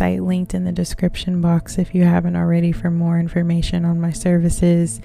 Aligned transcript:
website 0.00 0.26
linked 0.26 0.54
in 0.54 0.64
the 0.64 0.72
description 0.72 1.40
box 1.40 1.78
if 1.78 1.94
you 1.94 2.04
haven't 2.04 2.36
already 2.36 2.72
for 2.72 2.90
more 2.90 3.18
information 3.18 3.84
on 3.84 4.00
my 4.00 4.10
services. 4.10 5.00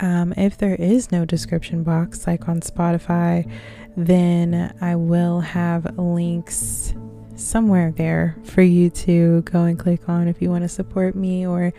Um, 0.00 0.32
if 0.36 0.56
there 0.58 0.76
is 0.76 1.10
no 1.10 1.24
description 1.24 1.82
box, 1.82 2.26
like 2.26 2.48
on 2.48 2.60
Spotify, 2.60 3.50
then 3.96 4.74
I 4.80 4.94
will 4.94 5.40
have 5.40 5.98
links 5.98 6.94
somewhere 7.34 7.92
there 7.92 8.36
for 8.44 8.62
you 8.62 8.90
to 8.90 9.42
go 9.42 9.62
and 9.62 9.78
click 9.78 10.08
on 10.08 10.26
if 10.26 10.42
you 10.42 10.50
want 10.50 10.62
to 10.62 10.68
support 10.68 11.14
me 11.14 11.46
or 11.46 11.72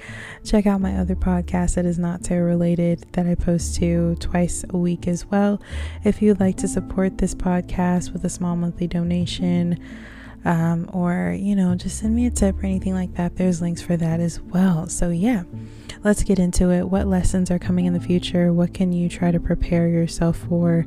check 0.45 0.65
out 0.65 0.79
my 0.79 0.97
other 0.97 1.15
podcast 1.15 1.75
that 1.75 1.85
is 1.85 1.99
not 1.99 2.23
tarot 2.23 2.45
related 2.45 3.05
that 3.11 3.27
I 3.27 3.35
post 3.35 3.75
to 3.75 4.15
twice 4.19 4.63
a 4.69 4.77
week 4.77 5.07
as 5.07 5.25
well. 5.25 5.61
If 6.03 6.21
you'd 6.21 6.39
like 6.39 6.57
to 6.57 6.67
support 6.67 7.17
this 7.17 7.35
podcast 7.35 8.13
with 8.13 8.23
a 8.23 8.29
small 8.29 8.55
monthly 8.55 8.87
donation, 8.87 9.81
um, 10.45 10.89
or 10.93 11.35
you 11.37 11.55
know, 11.55 11.75
just 11.75 11.99
send 11.99 12.15
me 12.15 12.25
a 12.25 12.31
tip 12.31 12.61
or 12.61 12.65
anything 12.65 12.93
like 12.93 13.15
that, 13.15 13.35
there's 13.35 13.61
links 13.61 13.81
for 13.81 13.97
that 13.97 14.19
as 14.19 14.39
well. 14.39 14.87
So, 14.87 15.09
yeah 15.09 15.43
let's 16.03 16.23
get 16.23 16.39
into 16.39 16.71
it. 16.71 16.87
What 16.89 17.07
lessons 17.07 17.51
are 17.51 17.59
coming 17.59 17.85
in 17.85 17.93
the 17.93 17.99
future? 17.99 18.53
What 18.53 18.73
can 18.73 18.91
you 18.91 19.09
try 19.09 19.31
to 19.31 19.39
prepare 19.39 19.87
yourself 19.87 20.37
for? 20.37 20.85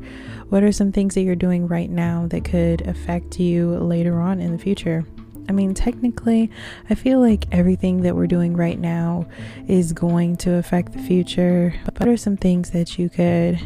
What 0.49 0.63
are 0.63 0.73
some 0.73 0.93
things 0.93 1.15
that 1.15 1.23
you're 1.23 1.37
doing 1.37 1.69
right 1.69 1.91
now 1.91 2.27
that 2.29 2.45
could 2.45 2.87
affect 2.87 3.39
you 3.39 3.71
later 3.77 4.21
on 4.21 4.41
in 4.41 4.53
the 4.53 4.59
future? 4.59 5.05
I 5.49 5.53
mean, 5.53 5.75
technically, 5.75 6.51
I 6.89 6.95
feel 6.95 7.21
like 7.21 7.47
everything 7.53 8.03
that 8.03 8.15
we're 8.15 8.29
doing 8.29 8.57
right 8.57 8.79
now 8.79 9.27
is 9.67 9.93
going 9.93 10.37
to 10.39 10.55
affect 10.55 10.93
the 10.93 11.01
future. 11.01 11.75
But 11.85 11.99
what 11.99 12.09
are 12.09 12.17
some 12.17 12.37
things 12.37 12.71
that 12.71 12.99
you 12.99 13.09
could, 13.09 13.57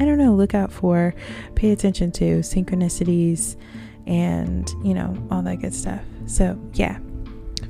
I 0.00 0.04
don't 0.04 0.18
know, 0.18 0.34
look 0.34 0.54
out 0.54 0.72
for, 0.72 1.14
pay 1.54 1.72
attention 1.72 2.10
to, 2.12 2.38
synchronicities, 2.38 3.56
and, 4.06 4.68
you 4.84 4.94
know, 4.94 5.16
all 5.30 5.42
that 5.42 5.56
good 5.56 5.74
stuff. 5.74 6.02
So, 6.26 6.58
yeah. 6.74 6.98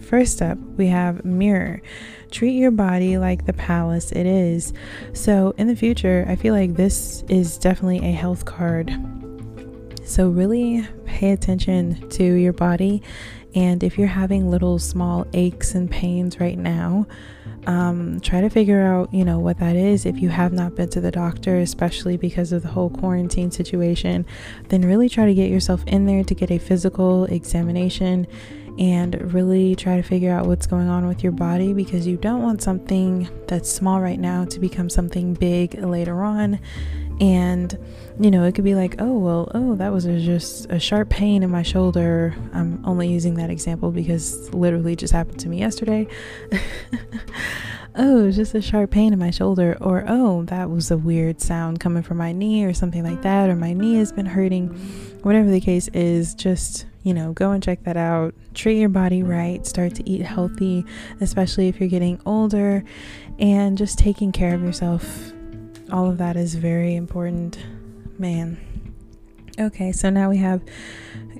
First 0.00 0.40
up, 0.40 0.58
we 0.76 0.86
have 0.86 1.24
mirror 1.24 1.82
treat 2.30 2.52
your 2.52 2.70
body 2.70 3.18
like 3.18 3.46
the 3.46 3.52
palace 3.52 4.12
it 4.12 4.26
is. 4.26 4.72
So, 5.12 5.54
in 5.56 5.68
the 5.68 5.76
future, 5.76 6.24
I 6.28 6.36
feel 6.36 6.54
like 6.54 6.74
this 6.74 7.24
is 7.28 7.58
definitely 7.58 7.98
a 7.98 8.12
health 8.12 8.44
card. 8.44 8.90
So, 10.04 10.28
really 10.28 10.86
pay 11.04 11.32
attention 11.32 12.08
to 12.10 12.24
your 12.24 12.52
body. 12.52 13.02
And 13.54 13.82
if 13.82 13.96
you're 13.96 14.06
having 14.06 14.50
little 14.50 14.78
small 14.78 15.26
aches 15.32 15.74
and 15.74 15.90
pains 15.90 16.40
right 16.40 16.58
now, 16.58 17.06
um, 17.66 18.20
try 18.20 18.40
to 18.40 18.48
figure 18.48 18.82
out, 18.82 19.12
you 19.12 19.24
know, 19.24 19.38
what 19.38 19.58
that 19.58 19.76
is. 19.76 20.06
If 20.06 20.20
you 20.20 20.28
have 20.28 20.52
not 20.52 20.74
been 20.74 20.88
to 20.90 21.00
the 21.00 21.10
doctor, 21.10 21.56
especially 21.58 22.16
because 22.16 22.52
of 22.52 22.62
the 22.62 22.68
whole 22.68 22.90
quarantine 22.90 23.50
situation, 23.50 24.24
then 24.68 24.82
really 24.82 25.08
try 25.08 25.26
to 25.26 25.34
get 25.34 25.50
yourself 25.50 25.82
in 25.86 26.06
there 26.06 26.24
to 26.24 26.34
get 26.34 26.50
a 26.50 26.58
physical 26.58 27.24
examination 27.24 28.26
and 28.78 29.32
really 29.32 29.74
try 29.74 29.96
to 29.96 30.02
figure 30.02 30.30
out 30.30 30.46
what's 30.46 30.66
going 30.66 30.88
on 30.88 31.06
with 31.08 31.22
your 31.22 31.32
body 31.32 31.72
because 31.72 32.06
you 32.06 32.16
don't 32.16 32.42
want 32.42 32.62
something 32.62 33.28
that's 33.48 33.70
small 33.72 34.00
right 34.00 34.20
now 34.20 34.44
to 34.44 34.60
become 34.60 34.90
something 34.90 35.34
big 35.34 35.74
later 35.74 36.22
on. 36.22 36.60
And 37.20 37.78
you 38.18 38.30
know, 38.30 38.44
it 38.44 38.54
could 38.54 38.64
be 38.64 38.74
like, 38.74 38.96
oh, 38.98 39.18
well, 39.18 39.50
oh, 39.54 39.74
that 39.74 39.92
was 39.92 40.06
a, 40.06 40.18
just 40.18 40.70
a 40.70 40.80
sharp 40.80 41.10
pain 41.10 41.42
in 41.42 41.50
my 41.50 41.62
shoulder. 41.62 42.34
I'm 42.54 42.82
only 42.86 43.08
using 43.08 43.34
that 43.34 43.50
example 43.50 43.90
because 43.90 44.52
literally 44.54 44.96
just 44.96 45.12
happened 45.12 45.38
to 45.40 45.48
me 45.48 45.58
yesterday. 45.58 46.06
oh, 47.94 48.30
just 48.30 48.54
a 48.54 48.62
sharp 48.62 48.90
pain 48.90 49.12
in 49.12 49.18
my 49.18 49.30
shoulder, 49.30 49.76
or 49.80 50.04
oh, 50.08 50.44
that 50.44 50.70
was 50.70 50.90
a 50.90 50.96
weird 50.96 51.42
sound 51.42 51.78
coming 51.78 52.02
from 52.02 52.16
my 52.16 52.32
knee, 52.32 52.64
or 52.64 52.72
something 52.72 53.04
like 53.04 53.20
that, 53.22 53.50
or 53.50 53.56
my 53.56 53.74
knee 53.74 53.96
has 53.96 54.12
been 54.12 54.26
hurting. 54.26 54.68
Whatever 55.22 55.50
the 55.50 55.60
case 55.60 55.88
is, 55.88 56.34
just 56.34 56.86
you 57.02 57.12
know, 57.12 57.32
go 57.32 57.52
and 57.52 57.62
check 57.62 57.84
that 57.84 57.96
out. 57.96 58.34
Treat 58.54 58.80
your 58.80 58.88
body 58.88 59.22
right, 59.22 59.66
start 59.66 59.94
to 59.96 60.08
eat 60.08 60.22
healthy, 60.22 60.84
especially 61.20 61.68
if 61.68 61.78
you're 61.78 61.88
getting 61.88 62.18
older, 62.24 62.82
and 63.38 63.76
just 63.76 63.98
taking 63.98 64.32
care 64.32 64.54
of 64.54 64.62
yourself. 64.62 65.32
All 65.90 66.10
of 66.10 66.18
that 66.18 66.36
is 66.36 66.54
very 66.54 66.94
important. 66.94 67.58
Man. 68.18 68.58
Okay, 69.58 69.92
so 69.92 70.10
now 70.10 70.30
we 70.30 70.38
have 70.38 70.62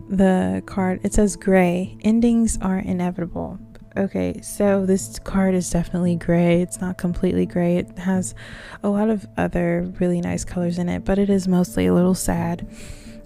the 0.09 0.63
card. 0.67 1.01
It 1.03 1.15
says 1.15 1.37
gray. 1.37 1.99
Endings 2.03 2.59
are 2.61 2.79
inevitable. 2.79 3.59
Okay, 3.97 4.41
so 4.43 4.85
this 4.85 5.19
card 5.21 5.55
is 5.55 5.71
definitely 5.71 6.17
gray. 6.17 6.61
It's 6.61 6.81
not 6.83 6.99
completely 6.99 7.47
gray. 7.47 7.79
It 7.79 7.99
has 7.99 8.35
a 8.83 8.91
lot 8.91 9.09
of 9.09 9.27
other 9.39 9.91
really 9.99 10.21
nice 10.21 10.45
colors 10.45 10.79
in 10.79 10.89
it, 10.91 11.05
but 11.05 11.19
it 11.19 11.31
is 11.31 11.49
mostly 11.49 11.87
a 11.87 11.95
little 11.95 12.15
sad. 12.15 12.69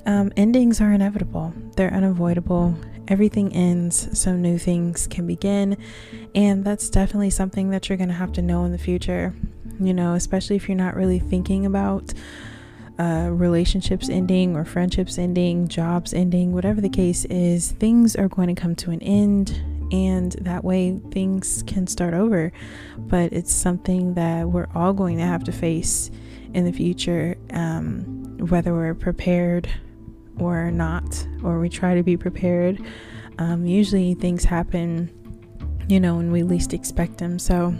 Um, 0.07 0.33
endings 0.37 0.81
are 0.81 0.93
inevitable, 0.93 1.53
they're 1.77 1.93
unavoidable. 1.93 2.77
Everything 3.09 3.53
ends, 3.53 4.17
so 4.17 4.37
new 4.37 4.57
things 4.57 5.09
can 5.09 5.27
begin. 5.27 5.77
And 6.37 6.65
that's 6.65 6.89
definitely 6.89 7.31
something 7.31 7.71
that 7.71 7.89
you're 7.89 7.99
going 7.99 8.09
to 8.09 8.15
have 8.15 8.33
to 8.35 8.43
know 8.43 8.65
in 8.65 8.71
the 8.71 8.79
future, 8.79 9.35
you 9.81 9.95
know, 9.95 10.15
especially 10.15 10.57
if 10.57 10.69
you're 10.69 10.77
not 10.77 10.95
really 10.95 11.19
thinking 11.19 11.67
about 11.67 12.13
uh, 12.99 13.29
relationships 13.31 14.11
ending 14.11 14.55
or 14.55 14.65
friendships 14.65 15.17
ending, 15.17 15.67
jobs 15.69 16.13
ending, 16.13 16.53
whatever 16.53 16.81
the 16.81 16.89
case 16.89 17.25
is, 17.27 17.73
things 17.73 18.15
are 18.15 18.29
going 18.29 18.55
to 18.55 18.61
come 18.61 18.75
to 18.77 18.91
an 18.91 19.01
end. 19.03 19.59
And 19.91 20.33
that 20.43 20.63
way 20.63 21.01
things 21.11 21.65
can 21.67 21.87
start 21.87 22.15
over. 22.15 22.53
But 22.99 23.33
it's 23.33 23.53
something 23.53 24.15
that 24.15 24.49
we're 24.49 24.69
all 24.75 24.93
going 24.93 25.17
to 25.17 25.25
have 25.25 25.45
to 25.45 25.53
face 25.53 26.11
in 26.53 26.65
the 26.65 26.73
future, 26.73 27.37
um, 27.53 28.37
whether 28.49 28.75
we're 28.75 28.95
prepared 28.95 29.69
or 30.39 30.71
not, 30.71 31.27
or 31.43 31.59
we 31.59 31.69
try 31.69 31.95
to 31.95 32.03
be 32.03 32.17
prepared. 32.17 32.81
Um, 33.39 33.65
usually 33.65 34.15
things 34.15 34.45
happen, 34.45 35.11
you 35.89 35.99
know, 35.99 36.17
when 36.17 36.31
we 36.31 36.43
least 36.43 36.75
expect 36.75 37.19
them. 37.19 37.39
So 37.39 37.75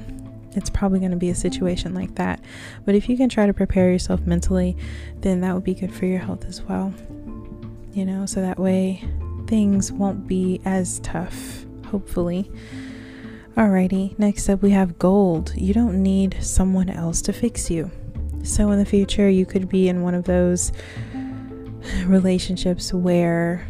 it's 0.53 0.71
probably 0.71 0.99
going 0.99 1.13
to 1.13 1.17
be 1.17 1.31
a 1.31 1.35
situation 1.35 1.95
like 1.95 2.15
that. 2.17 2.41
But 2.85 2.95
if 2.95 3.09
you 3.09 3.17
can 3.17 3.29
try 3.29 3.47
to 3.47 3.55
prepare 3.55 3.91
yourself 3.91 4.21
mentally, 4.23 4.77
then 5.21 5.41
that 5.41 5.55
would 5.55 5.65
be 5.65 5.75
good 5.75 5.95
for 5.95 6.07
your 6.07 6.19
health 6.19 6.45
as 6.47 6.63
well. 6.63 6.93
You 7.93 8.05
know, 8.05 8.27
so 8.27 8.41
that 8.41 8.59
way 8.59 9.05
things 9.47 9.91
won't 9.91 10.27
be 10.27 10.61
as 10.65 11.01
tough, 11.01 11.65
hopefully. 11.87 12.51
Alrighty, 13.57 14.17
next 14.19 14.49
up 14.49 14.63
we 14.63 14.71
have 14.71 14.99
gold. 14.99 15.53
You 15.57 15.75
don't 15.75 16.03
need 16.03 16.37
someone 16.41 16.89
else 16.89 17.21
to 17.23 17.33
fix 17.33 17.71
you. 17.71 17.91
So 18.43 18.71
in 18.71 18.79
the 18.79 18.85
future, 18.85 19.29
you 19.29 19.45
could 19.45 19.69
be 19.69 19.89
in 19.89 20.03
one 20.03 20.15
of 20.15 20.25
those 20.25 20.73
relationships 22.07 22.93
where 22.95 23.67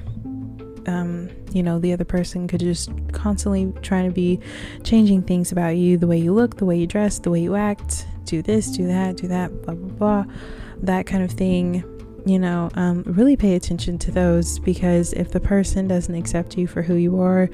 um, 0.87 1.31
you 1.53 1.63
know 1.63 1.79
the 1.79 1.93
other 1.93 2.05
person 2.05 2.47
could 2.47 2.61
just 2.61 2.91
constantly 3.13 3.73
trying 3.83 4.09
to 4.09 4.15
be 4.15 4.39
changing 4.85 5.23
things 5.23 5.53
about 5.53 5.77
you 5.77 5.97
the 5.97 6.07
way 6.07 6.19
you 6.19 6.33
look 6.33 6.57
the 6.57 6.65
way 6.65 6.79
you 6.79 6.87
dress 6.87 7.19
the 7.19 7.31
way 7.31 7.41
you 7.41 7.55
act 7.55 8.07
do 8.25 8.43
this 8.43 8.71
do 8.71 8.87
that 8.87 9.17
do 9.17 9.27
that 9.27 9.51
blah 9.63 9.75
blah 9.75 10.25
blah 10.25 10.35
that 10.83 11.07
kind 11.07 11.23
of 11.23 11.31
thing. 11.31 11.85
You 12.27 12.39
know 12.39 12.71
um, 12.75 13.03
really 13.07 13.35
pay 13.35 13.55
attention 13.55 13.97
to 13.99 14.11
those 14.11 14.59
because 14.59 15.15
if 15.15 15.31
the 15.31 15.41
person 15.41 15.89
doesn't 15.89 16.15
accept 16.15 16.59
you 16.59 16.67
for 16.67 16.83
who 16.83 16.95
you 16.95 17.19
are 17.19 17.49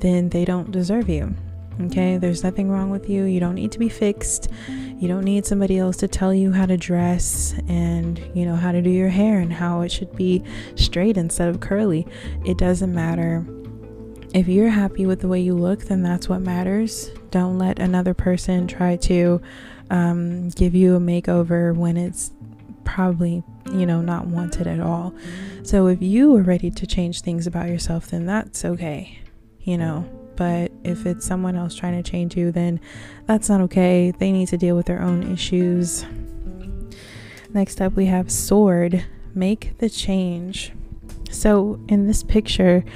then 0.00 0.28
they 0.28 0.44
don't 0.44 0.70
deserve 0.70 1.08
you 1.08 1.34
okay 1.80 2.18
there's 2.18 2.44
nothing 2.44 2.70
wrong 2.70 2.90
with 2.90 3.08
you 3.08 3.24
you 3.24 3.40
don't 3.40 3.54
need 3.54 3.72
to 3.72 3.78
be 3.78 3.88
fixed 3.88 4.48
you 5.00 5.08
don't 5.08 5.24
need 5.24 5.46
somebody 5.46 5.78
else 5.78 5.96
to 5.96 6.08
tell 6.08 6.34
you 6.34 6.52
how 6.52 6.66
to 6.66 6.76
dress 6.76 7.54
and, 7.68 8.18
you 8.34 8.44
know, 8.44 8.54
how 8.54 8.70
to 8.70 8.82
do 8.82 8.90
your 8.90 9.08
hair 9.08 9.40
and 9.40 9.50
how 9.50 9.80
it 9.80 9.90
should 9.90 10.14
be 10.14 10.44
straight 10.74 11.16
instead 11.16 11.48
of 11.48 11.60
curly. 11.60 12.06
It 12.44 12.58
doesn't 12.58 12.94
matter. 12.94 13.46
If 14.34 14.46
you're 14.46 14.68
happy 14.68 15.06
with 15.06 15.20
the 15.20 15.28
way 15.28 15.40
you 15.40 15.54
look, 15.54 15.84
then 15.84 16.02
that's 16.02 16.28
what 16.28 16.42
matters. 16.42 17.10
Don't 17.30 17.56
let 17.56 17.78
another 17.78 18.12
person 18.12 18.68
try 18.68 18.96
to 18.96 19.40
um, 19.88 20.50
give 20.50 20.74
you 20.74 20.96
a 20.96 21.00
makeover 21.00 21.74
when 21.74 21.96
it's 21.96 22.32
probably, 22.84 23.42
you 23.72 23.86
know, 23.86 24.02
not 24.02 24.26
wanted 24.26 24.66
at 24.66 24.80
all. 24.80 25.14
So 25.62 25.86
if 25.86 26.02
you 26.02 26.36
are 26.36 26.42
ready 26.42 26.70
to 26.72 26.86
change 26.86 27.22
things 27.22 27.46
about 27.46 27.68
yourself, 27.70 28.08
then 28.08 28.26
that's 28.26 28.66
okay, 28.66 29.18
you 29.62 29.78
know 29.78 30.19
but 30.40 30.72
if 30.84 31.04
it's 31.04 31.26
someone 31.26 31.54
else 31.54 31.74
trying 31.74 32.02
to 32.02 32.10
change 32.10 32.34
you, 32.34 32.50
then 32.50 32.80
that's 33.26 33.50
not 33.50 33.60
okay. 33.60 34.10
They 34.10 34.32
need 34.32 34.48
to 34.48 34.56
deal 34.56 34.74
with 34.74 34.86
their 34.86 35.02
own 35.02 35.30
issues. 35.30 36.06
Next 37.52 37.82
up, 37.82 37.92
we 37.92 38.06
have 38.06 38.32
sword. 38.32 39.04
Make 39.34 39.76
the 39.80 39.90
change. 39.90 40.72
So, 41.30 41.78
in 41.88 42.06
this 42.06 42.22
picture, 42.22 42.86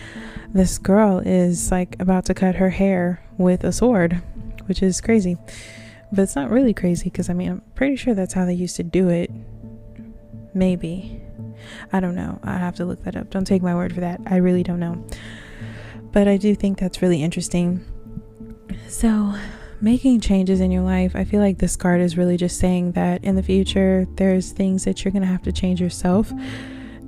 this 0.54 0.78
girl 0.78 1.18
is 1.18 1.70
like 1.70 2.00
about 2.00 2.24
to 2.24 2.34
cut 2.34 2.54
her 2.54 2.70
hair 2.70 3.22
with 3.36 3.62
a 3.62 3.72
sword, 3.72 4.22
which 4.64 4.82
is 4.82 5.02
crazy. 5.02 5.36
But 6.12 6.22
it's 6.22 6.36
not 6.36 6.48
really 6.48 6.72
crazy 6.72 7.10
because 7.10 7.28
I 7.28 7.34
mean, 7.34 7.50
I'm 7.50 7.62
pretty 7.74 7.96
sure 7.96 8.14
that's 8.14 8.32
how 8.32 8.46
they 8.46 8.54
used 8.54 8.76
to 8.76 8.82
do 8.82 9.10
it. 9.10 9.30
Maybe. 10.54 11.20
I 11.92 12.00
don't 12.00 12.14
know. 12.14 12.40
I 12.42 12.56
have 12.56 12.76
to 12.76 12.86
look 12.86 13.04
that 13.04 13.16
up. 13.16 13.28
Don't 13.28 13.46
take 13.46 13.60
my 13.60 13.74
word 13.74 13.94
for 13.94 14.00
that. 14.00 14.22
I 14.24 14.36
really 14.36 14.62
don't 14.62 14.80
know 14.80 15.04
but 16.14 16.28
I 16.28 16.36
do 16.36 16.54
think 16.54 16.78
that's 16.78 17.02
really 17.02 17.22
interesting. 17.24 17.84
So, 18.88 19.34
making 19.80 20.20
changes 20.20 20.60
in 20.60 20.70
your 20.70 20.84
life, 20.84 21.16
I 21.16 21.24
feel 21.24 21.40
like 21.40 21.58
this 21.58 21.74
card 21.74 22.00
is 22.00 22.16
really 22.16 22.36
just 22.36 22.58
saying 22.60 22.92
that 22.92 23.24
in 23.24 23.34
the 23.34 23.42
future, 23.42 24.06
there's 24.14 24.52
things 24.52 24.84
that 24.84 25.04
you're 25.04 25.10
going 25.10 25.22
to 25.22 25.28
have 25.28 25.42
to 25.42 25.52
change 25.52 25.80
yourself. 25.80 26.32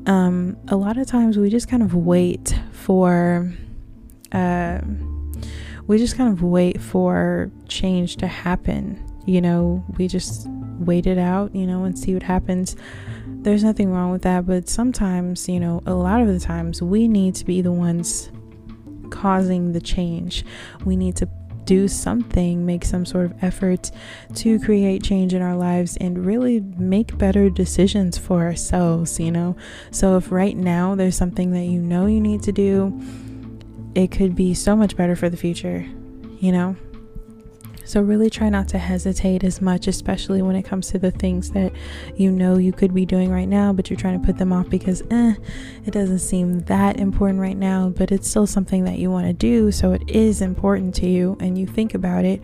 Um, 0.06 0.56
a 0.68 0.76
lot 0.76 0.98
of 0.98 1.06
times 1.06 1.38
we 1.38 1.50
just 1.50 1.68
kind 1.68 1.84
of 1.84 1.94
wait 1.94 2.58
for, 2.72 3.48
uh, 4.32 4.80
we 5.86 5.98
just 5.98 6.16
kind 6.16 6.32
of 6.32 6.42
wait 6.42 6.80
for 6.80 7.52
change 7.68 8.16
to 8.16 8.26
happen. 8.26 9.00
You 9.24 9.40
know, 9.40 9.84
we 9.96 10.08
just 10.08 10.48
wait 10.80 11.06
it 11.06 11.18
out, 11.18 11.54
you 11.54 11.64
know, 11.64 11.84
and 11.84 11.96
see 11.96 12.12
what 12.12 12.24
happens. 12.24 12.74
There's 13.26 13.62
nothing 13.62 13.92
wrong 13.92 14.10
with 14.10 14.22
that, 14.22 14.46
but 14.46 14.68
sometimes, 14.68 15.48
you 15.48 15.60
know, 15.60 15.80
a 15.86 15.94
lot 15.94 16.22
of 16.22 16.26
the 16.26 16.40
times 16.40 16.82
we 16.82 17.06
need 17.06 17.36
to 17.36 17.44
be 17.44 17.60
the 17.62 17.70
ones 17.70 18.32
causing 19.10 19.72
the 19.72 19.80
change. 19.80 20.44
We 20.84 20.96
need 20.96 21.16
to 21.16 21.28
do 21.66 21.88
something, 21.88 22.64
make 22.64 22.84
some 22.84 23.04
sort 23.04 23.26
of 23.26 23.34
effort 23.42 23.90
to 24.34 24.58
create 24.60 25.02
change 25.02 25.34
in 25.34 25.42
our 25.42 25.56
lives 25.56 25.96
and 25.98 26.24
really 26.24 26.60
make 26.60 27.18
better 27.18 27.50
decisions 27.50 28.16
for 28.16 28.42
ourselves, 28.44 29.18
you 29.20 29.32
know? 29.32 29.56
So 29.90 30.16
if 30.16 30.30
right 30.30 30.56
now 30.56 30.94
there's 30.94 31.16
something 31.16 31.50
that 31.50 31.64
you 31.64 31.82
know 31.82 32.06
you 32.06 32.20
need 32.20 32.42
to 32.44 32.52
do, 32.52 32.98
it 33.94 34.12
could 34.12 34.34
be 34.36 34.54
so 34.54 34.76
much 34.76 34.96
better 34.96 35.16
for 35.16 35.28
the 35.28 35.36
future, 35.36 35.84
you 36.38 36.52
know? 36.52 36.76
So, 37.86 38.02
really 38.02 38.28
try 38.28 38.48
not 38.48 38.68
to 38.68 38.78
hesitate 38.78 39.44
as 39.44 39.62
much, 39.62 39.86
especially 39.86 40.42
when 40.42 40.56
it 40.56 40.64
comes 40.64 40.90
to 40.90 40.98
the 40.98 41.10
things 41.10 41.52
that 41.52 41.72
you 42.16 42.30
know 42.30 42.58
you 42.58 42.72
could 42.72 42.92
be 42.92 43.06
doing 43.06 43.30
right 43.30 43.48
now, 43.48 43.72
but 43.72 43.88
you're 43.88 43.98
trying 43.98 44.20
to 44.20 44.26
put 44.26 44.38
them 44.38 44.52
off 44.52 44.68
because 44.68 45.02
eh, 45.10 45.34
it 45.86 45.92
doesn't 45.92 46.18
seem 46.18 46.60
that 46.62 46.98
important 46.98 47.40
right 47.40 47.56
now, 47.56 47.90
but 47.90 48.12
it's 48.12 48.28
still 48.28 48.46
something 48.46 48.84
that 48.84 48.98
you 48.98 49.10
want 49.10 49.26
to 49.26 49.32
do. 49.32 49.70
So, 49.70 49.92
it 49.92 50.02
is 50.10 50.42
important 50.42 50.94
to 50.96 51.06
you, 51.06 51.36
and 51.40 51.56
you 51.56 51.66
think 51.66 51.94
about 51.94 52.24
it, 52.24 52.42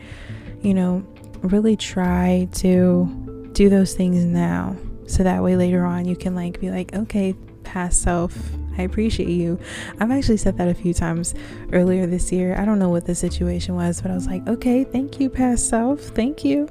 you 0.63 0.73
know, 0.73 1.05
really 1.43 1.77
try 1.77 2.49
to 2.53 3.51
do 3.53 3.69
those 3.69 3.95
things 3.95 4.25
now. 4.25 4.77
So 5.07 5.23
that 5.25 5.43
way 5.43 5.57
later 5.57 5.85
on 5.85 6.07
you 6.07 6.17
can 6.17 6.35
like 6.35 6.61
be 6.61 6.71
like, 6.71 6.95
okay, 6.95 7.35
past 7.65 8.03
self, 8.03 8.37
I 8.79 8.83
appreciate 8.83 9.29
you. 9.29 9.59
I've 10.01 10.11
actually 10.11 10.37
said 10.37 10.57
that 10.59 10.69
a 10.69 10.75
few 10.75 10.95
times 10.95 11.35
earlier 11.73 12.07
this 12.07 12.33
year. 12.33 12.57
I 12.59 12.65
don't 12.65 12.79
know 12.79 12.89
what 12.89 13.07
the 13.07 13.15
situation 13.15 13.75
was, 13.75 14.01
but 14.01 14.11
I 14.11 14.15
was 14.15 14.27
like, 14.27 14.47
okay, 14.49 14.85
thank 14.85 15.21
you, 15.21 15.29
past 15.29 15.69
self. 15.69 16.01
Thank 16.01 16.45
you. 16.45 16.69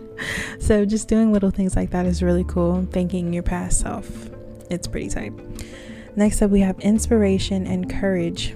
so, 0.60 0.84
just 0.84 1.08
doing 1.08 1.32
little 1.32 1.50
things 1.50 1.76
like 1.76 1.90
that 1.90 2.06
is 2.06 2.22
really 2.22 2.44
cool. 2.44 2.86
Thanking 2.92 3.32
your 3.32 3.42
past 3.42 3.80
self. 3.80 4.30
It's 4.70 4.86
pretty 4.86 5.08
tight. 5.08 5.32
Next 6.16 6.42
up, 6.42 6.50
we 6.50 6.60
have 6.60 6.78
inspiration 6.80 7.66
and 7.66 7.90
courage. 7.90 8.54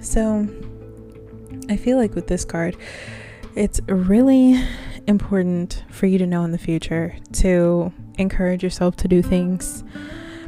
So, 0.00 0.48
I 1.68 1.76
feel 1.76 1.96
like 1.96 2.14
with 2.14 2.26
this 2.26 2.44
card, 2.44 2.76
it's 3.54 3.80
really 3.86 4.62
important 5.06 5.84
for 5.90 6.06
you 6.06 6.18
to 6.18 6.26
know 6.26 6.44
in 6.44 6.52
the 6.52 6.58
future 6.58 7.16
to 7.32 7.92
encourage 8.18 8.62
yourself 8.62 8.96
to 8.96 9.08
do 9.08 9.22
things 9.22 9.84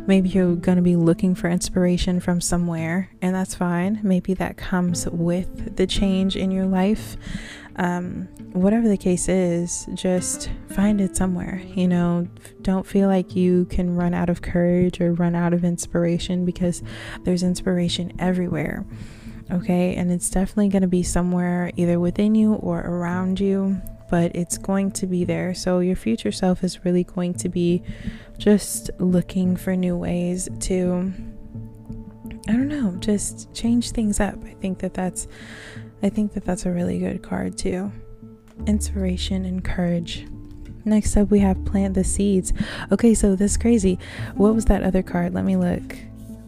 Maybe 0.07 0.29
you're 0.29 0.55
going 0.55 0.77
to 0.77 0.83
be 0.83 0.95
looking 0.95 1.35
for 1.35 1.49
inspiration 1.49 2.21
from 2.21 2.41
somewhere, 2.41 3.11
and 3.21 3.35
that's 3.35 3.57
fine. 3.57 4.01
Maybe 4.05 4.35
that 4.35 4.57
comes 4.57 5.09
with 5.09 5.77
the 5.77 5.87
change 5.87 6.37
in 6.37 6.53
your 6.53 6.67
life. 6.67 7.17
Um, 7.75 8.29
whatever 8.53 8.89
the 8.89 8.97
case 8.97 9.29
is, 9.29 9.87
just 9.95 10.49
find 10.71 11.01
it 11.01 11.17
somewhere. 11.17 11.61
You 11.75 11.89
know, 11.89 12.29
don't 12.63 12.87
feel 12.87 13.09
like 13.09 13.35
you 13.35 13.65
can 13.67 13.97
run 13.97 14.15
out 14.15 14.31
of 14.31 14.43
courage 14.43 15.01
or 15.01 15.13
run 15.13 15.35
out 15.35 15.53
of 15.53 15.65
inspiration 15.65 16.45
because 16.45 16.85
there's 17.25 17.43
inspiration 17.43 18.13
everywhere. 18.19 18.87
Okay, 19.51 19.97
and 19.97 20.13
it's 20.13 20.31
definitely 20.31 20.69
going 20.69 20.83
to 20.83 20.89
be 20.89 21.03
somewhere 21.03 21.71
either 21.77 21.99
within 21.99 22.35
you 22.35 22.55
or 22.55 22.81
around 22.81 23.41
you 23.41 23.81
but 24.11 24.35
it's 24.35 24.59
going 24.59 24.91
to 24.93 25.07
be 25.07 25.25
there. 25.25 25.55
So 25.55 25.81
your 25.81 25.97
future 25.97 26.33
self 26.33 26.63
is 26.63 26.85
really 26.85 27.05
going 27.05 27.35
to 27.35 27.49
be 27.49 27.83
just 28.39 28.91
looking 28.99 29.57
for 29.57 29.75
new 29.77 29.97
ways 29.97 30.49
to 30.61 31.13
I 32.49 32.53
don't 32.53 32.69
know, 32.69 32.95
just 33.01 33.53
change 33.55 33.91
things 33.91 34.21
up. 34.21 34.37
I 34.45 34.55
think 34.55 34.79
that 34.79 34.95
that's 34.95 35.27
I 36.03 36.09
think 36.09 36.35
that 36.35 36.45
that's 36.45 36.67
a 36.67 36.71
really 36.71 36.99
good 36.99 37.23
card 37.23 37.59
too. 37.59 37.91
Inspiration 38.67 39.45
and 39.45 39.65
courage. 39.65 40.27
Next 40.85 41.17
up 41.17 41.31
we 41.31 41.41
have 41.41 41.65
plant 41.65 41.95
the 41.95 42.05
seeds. 42.05 42.53
Okay, 42.93 43.15
so 43.15 43.35
this 43.35 43.57
crazy. 43.57 43.99
What 44.35 44.55
was 44.55 44.67
that 44.67 44.83
other 44.85 45.03
card? 45.03 45.35
Let 45.35 45.45
me 45.45 45.57
look. 45.57 45.97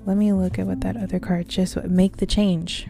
Let 0.06 0.16
me 0.16 0.32
look 0.32 0.58
at 0.58 0.66
what 0.66 0.80
that 0.82 0.96
other 0.96 1.18
card 1.18 1.48
just 1.48 1.76
make 1.84 2.18
the 2.18 2.26
change 2.26 2.88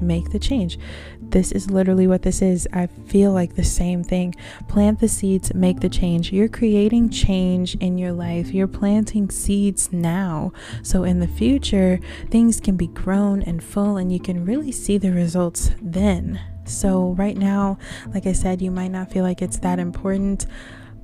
make 0.00 0.30
the 0.30 0.38
change. 0.38 0.78
This 1.20 1.52
is 1.52 1.70
literally 1.70 2.06
what 2.06 2.22
this 2.22 2.40
is. 2.40 2.66
I 2.72 2.86
feel 2.86 3.32
like 3.32 3.54
the 3.54 3.64
same 3.64 4.02
thing. 4.02 4.34
Plant 4.66 5.00
the 5.00 5.08
seeds, 5.08 5.54
make 5.54 5.80
the 5.80 5.88
change. 5.88 6.32
You're 6.32 6.48
creating 6.48 7.10
change 7.10 7.74
in 7.76 7.98
your 7.98 8.12
life. 8.12 8.52
You're 8.52 8.66
planting 8.68 9.30
seeds 9.30 9.92
now. 9.92 10.52
So 10.82 11.04
in 11.04 11.20
the 11.20 11.28
future, 11.28 12.00
things 12.30 12.60
can 12.60 12.76
be 12.76 12.86
grown 12.86 13.42
and 13.42 13.62
full, 13.62 13.96
and 13.96 14.12
you 14.12 14.20
can 14.20 14.44
really 14.44 14.72
see 14.72 14.98
the 14.98 15.12
results 15.12 15.70
then. 15.80 16.40
So, 16.68 17.14
right 17.14 17.36
now, 17.36 17.78
like 18.12 18.26
I 18.26 18.32
said, 18.32 18.60
you 18.60 18.70
might 18.70 18.90
not 18.90 19.10
feel 19.10 19.24
like 19.24 19.40
it's 19.40 19.58
that 19.60 19.78
important, 19.78 20.46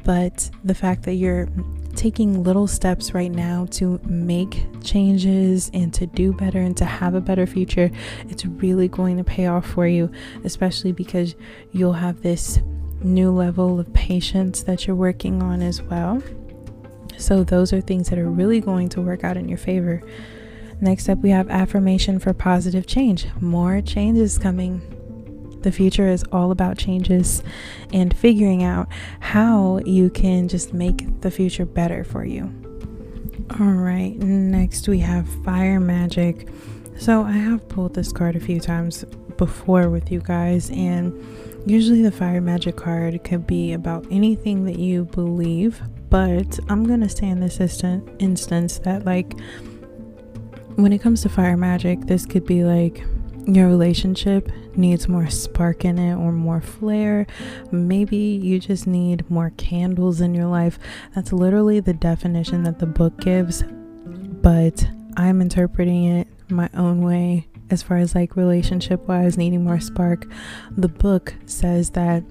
but 0.04 0.50
the 0.62 0.74
fact 0.74 1.04
that 1.04 1.14
you're 1.14 1.48
taking 1.96 2.42
little 2.42 2.66
steps 2.66 3.14
right 3.14 3.30
now 3.30 3.66
to 3.70 4.00
make 4.04 4.66
changes 4.82 5.70
and 5.72 5.94
to 5.94 6.06
do 6.06 6.32
better 6.32 6.60
and 6.60 6.76
to 6.76 6.84
have 6.84 7.14
a 7.14 7.20
better 7.20 7.46
future, 7.46 7.90
it's 8.28 8.44
really 8.44 8.88
going 8.88 9.16
to 9.16 9.24
pay 9.24 9.46
off 9.46 9.66
for 9.66 9.86
you, 9.86 10.10
especially 10.44 10.92
because 10.92 11.34
you'll 11.72 11.94
have 11.94 12.22
this 12.22 12.58
new 13.02 13.30
level 13.30 13.80
of 13.80 13.92
patience 13.92 14.62
that 14.64 14.86
you're 14.86 14.96
working 14.96 15.42
on 15.42 15.62
as 15.62 15.82
well. 15.82 16.22
So, 17.16 17.44
those 17.44 17.72
are 17.72 17.80
things 17.80 18.10
that 18.10 18.18
are 18.18 18.30
really 18.30 18.60
going 18.60 18.88
to 18.90 19.00
work 19.00 19.24
out 19.24 19.36
in 19.36 19.48
your 19.48 19.58
favor. 19.58 20.02
Next 20.80 21.08
up, 21.08 21.18
we 21.18 21.30
have 21.30 21.48
affirmation 21.48 22.18
for 22.18 22.32
positive 22.34 22.86
change. 22.86 23.26
More 23.40 23.80
change 23.80 24.18
is 24.18 24.36
coming 24.36 24.82
the 25.64 25.72
future 25.72 26.06
is 26.06 26.22
all 26.30 26.52
about 26.52 26.78
changes 26.78 27.42
and 27.92 28.16
figuring 28.16 28.62
out 28.62 28.86
how 29.18 29.80
you 29.84 30.08
can 30.10 30.46
just 30.46 30.72
make 30.72 31.20
the 31.22 31.30
future 31.30 31.66
better 31.66 32.04
for 32.04 32.24
you. 32.24 32.44
All 33.58 33.72
right, 33.72 34.16
next 34.16 34.88
we 34.88 35.00
have 35.00 35.28
fire 35.42 35.80
magic. 35.80 36.48
So, 36.96 37.22
I 37.22 37.32
have 37.32 37.68
pulled 37.68 37.94
this 37.94 38.12
card 38.12 38.36
a 38.36 38.40
few 38.40 38.60
times 38.60 39.04
before 39.36 39.90
with 39.90 40.12
you 40.12 40.20
guys, 40.20 40.70
and 40.70 41.12
usually 41.66 42.02
the 42.02 42.12
fire 42.12 42.40
magic 42.40 42.76
card 42.76 43.24
could 43.24 43.46
be 43.46 43.72
about 43.72 44.06
anything 44.10 44.64
that 44.66 44.78
you 44.78 45.06
believe, 45.06 45.82
but 46.08 46.58
I'm 46.68 46.84
gonna 46.84 47.08
say 47.08 47.28
in 47.28 47.40
this 47.40 47.58
instance 48.20 48.78
that, 48.78 49.04
like, 49.04 49.34
when 50.76 50.92
it 50.92 51.00
comes 51.00 51.22
to 51.22 51.28
fire 51.28 51.56
magic, 51.56 52.06
this 52.06 52.26
could 52.26 52.46
be 52.46 52.64
like 52.64 53.04
your 53.46 53.68
relationship 53.68 54.50
needs 54.76 55.08
more 55.08 55.28
spark 55.28 55.84
in 55.84 55.98
it 55.98 56.14
or 56.14 56.32
more 56.32 56.60
flair. 56.60 57.26
Maybe 57.70 58.16
you 58.16 58.58
just 58.58 58.86
need 58.86 59.30
more 59.30 59.50
candles 59.56 60.20
in 60.20 60.34
your 60.34 60.46
life. 60.46 60.78
That's 61.14 61.32
literally 61.32 61.80
the 61.80 61.92
definition 61.92 62.62
that 62.64 62.78
the 62.78 62.86
book 62.86 63.20
gives, 63.20 63.62
but 63.64 64.88
I'm 65.16 65.40
interpreting 65.40 66.04
it 66.04 66.28
my 66.50 66.68
own 66.74 67.02
way 67.02 67.48
as 67.70 67.82
far 67.82 67.96
as 67.96 68.14
like 68.14 68.36
relationship 68.36 69.06
wise 69.08 69.36
needing 69.36 69.64
more 69.64 69.80
spark. 69.80 70.26
The 70.70 70.88
book 70.88 71.34
says 71.46 71.90
that 71.90 72.24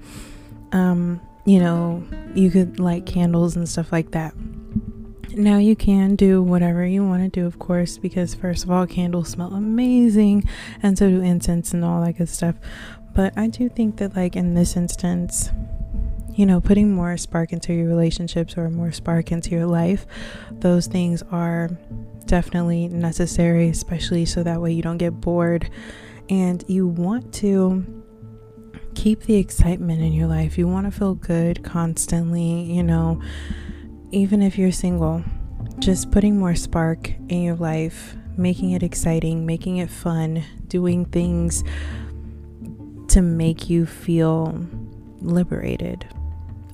um 0.72 1.20
you 1.46 1.60
know, 1.60 2.02
you 2.34 2.50
could 2.50 2.80
light 2.80 3.04
candles 3.04 3.54
and 3.54 3.68
stuff 3.68 3.92
like 3.92 4.12
that. 4.12 4.32
Now, 5.36 5.58
you 5.58 5.74
can 5.74 6.14
do 6.14 6.40
whatever 6.42 6.86
you 6.86 7.04
want 7.04 7.22
to 7.24 7.28
do, 7.28 7.44
of 7.44 7.58
course, 7.58 7.98
because 7.98 8.34
first 8.34 8.62
of 8.62 8.70
all, 8.70 8.86
candles 8.86 9.30
smell 9.30 9.52
amazing, 9.52 10.48
and 10.82 10.96
so 10.96 11.10
do 11.10 11.20
incense 11.20 11.74
and 11.74 11.84
all 11.84 12.04
that 12.04 12.18
good 12.18 12.28
stuff. 12.28 12.54
But 13.14 13.36
I 13.36 13.48
do 13.48 13.68
think 13.68 13.96
that, 13.96 14.14
like 14.14 14.36
in 14.36 14.54
this 14.54 14.76
instance, 14.76 15.50
you 16.34 16.46
know, 16.46 16.60
putting 16.60 16.94
more 16.94 17.16
spark 17.16 17.52
into 17.52 17.72
your 17.72 17.88
relationships 17.88 18.56
or 18.56 18.70
more 18.70 18.92
spark 18.92 19.32
into 19.32 19.50
your 19.50 19.66
life, 19.66 20.06
those 20.52 20.86
things 20.86 21.22
are 21.32 21.70
definitely 22.26 22.88
necessary, 22.88 23.68
especially 23.68 24.24
so 24.24 24.42
that 24.44 24.60
way 24.60 24.72
you 24.72 24.82
don't 24.82 24.98
get 24.98 25.20
bored 25.20 25.68
and 26.28 26.64
you 26.68 26.86
want 26.86 27.34
to 27.34 27.84
keep 28.94 29.22
the 29.22 29.36
excitement 29.36 30.00
in 30.00 30.12
your 30.12 30.28
life. 30.28 30.56
You 30.56 30.68
want 30.68 30.86
to 30.86 30.96
feel 30.96 31.14
good 31.14 31.64
constantly, 31.64 32.62
you 32.62 32.82
know 32.84 33.20
even 34.14 34.42
if 34.42 34.56
you're 34.56 34.70
single, 34.70 35.24
just 35.80 36.12
putting 36.12 36.38
more 36.38 36.54
spark 36.54 37.10
in 37.28 37.42
your 37.42 37.56
life, 37.56 38.14
making 38.36 38.70
it 38.70 38.82
exciting, 38.82 39.44
making 39.44 39.78
it 39.78 39.90
fun, 39.90 40.44
doing 40.68 41.04
things 41.04 41.64
to 43.08 43.20
make 43.20 43.68
you 43.68 43.84
feel 43.84 44.64
liberated. 45.20 46.06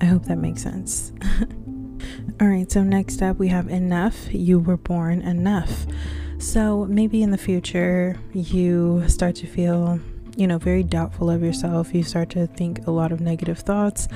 I 0.02 0.04
hope 0.04 0.25
that 0.25 0.37
makes 0.37 0.62
sense. 0.62 1.12
All 2.40 2.49
right, 2.49 2.70
so 2.70 2.82
next 2.82 3.23
up 3.23 3.38
we 3.38 3.49
have 3.49 3.68
enough. 3.68 4.32
You 4.32 4.59
were 4.59 4.76
born 4.76 5.23
enough. 5.23 5.87
So 6.38 6.85
maybe 6.87 7.23
in 7.23 7.30
the 7.30 7.38
future 7.38 8.16
you 8.35 9.09
start 9.09 9.35
to 9.37 9.47
feel, 9.47 9.99
you 10.37 10.47
know, 10.47 10.59
very 10.59 10.82
doubtful 10.82 11.30
of 11.30 11.42
yourself. 11.42 11.94
You 11.94 12.02
start 12.02 12.28
to 12.30 12.47
think 12.47 12.87
a 12.87 12.90
lot 12.90 13.12
of 13.12 13.20
negative 13.20 13.61
thoughts 13.61 14.09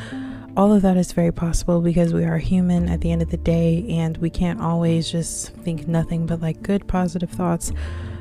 all 0.56 0.72
of 0.72 0.82
that 0.82 0.96
is 0.96 1.12
very 1.12 1.32
possible 1.32 1.80
because 1.80 2.12
we 2.12 2.24
are 2.24 2.38
human 2.38 2.88
at 2.88 3.00
the 3.00 3.10
end 3.10 3.22
of 3.22 3.30
the 3.30 3.36
day 3.36 3.84
and 3.88 4.16
we 4.18 4.30
can't 4.30 4.60
always 4.60 5.10
just 5.10 5.54
think 5.56 5.88
nothing 5.88 6.26
but 6.26 6.40
like 6.40 6.62
good 6.62 6.86
positive 6.86 7.30
thoughts 7.30 7.72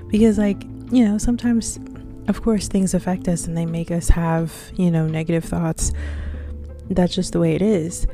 because 0.10 0.38
like 0.38 0.64
you 0.92 1.06
know 1.06 1.18
sometimes 1.18 1.80
of 2.28 2.42
course, 2.42 2.68
things 2.68 2.94
affect 2.94 3.28
us 3.28 3.48
and 3.48 3.58
they 3.58 3.66
make 3.66 3.92
us 3.92 4.10
have, 4.10 4.54
you 4.76 4.90
know, 4.90 5.08
negative 5.08 5.44
thoughts. 5.44 5.92
That's 6.90 7.14
just 7.14 7.34
the 7.34 7.40
way 7.40 7.56
it 7.56 7.62
is. 7.62 8.08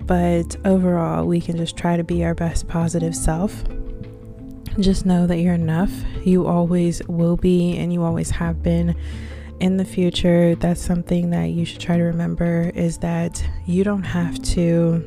But 0.00 0.56
overall, 0.66 1.24
we 1.26 1.40
can 1.40 1.56
just 1.56 1.76
try 1.76 1.96
to 1.96 2.04
be 2.04 2.24
our 2.24 2.34
best 2.34 2.68
positive 2.68 3.16
self. 3.16 3.64
Just 4.78 5.06
know 5.06 5.26
that 5.26 5.38
you're 5.38 5.54
enough. 5.54 5.92
You 6.24 6.46
always 6.46 7.02
will 7.06 7.36
be, 7.36 7.76
and 7.78 7.92
you 7.92 8.02
always 8.02 8.30
have 8.30 8.62
been. 8.62 8.94
In 9.64 9.78
the 9.78 9.84
future, 9.86 10.54
that's 10.56 10.82
something 10.82 11.30
that 11.30 11.44
you 11.44 11.64
should 11.64 11.80
try 11.80 11.96
to 11.96 12.02
remember 12.02 12.70
is 12.74 12.98
that 12.98 13.42
you 13.64 13.82
don't 13.82 14.02
have 14.02 14.38
to 14.42 15.02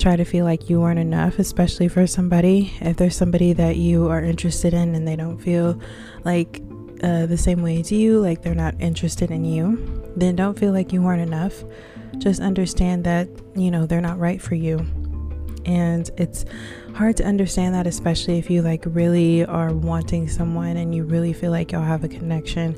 try 0.00 0.16
to 0.16 0.24
feel 0.24 0.44
like 0.44 0.68
you 0.68 0.82
aren't 0.82 0.98
enough, 0.98 1.38
especially 1.38 1.86
for 1.86 2.04
somebody. 2.08 2.72
If 2.80 2.96
there's 2.96 3.14
somebody 3.14 3.52
that 3.52 3.76
you 3.76 4.10
are 4.10 4.20
interested 4.20 4.74
in 4.74 4.96
and 4.96 5.06
they 5.06 5.14
don't 5.14 5.38
feel 5.38 5.80
like 6.24 6.62
uh, 7.04 7.26
the 7.26 7.36
same 7.36 7.62
way 7.62 7.78
as 7.78 7.92
you, 7.92 8.18
like 8.18 8.42
they're 8.42 8.56
not 8.56 8.74
interested 8.80 9.30
in 9.30 9.44
you, 9.44 10.02
then 10.16 10.34
don't 10.34 10.58
feel 10.58 10.72
like 10.72 10.92
you 10.92 11.06
aren't 11.06 11.22
enough. 11.22 11.62
Just 12.18 12.40
understand 12.40 13.04
that, 13.04 13.28
you 13.54 13.70
know, 13.70 13.86
they're 13.86 14.00
not 14.00 14.18
right 14.18 14.42
for 14.42 14.56
you. 14.56 14.84
And 15.64 16.10
it's 16.16 16.44
hard 16.96 17.16
to 17.18 17.24
understand 17.24 17.76
that, 17.76 17.86
especially 17.86 18.36
if 18.36 18.50
you 18.50 18.62
like 18.62 18.82
really 18.84 19.44
are 19.44 19.72
wanting 19.72 20.26
someone 20.26 20.76
and 20.76 20.92
you 20.92 21.04
really 21.04 21.32
feel 21.32 21.52
like 21.52 21.70
y'all 21.70 21.82
have 21.82 22.02
a 22.02 22.08
connection. 22.08 22.76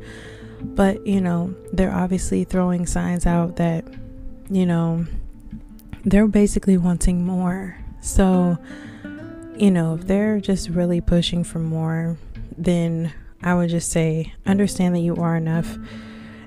But, 0.61 1.07
you 1.07 1.21
know, 1.21 1.55
they're 1.73 1.95
obviously 1.95 2.45
throwing 2.45 2.87
signs 2.87 3.27
out 3.27 3.57
that, 3.57 3.85
you 4.49 4.67
know, 4.67 5.07
they're 6.05 6.29
basically 6.29 6.77
wanting 6.77 7.25
more. 7.25 7.77
So, 8.01 8.59
you 9.57 9.71
know, 9.71 9.95
if 9.95 10.07
they're 10.07 10.41
just 10.41 10.69
really 10.69 11.01
pushing 11.01 11.45
for 11.45 11.59
more, 11.59 12.17
then 12.57 13.13
I 13.43 13.55
would 13.55 13.71
just 13.71 13.91
say 13.91 14.33
understand 14.47 14.95
that 14.95 15.01
you 15.01 15.17
are 15.17 15.37
enough 15.37 15.77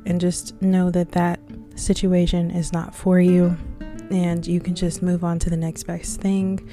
and 0.06 0.20
just 0.20 0.60
know 0.62 0.90
that 0.92 1.12
that 1.12 1.40
situation 1.76 2.52
is 2.52 2.74
not 2.74 2.96
for 2.96 3.20
you 3.20 3.58
and 4.12 4.46
you 4.46 4.60
can 4.60 4.76
just 4.76 5.02
move 5.02 5.24
on 5.24 5.40
to 5.40 5.50
the 5.50 5.58
next 5.58 5.84
best 5.84 6.20
thing. 6.22 6.68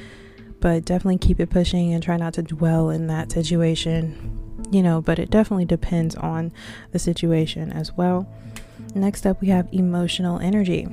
But 0.60 0.84
definitely 0.84 1.18
keep 1.18 1.38
it 1.38 1.50
pushing 1.50 1.92
and 1.92 2.02
try 2.02 2.16
not 2.16 2.34
to 2.34 2.42
dwell 2.42 2.90
in 2.90 3.08
that 3.08 3.30
situation, 3.30 4.45
you 4.70 4.82
know. 4.82 5.00
But 5.00 5.18
it 5.18 5.30
definitely 5.30 5.64
depends 5.64 6.14
on 6.14 6.52
the 6.92 6.98
situation 6.98 7.72
as 7.72 7.92
well. 7.92 8.28
Next 8.94 9.26
up, 9.26 9.40
we 9.40 9.48
have 9.48 9.68
emotional 9.72 10.38
energy. 10.38 10.88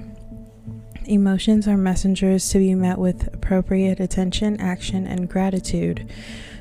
Emotions 1.06 1.68
are 1.68 1.77
messengers 1.77 2.50
to 2.50 2.60
be 2.60 2.74
met 2.75 2.98
with 2.98 3.34
appropriate 3.34 4.00
attention, 4.00 4.60
action, 4.62 5.06
and 5.06 5.30
gratitude. 5.30 6.10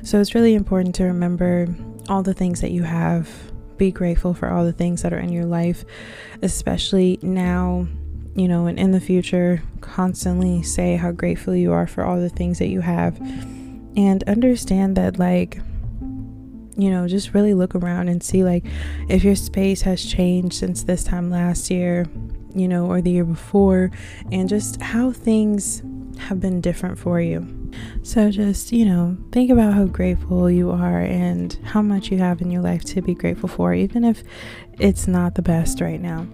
So 0.03 0.19
it's 0.19 0.35
really 0.35 0.53
important 0.53 0.95
to 0.95 1.05
remember 1.05 1.73
all 2.09 2.23
the 2.23 2.33
things 2.33 2.59
that 2.59 2.71
you 2.71 2.83
have. 2.83 3.29
Be 3.77 3.89
grateful 3.89 4.33
for 4.33 4.49
all 4.49 4.65
the 4.65 4.73
things 4.73 5.01
that 5.01 5.13
are 5.13 5.19
in 5.19 5.31
your 5.31 5.45
life, 5.45 5.85
especially 6.41 7.19
now, 7.21 7.87
you 8.35 8.49
know, 8.49 8.67
and 8.67 8.77
in 8.77 8.91
the 8.91 8.99
future. 8.99 9.63
Constantly 9.79 10.61
say 10.61 10.97
how 10.97 11.11
grateful 11.11 11.55
you 11.55 11.71
are 11.71 11.87
for 11.87 12.03
all 12.03 12.19
the 12.19 12.29
things 12.29 12.59
that 12.59 12.67
you 12.67 12.81
have. 12.81 13.17
And 13.95 14.23
understand 14.23 14.97
that, 14.97 15.19
like, 15.19 15.59
you 16.75 16.89
know, 16.89 17.07
just 17.07 17.33
really 17.33 17.53
look 17.53 17.75
around 17.75 18.07
and 18.07 18.23
see, 18.23 18.43
like, 18.43 18.65
if 19.09 19.23
your 19.23 19.35
space 19.35 19.81
has 19.83 20.03
changed 20.03 20.55
since 20.55 20.83
this 20.83 21.03
time 21.03 21.29
last 21.29 21.69
year, 21.69 22.05
you 22.55 22.67
know, 22.67 22.85
or 22.85 23.01
the 23.01 23.11
year 23.11 23.25
before, 23.25 23.91
and 24.31 24.49
just 24.49 24.81
how 24.81 25.11
things 25.11 25.81
have 26.17 26.39
been 26.39 26.61
different 26.61 26.97
for 26.97 27.19
you. 27.19 27.71
So 28.03 28.29
just, 28.29 28.71
you 28.71 28.85
know, 28.85 29.17
think 29.31 29.49
about 29.49 29.73
how 29.73 29.85
grateful 29.85 30.49
you 30.49 30.69
are 30.71 31.01
and 31.01 31.57
how 31.63 31.81
much 31.81 32.11
you 32.11 32.19
have 32.19 32.41
in 32.41 32.51
your 32.51 32.61
life 32.61 32.83
to 32.85 33.01
be 33.01 33.15
grateful 33.15 33.49
for, 33.49 33.73
even 33.73 34.03
if 34.03 34.23
it's 34.79 35.07
not 35.07 35.35
the 35.35 35.41
best 35.41 35.81
right 35.81 36.01
now. 36.01 36.27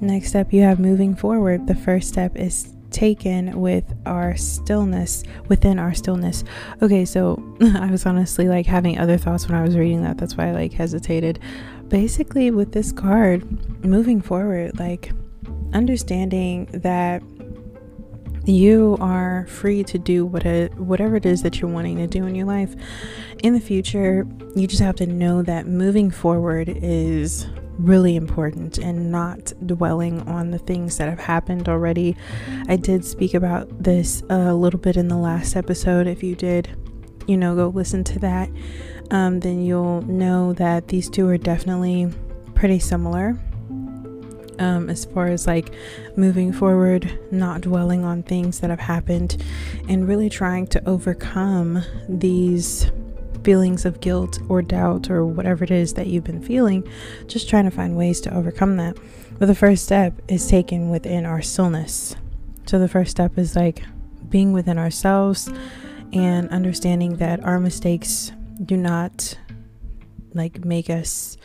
Next 0.00 0.28
step, 0.28 0.52
you 0.52 0.62
have 0.62 0.78
moving 0.78 1.16
forward. 1.16 1.66
The 1.66 1.74
first 1.74 2.08
step 2.08 2.36
is 2.36 2.75
taken 2.90 3.60
with 3.60 3.84
our 4.06 4.36
stillness 4.36 5.22
within 5.48 5.78
our 5.78 5.94
stillness. 5.94 6.44
Okay 6.82 7.04
so 7.04 7.42
i 7.60 7.90
was 7.90 8.06
honestly 8.06 8.48
like 8.48 8.66
having 8.66 8.98
other 8.98 9.18
thoughts 9.18 9.48
when 9.48 9.56
i 9.56 9.62
was 9.62 9.76
reading 9.76 10.02
that. 10.02 10.18
That's 10.18 10.36
why 10.36 10.48
i 10.48 10.52
like 10.52 10.72
hesitated. 10.72 11.38
Basically 11.88 12.50
with 12.50 12.72
this 12.72 12.92
card 12.92 13.84
moving 13.84 14.20
forward 14.20 14.78
like 14.78 15.12
understanding 15.72 16.66
that 16.72 17.22
you 18.44 18.96
are 19.00 19.44
free 19.48 19.82
to 19.82 19.98
do 19.98 20.24
what 20.24 20.44
whatever 20.78 21.16
it 21.16 21.26
is 21.26 21.42
that 21.42 21.60
you're 21.60 21.70
wanting 21.70 21.96
to 21.96 22.06
do 22.06 22.26
in 22.26 22.34
your 22.34 22.46
life. 22.46 22.74
In 23.42 23.52
the 23.52 23.60
future 23.60 24.26
you 24.54 24.66
just 24.66 24.82
have 24.82 24.96
to 24.96 25.06
know 25.06 25.42
that 25.42 25.66
moving 25.66 26.10
forward 26.10 26.68
is 26.68 27.46
really 27.78 28.16
important 28.16 28.78
and 28.78 29.10
not 29.10 29.52
dwelling 29.66 30.20
on 30.28 30.50
the 30.50 30.58
things 30.58 30.98
that 30.98 31.08
have 31.08 31.18
happened 31.20 31.68
already. 31.68 32.16
I 32.68 32.76
did 32.76 33.04
speak 33.04 33.34
about 33.34 33.82
this 33.82 34.22
a 34.30 34.54
little 34.54 34.80
bit 34.80 34.96
in 34.96 35.08
the 35.08 35.16
last 35.16 35.56
episode. 35.56 36.06
If 36.06 36.22
you 36.22 36.34
did 36.34 36.76
you 37.26 37.36
know 37.36 37.54
go 37.54 37.68
listen 37.68 38.04
to 38.04 38.18
that. 38.20 38.48
Um, 39.10 39.40
then 39.40 39.62
you'll 39.62 40.02
know 40.02 40.52
that 40.54 40.88
these 40.88 41.08
two 41.08 41.28
are 41.28 41.38
definitely 41.38 42.10
pretty 42.54 42.78
similar. 42.78 43.38
Um, 44.58 44.88
as 44.88 45.04
far 45.04 45.26
as 45.26 45.46
like 45.46 45.74
moving 46.16 46.50
forward, 46.50 47.18
not 47.30 47.60
dwelling 47.60 48.04
on 48.04 48.22
things 48.22 48.60
that 48.60 48.70
have 48.70 48.80
happened, 48.80 49.42
and 49.88 50.08
really 50.08 50.30
trying 50.30 50.66
to 50.68 50.88
overcome 50.88 51.82
these 52.08 52.90
feelings 53.46 53.84
of 53.84 54.00
guilt 54.00 54.40
or 54.48 54.60
doubt 54.60 55.08
or 55.08 55.24
whatever 55.24 55.62
it 55.62 55.70
is 55.70 55.94
that 55.94 56.08
you've 56.08 56.24
been 56.24 56.42
feeling, 56.42 56.82
just 57.28 57.48
trying 57.48 57.64
to 57.64 57.70
find 57.70 57.96
ways 57.96 58.20
to 58.20 58.34
overcome 58.34 58.76
that. 58.76 58.98
But 59.38 59.46
the 59.46 59.54
first 59.54 59.84
step 59.84 60.20
is 60.26 60.48
taken 60.48 60.90
within 60.90 61.24
our 61.24 61.40
stillness. 61.40 62.16
So 62.66 62.80
the 62.80 62.88
first 62.88 63.12
step 63.12 63.38
is 63.38 63.54
like 63.54 63.84
being 64.28 64.52
within 64.52 64.78
ourselves 64.78 65.48
and 66.12 66.48
understanding 66.48 67.18
that 67.18 67.38
our 67.44 67.60
mistakes 67.60 68.32
do 68.64 68.76
not 68.76 69.38
like 70.34 70.64
make 70.64 70.90
us 70.90 71.36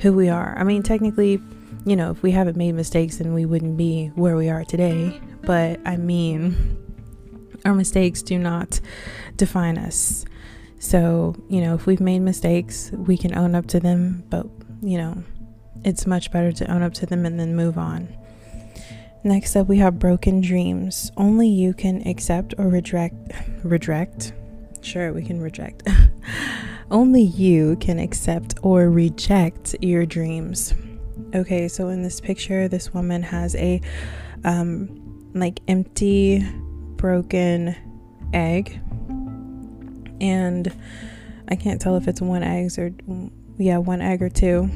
who 0.00 0.12
we 0.12 0.28
are. 0.28 0.54
I 0.54 0.64
mean, 0.64 0.82
technically, 0.82 1.40
you 1.86 1.96
know, 1.96 2.10
if 2.10 2.22
we 2.22 2.32
haven't 2.32 2.58
made 2.58 2.72
mistakes, 2.72 3.16
then 3.16 3.32
we 3.32 3.46
wouldn't 3.46 3.78
be 3.78 4.08
where 4.08 4.36
we 4.36 4.50
are 4.50 4.66
today. 4.66 5.18
But 5.44 5.80
I 5.86 5.96
mean, 5.96 6.76
our 7.64 7.74
mistakes 7.74 8.20
do 8.20 8.38
not 8.38 8.80
define 9.38 9.78
us. 9.78 10.26
So, 10.78 11.34
you 11.48 11.60
know, 11.60 11.74
if 11.74 11.86
we've 11.86 12.00
made 12.00 12.20
mistakes, 12.20 12.90
we 12.92 13.16
can 13.16 13.36
own 13.36 13.54
up 13.54 13.66
to 13.68 13.80
them, 13.80 14.24
but, 14.30 14.46
you 14.80 14.98
know, 14.98 15.22
it's 15.84 16.06
much 16.06 16.30
better 16.30 16.52
to 16.52 16.70
own 16.70 16.82
up 16.82 16.94
to 16.94 17.06
them 17.06 17.26
and 17.26 17.38
then 17.38 17.56
move 17.56 17.78
on. 17.78 18.08
Next 19.24 19.56
up, 19.56 19.66
we 19.66 19.78
have 19.78 19.98
broken 19.98 20.40
dreams. 20.40 21.10
Only 21.16 21.48
you 21.48 21.74
can 21.74 22.06
accept 22.06 22.54
or 22.56 22.68
reject. 22.68 23.32
Reject? 23.64 24.32
Sure, 24.80 25.12
we 25.12 25.24
can 25.24 25.40
reject. 25.40 25.82
Only 26.90 27.22
you 27.22 27.76
can 27.76 27.98
accept 27.98 28.54
or 28.62 28.88
reject 28.88 29.74
your 29.82 30.06
dreams. 30.06 30.72
Okay, 31.34 31.66
so 31.66 31.88
in 31.88 32.02
this 32.02 32.20
picture, 32.20 32.68
this 32.68 32.94
woman 32.94 33.22
has 33.22 33.56
a 33.56 33.80
um, 34.44 35.30
like 35.34 35.60
empty, 35.66 36.48
broken 36.96 37.74
egg, 38.32 38.80
and 40.20 40.72
I 41.48 41.56
can't 41.56 41.80
tell 41.80 41.96
if 41.96 42.08
it's 42.08 42.20
one 42.20 42.42
egg 42.42 42.78
or 42.78 42.92
yeah, 43.56 43.78
one 43.78 44.00
egg 44.00 44.22
or 44.22 44.28
two, 44.28 44.70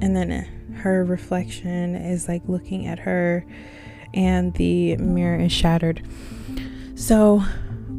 and 0.00 0.16
then 0.16 0.30
her 0.76 1.04
reflection 1.04 1.94
is 1.94 2.28
like 2.28 2.42
looking 2.46 2.86
at 2.86 2.98
her, 3.00 3.44
and 4.12 4.54
the 4.54 4.96
mirror 4.96 5.38
is 5.38 5.52
shattered. 5.52 6.02
So 6.94 7.42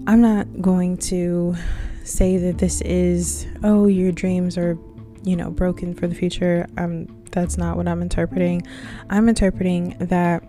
I'm 0.08 0.22
not 0.22 0.62
going 0.62 0.98
to 0.98 1.56
say 2.04 2.38
that 2.38 2.60
this 2.60 2.82
is 2.82 3.48
oh 3.64 3.88
your 3.88 4.12
dreams 4.12 4.58
are 4.58 4.78
you 5.24 5.36
know 5.36 5.50
broken 5.50 5.94
for 5.94 6.08
the 6.08 6.16
future. 6.16 6.68
Um 6.78 7.08
that's 7.32 7.58
not 7.58 7.76
what 7.76 7.88
I'm 7.88 8.02
interpreting. 8.02 8.66
I'm 9.10 9.28
interpreting 9.28 9.98
that 10.00 10.44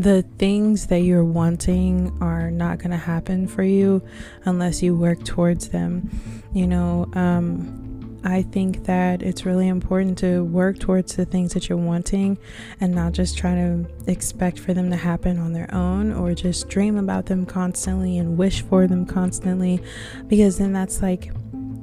the 0.00 0.22
things 0.38 0.86
that 0.86 1.00
you're 1.00 1.24
wanting 1.24 2.16
are 2.22 2.50
not 2.50 2.78
going 2.78 2.90
to 2.90 2.96
happen 2.96 3.46
for 3.46 3.62
you 3.62 4.02
unless 4.46 4.82
you 4.82 4.96
work 4.96 5.22
towards 5.24 5.68
them. 5.68 6.08
You 6.54 6.66
know, 6.66 7.06
um, 7.12 8.18
I 8.24 8.42
think 8.42 8.84
that 8.84 9.20
it's 9.20 9.44
really 9.44 9.68
important 9.68 10.16
to 10.18 10.42
work 10.44 10.78
towards 10.78 11.16
the 11.16 11.26
things 11.26 11.52
that 11.52 11.68
you're 11.68 11.76
wanting 11.76 12.38
and 12.80 12.94
not 12.94 13.12
just 13.12 13.36
try 13.36 13.54
to 13.54 13.86
expect 14.06 14.58
for 14.58 14.72
them 14.72 14.90
to 14.90 14.96
happen 14.96 15.38
on 15.38 15.52
their 15.52 15.72
own 15.74 16.12
or 16.12 16.34
just 16.34 16.70
dream 16.70 16.96
about 16.96 17.26
them 17.26 17.44
constantly 17.44 18.16
and 18.16 18.38
wish 18.38 18.62
for 18.62 18.86
them 18.86 19.04
constantly 19.04 19.82
because 20.28 20.56
then 20.56 20.72
that's 20.72 21.02
like 21.02 21.30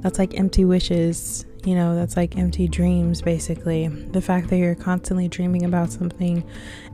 that's 0.00 0.18
like 0.18 0.34
empty 0.34 0.64
wishes 0.64 1.44
you 1.64 1.74
know, 1.74 1.94
that's 1.94 2.16
like 2.16 2.36
empty 2.36 2.68
dreams 2.68 3.22
basically. 3.22 3.88
The 3.88 4.20
fact 4.20 4.48
that 4.48 4.58
you're 4.58 4.74
constantly 4.74 5.28
dreaming 5.28 5.64
about 5.64 5.90
something 5.90 6.44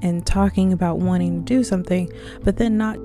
and 0.02 0.26
talking 0.26 0.72
about 0.72 0.98
wanting 0.98 1.44
to 1.44 1.54
do 1.54 1.64
something, 1.64 2.10
but 2.42 2.56
then 2.56 2.76
not. 2.76 2.98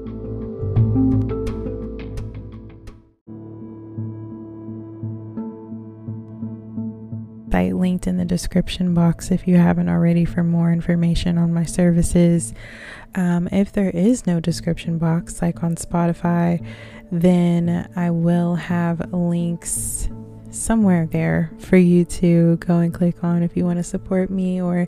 website 7.60 7.80
linked 7.80 8.08
in 8.08 8.18
the 8.18 8.26
description 8.26 8.94
box 8.94 9.32
if 9.32 9.48
you 9.48 9.58
haven't 9.58 9.90
already 9.90 10.26
for 10.26 10.44
more 10.44 10.72
information 10.72 11.38
on 11.38 11.54
my 11.54 11.64
services. 11.64 12.54
Um, 13.16 13.48
if 13.52 13.72
there 13.72 13.90
is 13.90 14.28
no 14.28 14.40
description 14.40 14.98
box, 14.98 15.42
like 15.42 15.64
on 15.64 15.76
Spotify, 15.76 16.66
then 17.12 17.90
I 17.96 18.12
will 18.12 18.56
have 18.56 19.14
links 19.14 20.10
somewhere 20.52 21.08
there 21.12 21.52
for 21.60 21.78
you 21.78 22.06
to 22.06 22.58
go 22.58 22.80
and 22.80 22.94
click 22.94 23.24
on 23.24 23.44
if 23.44 23.56
you 23.56 23.66
want 23.66 23.78
to 23.78 23.84
support 23.84 24.30
me 24.30 24.62
or 24.62 24.88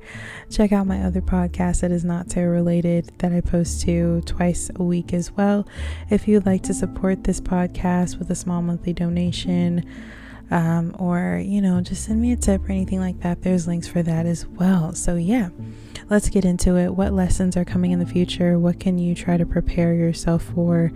check 0.49 0.71
out 0.71 0.87
my 0.87 1.03
other 1.03 1.21
podcast 1.21 1.81
that 1.81 1.91
is 1.91 2.03
not 2.03 2.29
tarot 2.29 2.51
related 2.51 3.11
that 3.19 3.31
I 3.31 3.41
post 3.41 3.81
to 3.81 4.21
twice 4.25 4.71
a 4.75 4.83
week 4.83 5.13
as 5.13 5.31
well. 5.31 5.67
If 6.09 6.27
you'd 6.27 6.45
like 6.45 6.63
to 6.63 6.73
support 6.73 7.23
this 7.23 7.39
podcast 7.39 8.17
with 8.17 8.29
a 8.31 8.35
small 8.35 8.61
monthly 8.61 8.93
donation, 8.93 9.85
um, 10.51 10.95
or 10.99 11.41
you 11.43 11.61
know, 11.61 11.81
just 11.81 12.05
send 12.05 12.21
me 12.21 12.31
a 12.31 12.37
tip 12.37 12.67
or 12.67 12.71
anything 12.71 12.99
like 12.99 13.19
that, 13.21 13.41
there's 13.41 13.67
links 13.67 13.87
for 13.87 14.03
that 14.03 14.25
as 14.25 14.45
well. 14.45 14.93
So, 14.93 15.15
yeah 15.15 15.49
let's 16.11 16.27
get 16.27 16.43
into 16.43 16.75
it. 16.75 16.93
What 16.93 17.13
lessons 17.13 17.55
are 17.55 17.63
coming 17.63 17.91
in 17.91 17.99
the 17.99 18.05
future? 18.05 18.59
What 18.59 18.81
can 18.81 18.97
you 18.97 19.15
try 19.15 19.37
to 19.37 19.45
prepare 19.45 19.93
yourself 19.93 20.43
for? 20.43 20.91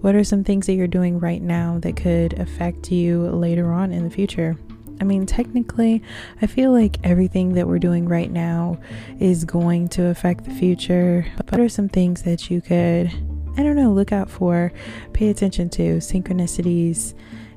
What 0.00 0.14
are 0.14 0.22
some 0.22 0.44
things 0.44 0.66
that 0.66 0.74
you're 0.74 0.86
doing 0.86 1.18
right 1.18 1.42
now 1.42 1.80
that 1.80 1.96
could 1.96 2.38
affect 2.38 2.92
you 2.92 3.22
later 3.30 3.72
on 3.72 3.90
in 3.90 4.04
the 4.04 4.10
future? 4.10 4.56
I 5.00 5.04
mean, 5.04 5.26
technically, 5.26 6.04
I 6.40 6.46
feel 6.46 6.70
like 6.70 6.98
everything 7.02 7.54
that 7.54 7.66
we're 7.66 7.80
doing 7.80 8.06
right 8.06 8.30
now 8.30 8.78
is 9.18 9.44
going 9.44 9.88
to 9.88 10.06
affect 10.06 10.44
the 10.44 10.54
future. 10.54 11.26
But 11.36 11.50
what 11.50 11.60
are 11.60 11.68
some 11.68 11.88
things 11.88 12.22
that 12.22 12.48
you 12.48 12.60
could, 12.60 13.08
I 13.56 13.64
don't 13.64 13.76
know, 13.76 13.92
look 13.92 14.12
out 14.12 14.30
for, 14.30 14.72
pay 15.12 15.30
attention 15.30 15.68
to, 15.70 15.96
synchronicities, 15.96 17.14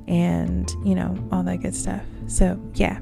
and, 0.08 0.70
you 0.86 0.96
know, 0.96 1.18
all 1.32 1.44
that 1.44 1.58
good 1.58 1.76
stuff. 1.76 2.04
So, 2.28 2.60
yeah. 2.76 3.00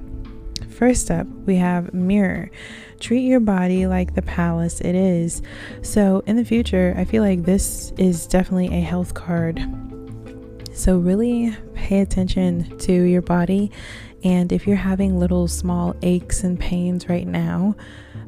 First 0.70 1.12
up, 1.12 1.28
we 1.46 1.58
have 1.58 1.94
mirror 1.94 2.50
treat 3.02 3.22
your 3.22 3.40
body 3.40 3.88
like 3.88 4.14
the 4.14 4.22
palace 4.22 4.80
it 4.80 4.96
is. 4.96 5.42
So, 5.82 6.24
in 6.26 6.38
the 6.38 6.46
future, 6.46 6.94
I 6.96 7.04
feel 7.04 7.24
like 7.24 7.44
this 7.44 7.92
is 7.98 8.28
definitely 8.28 8.68
a 8.68 8.82
health 8.82 9.14
card. 9.14 9.60
So, 10.74 10.98
really 10.98 11.56
pay 11.74 12.00
attention 12.00 12.78
to 12.80 12.94
your 12.94 13.22
body. 13.22 13.72
And 14.24 14.52
if 14.52 14.68
you're 14.68 14.78
having 14.78 15.20
little 15.20 15.48
small 15.48 15.96
aches 16.04 16.44
and 16.44 16.60
pains 16.60 17.10
right 17.10 17.28
now, 17.28 17.76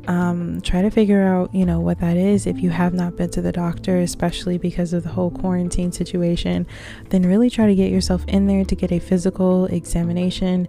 um, 0.07 0.61
try 0.61 0.81
to 0.81 0.89
figure 0.89 1.21
out, 1.23 1.53
you 1.53 1.65
know, 1.65 1.79
what 1.79 1.99
that 1.99 2.17
is. 2.17 2.45
If 2.45 2.61
you 2.61 2.69
have 2.69 2.93
not 2.93 3.15
been 3.15 3.29
to 3.31 3.41
the 3.41 3.51
doctor, 3.51 3.99
especially 3.99 4.57
because 4.57 4.93
of 4.93 5.03
the 5.03 5.09
whole 5.09 5.31
quarantine 5.31 5.91
situation, 5.91 6.67
then 7.09 7.23
really 7.23 7.49
try 7.49 7.67
to 7.67 7.75
get 7.75 7.91
yourself 7.91 8.23
in 8.27 8.47
there 8.47 8.65
to 8.65 8.75
get 8.75 8.91
a 8.91 8.99
physical 8.99 9.65
examination 9.65 10.67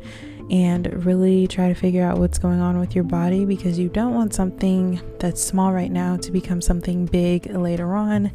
and 0.50 1.04
really 1.06 1.46
try 1.46 1.68
to 1.68 1.74
figure 1.74 2.04
out 2.04 2.18
what's 2.18 2.38
going 2.38 2.60
on 2.60 2.78
with 2.78 2.94
your 2.94 3.04
body 3.04 3.44
because 3.44 3.78
you 3.78 3.88
don't 3.88 4.14
want 4.14 4.34
something 4.34 5.00
that's 5.18 5.42
small 5.42 5.72
right 5.72 5.90
now 5.90 6.16
to 6.18 6.30
become 6.30 6.60
something 6.60 7.06
big 7.06 7.46
later 7.46 7.94
on. 7.94 8.30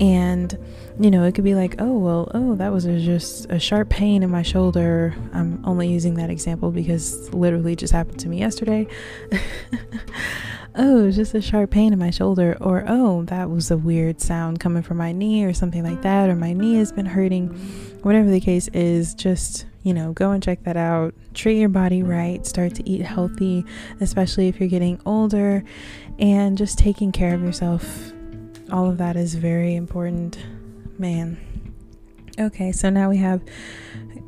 And 0.00 0.58
you 1.00 1.10
know, 1.10 1.24
it 1.24 1.34
could 1.34 1.44
be 1.44 1.54
like, 1.54 1.76
oh, 1.78 1.96
well, 1.98 2.30
oh, 2.34 2.54
that 2.56 2.72
was 2.72 2.84
just 2.84 3.46
a 3.50 3.58
sharp 3.58 3.88
pain 3.88 4.22
in 4.22 4.30
my 4.30 4.42
shoulder. 4.42 5.14
I'm 5.32 5.62
only 5.64 5.88
using 5.88 6.14
that 6.14 6.30
example 6.30 6.70
because 6.70 7.32
literally 7.32 7.76
just 7.76 7.92
happened 7.92 8.20
to 8.20 8.28
me 8.28 8.38
yesterday. 8.38 8.86
oh, 10.74 11.06
it's 11.06 11.16
just 11.16 11.34
a 11.34 11.40
sharp 11.40 11.70
pain 11.70 11.92
in 11.92 11.98
my 11.98 12.10
shoulder, 12.10 12.56
or 12.60 12.84
oh, 12.86 13.24
that 13.24 13.50
was 13.50 13.70
a 13.70 13.76
weird 13.76 14.20
sound 14.20 14.60
coming 14.60 14.82
from 14.82 14.96
my 14.96 15.12
knee, 15.12 15.44
or 15.44 15.52
something 15.52 15.84
like 15.84 16.02
that, 16.02 16.30
or 16.30 16.36
my 16.36 16.52
knee 16.52 16.76
has 16.76 16.92
been 16.92 17.06
hurting. 17.06 17.48
Whatever 18.02 18.30
the 18.30 18.40
case 18.40 18.68
is, 18.68 19.14
just 19.14 19.66
you 19.82 19.92
know, 19.92 20.12
go 20.12 20.30
and 20.30 20.42
check 20.42 20.62
that 20.64 20.76
out. 20.76 21.14
Treat 21.34 21.58
your 21.58 21.68
body 21.68 22.02
right, 22.02 22.46
start 22.46 22.74
to 22.76 22.88
eat 22.88 23.02
healthy, 23.02 23.64
especially 24.00 24.48
if 24.48 24.60
you're 24.60 24.68
getting 24.68 25.00
older, 25.04 25.64
and 26.18 26.56
just 26.56 26.78
taking 26.78 27.12
care 27.12 27.34
of 27.34 27.42
yourself. 27.42 28.12
All 28.70 28.88
of 28.88 28.98
that 28.98 29.16
is 29.16 29.34
very 29.34 29.74
important, 29.74 30.38
man. 30.98 31.36
Okay, 32.38 32.72
so 32.72 32.88
now 32.90 33.10
we 33.10 33.18
have 33.18 33.42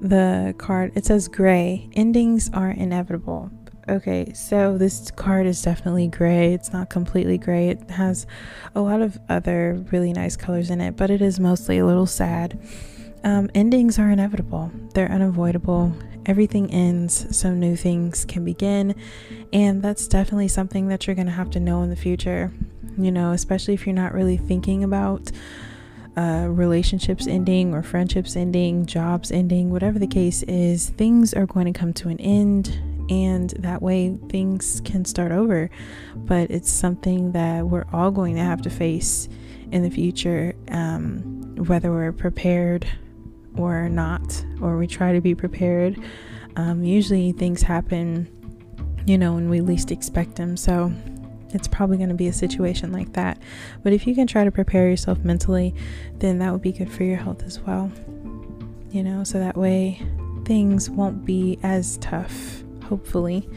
the 0.01 0.55
card. 0.59 0.93
It 0.95 1.07
says 1.07 1.29
gray. 1.29 1.89
Endings 1.95 2.51
are 2.53 2.71
inevitable. 2.71 3.51
Okay, 3.87 4.33
so 4.33 4.79
this 4.79 5.11
card 5.11 5.47
is 5.47 5.61
definitely 5.61 6.09
gray. 6.09 6.55
It's 6.55 6.73
not 6.73 6.89
completely 6.89 7.37
gray. 7.37 7.69
It 7.69 7.91
has 7.91 8.27
a 8.75 8.81
lot 8.81 9.03
of 9.03 9.19
other 9.29 9.85
really 9.93 10.13
nice 10.13 10.37
colors 10.37 10.71
in 10.71 10.81
it, 10.81 10.97
but 10.97 11.11
it 11.11 11.21
is 11.21 11.39
mostly 11.39 11.79
a 11.79 11.87
little 11.87 12.07
sad. 12.07 12.59
Um, 13.25 13.51
endings 13.55 13.99
are 13.99 14.11
inevitable, 14.11 14.71
they're 14.95 15.11
unavoidable. 15.11 15.95
Everything 16.27 16.71
ends, 16.71 17.37
so 17.37 17.53
new 17.53 17.77
things 17.77 18.25
can 18.25 18.47
begin. 18.47 18.95
And 19.53 19.83
that's 19.83 20.09
definitely 20.09 20.49
something 20.49 20.89
that 20.89 21.07
you're 21.07 21.17
going 21.17 21.27
to 21.27 21.33
have 21.33 21.51
to 21.51 21.61
know 21.61 21.83
in 21.83 21.91
the 21.91 21.97
future, 21.97 22.51
you 22.97 23.13
know, 23.13 23.33
especially 23.33 23.75
if 23.75 23.87
you're 23.87 23.95
not 23.95 24.15
really 24.15 24.39
thinking 24.39 24.83
about 24.83 25.31
uh, 26.17 26.47
relationships 26.49 27.27
ending 27.27 27.75
or 27.75 27.83
friendships 27.83 28.37
ending, 28.37 28.87
jobs 28.87 29.31
ending, 29.31 29.71
whatever 29.71 29.99
the 29.99 30.07
case 30.07 30.43
is, 30.45 30.89
things 30.91 31.35
are 31.35 31.45
going 31.45 31.71
to 31.71 31.79
come 31.79 31.93
to 31.93 32.09
an 32.09 32.19
end. 32.21 32.94
And 33.11 33.51
that 33.59 33.83
way 33.83 34.19
things 34.29 34.81
can 34.85 35.05
start 35.05 35.33
over. 35.33 35.71
But 36.17 36.51
it's 36.51 36.71
something 36.71 37.33
that 37.33 37.67
we're 37.67 37.87
all 37.93 38.11
going 38.11 38.37
to 38.37 38.43
have 38.43 38.63
to 38.63 38.71
face 38.71 39.29
in 39.71 39.83
the 39.83 39.91
future, 39.91 40.55
um, 40.69 41.55
whether 41.57 41.91
we're 41.91 42.13
prepared 42.13 42.87
or 43.57 43.89
not, 43.89 44.45
or 44.61 44.77
we 44.77 44.87
try 44.87 45.13
to 45.13 45.21
be 45.21 45.35
prepared. 45.35 46.03
Um, 46.57 46.85
usually 46.85 47.33
things 47.33 47.63
happen, 47.63 48.29
you 49.07 49.19
know, 49.19 49.35
when 49.35 49.49
we 49.49 49.61
least 49.61 49.91
expect 49.91 50.37
them. 50.37 50.57
So 50.57 50.93
it's 51.51 51.69
probably 51.69 51.97
going 51.97 52.09
to 52.09 52.17
be 52.17 52.27
a 52.27 52.33
situation 52.33 52.93
like 52.93 53.13
that. 53.13 53.39
But 53.83 53.93
if 53.93 54.07
you 54.07 54.15
can 54.15 54.27
try 54.27 54.45
to 54.45 54.51
prepare 54.51 54.89
yourself 54.89 55.19
mentally, 55.21 55.75
then 56.19 56.39
that 56.41 56.53
would 56.53 56.63
be 56.63 56.73
good 56.73 56.91
for 56.91 57.05
your 57.05 57.17
health 57.17 57.45
as 57.45 57.61
well. 57.61 57.93
You 58.91 59.05
know, 59.05 59.25
so 59.25 59.39
that 59.39 59.57
way 59.57 60.03
things 60.45 60.91
won't 60.91 61.25
be 61.25 61.59
as 61.63 61.97
tough, 61.99 62.64
hopefully. 62.89 63.49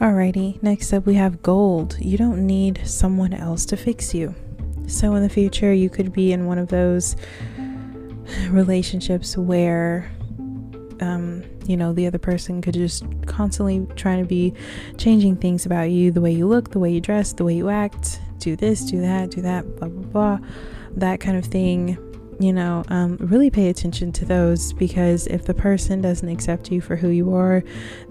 Alrighty, 0.00 0.62
next 0.62 0.92
up 0.92 1.04
we 1.04 1.14
have 1.14 1.42
gold. 1.42 1.96
You 2.00 2.16
don't 2.16 2.46
need 2.46 2.80
someone 2.84 3.34
else 3.34 3.66
to 3.66 3.76
fix 3.76 4.14
you. 4.14 4.34
So 4.86 5.14
in 5.14 5.22
the 5.22 5.28
future, 5.28 5.72
you 5.72 5.90
could 5.90 6.12
be 6.12 6.32
in 6.32 6.46
one 6.46 6.58
of 6.58 6.68
those 6.68 7.16
relationships 8.48 9.36
where 9.36 10.10
um, 11.00 11.42
you 11.66 11.76
know 11.76 11.92
the 11.92 12.06
other 12.06 12.18
person 12.18 12.60
could 12.60 12.74
just 12.74 13.04
constantly 13.26 13.86
trying 13.96 14.22
to 14.22 14.28
be 14.28 14.54
changing 14.98 15.36
things 15.36 15.66
about 15.66 15.90
you 15.90 16.10
the 16.10 16.20
way 16.20 16.32
you 16.32 16.46
look 16.46 16.70
the 16.70 16.78
way 16.78 16.92
you 16.92 17.00
dress 17.00 17.32
the 17.32 17.44
way 17.44 17.54
you 17.54 17.68
act 17.68 18.20
do 18.38 18.56
this 18.56 18.82
do 18.82 19.00
that 19.00 19.30
do 19.30 19.40
that 19.40 19.64
blah 19.76 19.88
blah 19.88 20.38
blah 20.38 20.48
that 20.96 21.20
kind 21.20 21.36
of 21.36 21.44
thing 21.44 21.96
you 22.40 22.52
know 22.52 22.82
um, 22.88 23.16
really 23.20 23.50
pay 23.50 23.68
attention 23.68 24.10
to 24.10 24.24
those 24.24 24.72
because 24.72 25.26
if 25.28 25.44
the 25.44 25.54
person 25.54 26.00
doesn't 26.00 26.28
accept 26.28 26.72
you 26.72 26.80
for 26.80 26.96
who 26.96 27.08
you 27.08 27.34
are 27.34 27.62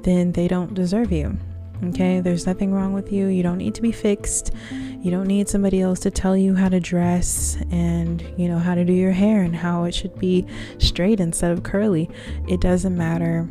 then 0.04 0.32
they 0.32 0.48
don't 0.48 0.74
deserve 0.74 1.12
you 1.12 1.38
Okay, 1.82 2.20
there's 2.20 2.46
nothing 2.46 2.74
wrong 2.74 2.92
with 2.92 3.12
you. 3.12 3.28
You 3.28 3.42
don't 3.42 3.58
need 3.58 3.74
to 3.76 3.82
be 3.82 3.94
fixed. 3.94 4.52
You 4.72 5.12
don't 5.12 5.28
need 5.28 5.48
somebody 5.48 5.80
else 5.80 6.02
to 6.02 6.12
tell 6.12 6.36
you 6.36 6.54
how 6.54 6.68
to 6.68 6.80
dress 6.80 7.58
and, 7.72 8.22
you 8.38 8.50
know, 8.50 8.60
how 8.60 8.76
to 8.76 8.84
do 8.84 8.92
your 8.92 9.14
hair 9.14 9.44
and 9.44 9.56
how 9.56 9.86
it 9.86 9.96
should 9.96 10.18
be 10.20 10.46
straight 10.78 11.22
instead 11.22 11.52
of 11.52 11.64
curly. 11.64 12.10
It 12.50 12.60
doesn't 12.60 12.98
matter. 12.98 13.48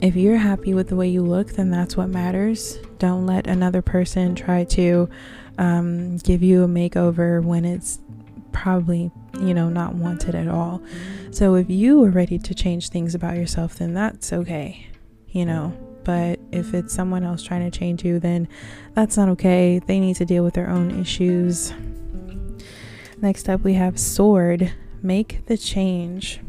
If 0.00 0.16
you're 0.16 0.38
happy 0.38 0.72
with 0.72 0.88
the 0.88 0.96
way 0.96 1.08
you 1.08 1.22
look, 1.22 1.48
then 1.48 1.70
that's 1.70 1.98
what 1.98 2.08
matters. 2.08 2.78
Don't 2.98 3.26
let 3.26 3.46
another 3.46 3.82
person 3.82 4.34
try 4.34 4.64
to 4.64 5.10
um, 5.58 6.16
give 6.18 6.42
you 6.42 6.64
a 6.64 6.68
makeover 6.68 7.44
when 7.44 7.66
it's 7.66 7.98
probably, 8.54 9.10
you 9.38 9.52
know, 9.52 9.68
not 9.68 9.94
wanted 9.94 10.34
at 10.34 10.48
all. 10.48 10.82
So 11.30 11.56
if 11.56 11.68
you 11.68 12.02
are 12.04 12.10
ready 12.10 12.38
to 12.38 12.54
change 12.54 12.88
things 12.88 13.14
about 13.14 13.36
yourself, 13.36 13.76
then 13.76 13.92
that's 13.92 14.32
okay, 14.32 14.86
you 15.28 15.44
know 15.44 15.76
but 16.04 16.38
if 16.52 16.74
it's 16.74 16.94
someone 16.94 17.24
else 17.24 17.42
trying 17.42 17.68
to 17.68 17.76
change 17.76 18.04
you, 18.04 18.20
then 18.20 18.46
that's 18.92 19.16
not 19.16 19.28
okay. 19.30 19.80
They 19.84 19.98
need 19.98 20.16
to 20.16 20.24
deal 20.24 20.44
with 20.44 20.54
their 20.54 20.68
own 20.68 21.00
issues. 21.00 21.72
Next 23.20 23.48
up, 23.48 23.62
we 23.62 23.74
have 23.74 23.98
sword. 23.98 24.72
Make 25.02 25.46
the 25.46 25.56
change. 25.56 26.40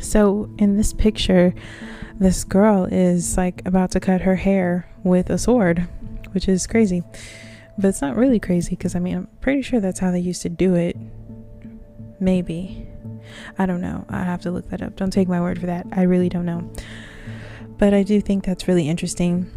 So, 0.00 0.50
in 0.58 0.76
this 0.76 0.92
picture, 0.92 1.54
this 2.18 2.44
girl 2.44 2.84
is 2.84 3.36
like 3.36 3.66
about 3.66 3.92
to 3.92 4.00
cut 4.00 4.22
her 4.22 4.36
hair 4.36 4.88
with 5.04 5.30
a 5.30 5.38
sword, 5.38 5.88
which 6.32 6.48
is 6.48 6.66
crazy. 6.66 7.02
But 7.78 7.88
it's 7.88 8.02
not 8.02 8.16
really 8.16 8.40
crazy 8.40 8.70
because 8.70 8.94
I 8.94 8.98
mean, 8.98 9.16
I'm 9.16 9.28
pretty 9.40 9.62
sure 9.62 9.80
that's 9.80 10.00
how 10.00 10.10
they 10.10 10.20
used 10.20 10.42
to 10.42 10.48
do 10.48 10.74
it. 10.74 10.96
Maybe. 12.20 12.86
I 13.58 13.66
don't 13.66 13.80
know. 13.80 14.04
I 14.08 14.22
have 14.22 14.40
to 14.42 14.50
look 14.50 14.68
that 14.70 14.82
up. 14.82 14.96
Don't 14.96 15.12
take 15.12 15.28
my 15.28 15.40
word 15.40 15.58
for 15.60 15.66
that. 15.66 15.86
I 15.92 16.02
really 16.02 16.28
don't 16.28 16.46
know. 16.46 16.70
But 17.78 17.92
I 17.92 18.02
do 18.02 18.20
think 18.20 18.44
that's 18.44 18.68
really 18.68 18.88
interesting. 18.88 19.50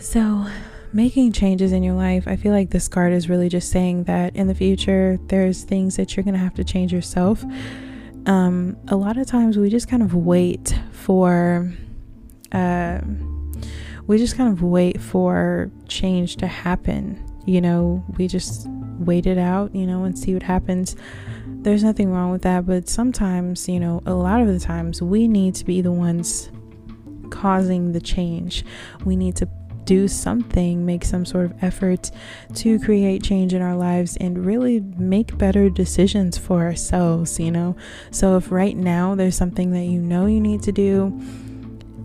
So, 0.00 0.46
making 0.92 1.32
changes 1.32 1.72
in 1.72 1.82
your 1.82 1.94
life, 1.94 2.26
I 2.26 2.36
feel 2.36 2.52
like 2.52 2.70
this 2.70 2.88
card 2.88 3.12
is 3.12 3.28
really 3.28 3.48
just 3.48 3.70
saying 3.70 4.04
that 4.04 4.34
in 4.34 4.48
the 4.48 4.54
future, 4.54 5.18
there's 5.28 5.62
things 5.62 5.96
that 5.96 6.16
you're 6.16 6.24
going 6.24 6.34
to 6.34 6.40
have 6.40 6.54
to 6.54 6.64
change 6.64 6.92
yourself. 6.92 7.44
Um, 8.26 8.76
a 8.88 8.96
lot 8.96 9.16
of 9.16 9.26
times 9.26 9.56
we 9.56 9.68
just 9.70 9.88
kind 9.88 10.02
of 10.02 10.14
wait 10.14 10.78
for, 10.92 11.72
uh, 12.52 13.00
we 14.06 14.18
just 14.18 14.36
kind 14.36 14.52
of 14.52 14.62
wait 14.62 15.00
for 15.00 15.70
change 15.88 16.36
to 16.36 16.46
happen. 16.46 17.24
You 17.46 17.60
know, 17.60 18.04
we 18.16 18.28
just 18.28 18.68
wait 18.98 19.26
it 19.26 19.38
out, 19.38 19.74
you 19.74 19.86
know, 19.86 20.04
and 20.04 20.18
see 20.18 20.34
what 20.34 20.42
happens. 20.42 20.94
There's 21.62 21.84
nothing 21.84 22.10
wrong 22.10 22.32
with 22.32 22.42
that, 22.42 22.66
but 22.66 22.88
sometimes, 22.88 23.68
you 23.68 23.78
know, 23.78 24.02
a 24.04 24.14
lot 24.14 24.40
of 24.40 24.48
the 24.48 24.58
times 24.58 25.00
we 25.00 25.28
need 25.28 25.54
to 25.56 25.64
be 25.64 25.80
the 25.80 25.92
ones 25.92 26.50
causing 27.30 27.92
the 27.92 28.00
change. 28.00 28.64
We 29.04 29.14
need 29.14 29.36
to 29.36 29.48
do 29.84 30.08
something, 30.08 30.84
make 30.84 31.04
some 31.04 31.24
sort 31.24 31.44
of 31.44 31.62
effort 31.62 32.10
to 32.54 32.80
create 32.80 33.22
change 33.22 33.54
in 33.54 33.62
our 33.62 33.76
lives 33.76 34.16
and 34.16 34.44
really 34.44 34.80
make 34.80 35.38
better 35.38 35.70
decisions 35.70 36.36
for 36.36 36.62
ourselves, 36.62 37.38
you 37.38 37.50
know. 37.50 37.76
So, 38.10 38.36
if 38.36 38.50
right 38.50 38.76
now 38.76 39.14
there's 39.14 39.36
something 39.36 39.70
that 39.72 39.84
you 39.84 40.00
know 40.00 40.26
you 40.26 40.40
need 40.40 40.62
to 40.64 40.72
do, 40.72 41.20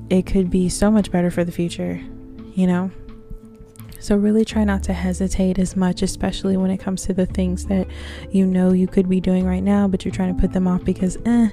it 0.09 0.25
could 0.25 0.49
be 0.49 0.69
so 0.69 0.91
much 0.91 1.11
better 1.11 1.31
for 1.31 1.43
the 1.43 1.51
future, 1.51 1.99
you 2.53 2.67
know. 2.67 2.91
So, 3.99 4.15
really 4.15 4.45
try 4.45 4.63
not 4.63 4.83
to 4.83 4.93
hesitate 4.93 5.59
as 5.59 5.75
much, 5.75 6.01
especially 6.01 6.57
when 6.57 6.71
it 6.71 6.77
comes 6.77 7.05
to 7.05 7.13
the 7.13 7.25
things 7.25 7.65
that 7.65 7.87
you 8.31 8.45
know 8.45 8.71
you 8.71 8.87
could 8.87 9.09
be 9.09 9.19
doing 9.19 9.45
right 9.45 9.63
now, 9.63 9.87
but 9.87 10.05
you're 10.05 10.13
trying 10.13 10.35
to 10.35 10.39
put 10.39 10.53
them 10.53 10.67
off 10.67 10.83
because, 10.83 11.17
eh, 11.25 11.49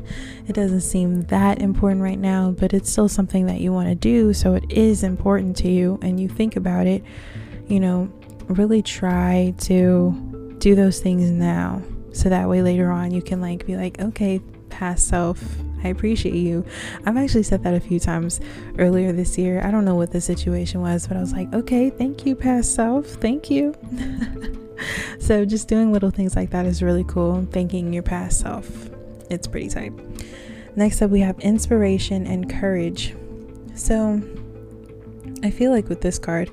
it 0.47 0.55
doesn't 0.55 0.83
seem 0.83 1.23
that 1.23 1.61
important 1.61 2.03
right 2.03 2.19
now, 2.19 2.51
but 2.51 2.73
it's 2.75 2.91
still 2.91 3.09
something 3.09 3.47
that 3.47 3.61
you 3.61 3.73
want 3.73 3.89
to 3.89 3.95
do. 3.95 4.33
So, 4.33 4.55
it 4.55 4.71
is 4.71 5.03
important 5.03 5.57
to 5.59 5.69
you, 5.69 5.99
and 6.03 6.21
you 6.21 6.29
think 6.29 6.57
about 6.57 6.87
it, 6.87 7.03
you 7.67 7.81
know, 7.81 8.13
really 8.49 8.83
try 8.83 9.55
to 9.59 10.57
do 10.59 10.75
those 10.75 11.01
things 11.01 11.31
now. 11.31 11.83
So 12.13 12.29
that 12.29 12.49
way 12.49 12.63
later 12.63 12.91
on 12.91 13.11
you 13.11 13.23
can 13.23 13.41
like 13.41 13.67
be 13.67 13.77
like, 13.77 14.01
okay, 14.01 14.41
past 14.71 15.09
self, 15.09 15.43
I 15.85 15.89
appreciate 15.89 16.35
you. 16.35 16.65
I've 17.05 17.17
actually 17.17 17.43
said 17.43 17.63
that 17.63 17.75
a 17.75 17.81
few 17.81 18.01
times 18.01 18.41
earlier 18.79 19.13
this 19.13 19.37
year. 19.37 19.63
I 19.63 19.71
don't 19.71 19.85
know 19.85 19.95
what 19.95 20.11
the 20.11 20.21
situation 20.21 20.81
was, 20.81 21.07
but 21.07 21.17
I 21.17 21.21
was 21.21 21.33
like, 21.33 21.53
okay, 21.53 21.91
thank 21.91 22.25
you, 22.25 22.35
past 22.35 22.75
self. 22.75 23.07
Thank 23.07 23.51
you. 23.51 23.75
so 25.19 25.45
just 25.45 25.69
doing 25.69 25.93
little 25.93 26.11
things 26.11 26.35
like 26.35 26.51
that 26.51 26.67
is 26.67 26.83
really 26.83 27.05
cool. 27.05 27.47
Thanking 27.53 27.93
your 27.93 28.03
past 28.03 28.41
self. 28.41 28.89
It's 29.31 29.47
pretty 29.47 29.69
tight. 29.69 29.93
Next 30.77 31.03
up, 31.03 31.11
we 31.11 31.21
have 31.21 31.39
inspiration 31.41 32.27
and 32.27 32.51
courage. 32.51 33.15
So 33.75 34.23
I 35.43 35.51
feel 35.51 35.71
like 35.71 35.89
with 35.89 36.01
this 36.01 36.19
card, 36.19 36.51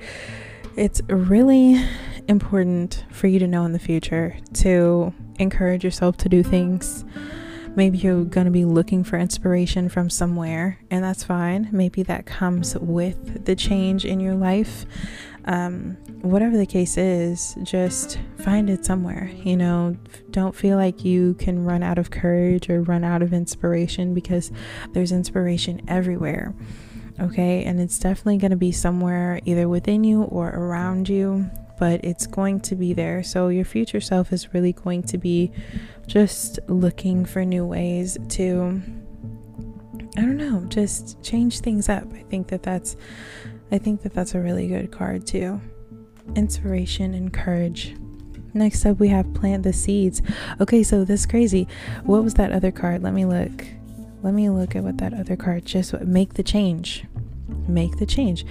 it's 0.75 1.01
really 1.07 1.83
important 2.27 3.05
for 3.11 3.27
you 3.27 3.39
to 3.39 3.47
know 3.47 3.65
in 3.65 3.71
the 3.71 3.79
future 3.79 4.35
to 4.53 5.13
encourage 5.39 5.83
yourself 5.83 6.17
to 6.17 6.29
do 6.29 6.43
things 6.43 7.03
Maybe 7.75 7.97
you're 7.97 8.25
going 8.25 8.45
to 8.45 8.51
be 8.51 8.65
looking 8.65 9.03
for 9.03 9.17
inspiration 9.17 9.87
from 9.87 10.09
somewhere, 10.09 10.79
and 10.89 11.03
that's 11.03 11.23
fine. 11.23 11.69
Maybe 11.71 12.03
that 12.03 12.25
comes 12.25 12.75
with 12.77 13.45
the 13.45 13.55
change 13.55 14.03
in 14.03 14.19
your 14.19 14.35
life. 14.35 14.85
Um, 15.45 15.97
whatever 16.21 16.57
the 16.57 16.65
case 16.65 16.97
is, 16.97 17.55
just 17.63 18.19
find 18.39 18.69
it 18.69 18.85
somewhere. 18.85 19.31
You 19.43 19.55
know, 19.55 19.97
don't 20.31 20.55
feel 20.55 20.77
like 20.77 21.05
you 21.05 21.33
can 21.35 21.63
run 21.63 21.81
out 21.81 21.97
of 21.97 22.11
courage 22.11 22.69
or 22.69 22.81
run 22.81 23.03
out 23.03 23.21
of 23.21 23.33
inspiration 23.33 24.13
because 24.13 24.51
there's 24.91 25.11
inspiration 25.11 25.81
everywhere. 25.87 26.53
Okay, 27.19 27.63
and 27.63 27.79
it's 27.79 27.99
definitely 27.99 28.37
going 28.37 28.51
to 28.51 28.57
be 28.57 28.71
somewhere 28.71 29.39
either 29.45 29.69
within 29.69 30.03
you 30.03 30.23
or 30.23 30.49
around 30.49 31.07
you 31.07 31.49
but 31.81 31.99
it's 32.05 32.27
going 32.27 32.59
to 32.59 32.75
be 32.75 32.93
there. 32.93 33.23
So 33.23 33.47
your 33.47 33.65
future 33.65 33.99
self 33.99 34.31
is 34.31 34.53
really 34.53 34.71
going 34.71 35.01
to 35.01 35.17
be 35.17 35.51
just 36.05 36.59
looking 36.67 37.25
for 37.25 37.43
new 37.43 37.65
ways 37.65 38.19
to 38.29 38.79
I 40.15 40.21
don't 40.21 40.37
know, 40.37 40.63
just 40.67 41.23
change 41.23 41.61
things 41.61 41.89
up. 41.89 42.03
I 42.13 42.21
think 42.29 42.49
that 42.49 42.61
that's 42.61 42.95
I 43.71 43.79
think 43.79 44.03
that 44.03 44.13
that's 44.13 44.35
a 44.35 44.39
really 44.39 44.67
good 44.67 44.91
card 44.91 45.25
too. 45.25 45.59
Inspiration 46.35 47.15
and 47.15 47.33
courage. 47.33 47.95
Next 48.53 48.85
up 48.85 48.99
we 48.99 49.07
have 49.07 49.33
plant 49.33 49.63
the 49.63 49.73
seeds. 49.73 50.21
Okay, 50.59 50.83
so 50.83 51.03
this 51.03 51.25
crazy. 51.25 51.67
What 52.03 52.23
was 52.23 52.35
that 52.35 52.51
other 52.51 52.71
card? 52.71 53.01
Let 53.01 53.15
me 53.15 53.25
look. 53.25 53.65
Let 54.21 54.35
me 54.35 54.51
look 54.51 54.75
at 54.75 54.83
what 54.83 54.99
that 54.99 55.15
other 55.15 55.35
card 55.35 55.65
just 55.65 55.99
make 56.01 56.35
the 56.35 56.43
change 56.43 57.05
make 57.67 57.97
the 57.97 58.05
change. 58.05 58.45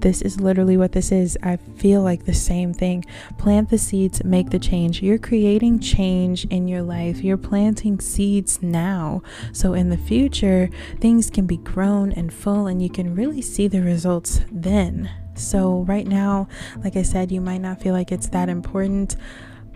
This 0.00 0.22
is 0.22 0.40
literally 0.40 0.76
what 0.76 0.92
this 0.92 1.10
is. 1.10 1.38
I 1.42 1.56
feel 1.56 2.02
like 2.02 2.24
the 2.24 2.34
same 2.34 2.74
thing. 2.74 3.04
Plant 3.38 3.70
the 3.70 3.78
seeds, 3.78 4.22
make 4.24 4.50
the 4.50 4.58
change. 4.58 5.02
You're 5.02 5.18
creating 5.18 5.80
change 5.80 6.44
in 6.46 6.68
your 6.68 6.82
life. 6.82 7.22
You're 7.22 7.36
planting 7.36 8.00
seeds 8.00 8.62
now. 8.62 9.22
So 9.52 9.72
in 9.72 9.88
the 9.88 9.96
future, 9.96 10.68
things 11.00 11.30
can 11.30 11.46
be 11.46 11.56
grown 11.56 12.12
and 12.12 12.32
full, 12.32 12.66
and 12.66 12.82
you 12.82 12.90
can 12.90 13.14
really 13.14 13.42
see 13.42 13.68
the 13.68 13.80
results 13.80 14.40
then. 14.52 15.10
So, 15.36 15.80
right 15.88 16.06
now, 16.06 16.48
like 16.84 16.96
I 16.96 17.02
said, 17.02 17.32
you 17.32 17.40
might 17.40 17.60
not 17.60 17.80
feel 17.80 17.92
like 17.92 18.12
it's 18.12 18.28
that 18.28 18.48
important, 18.48 19.16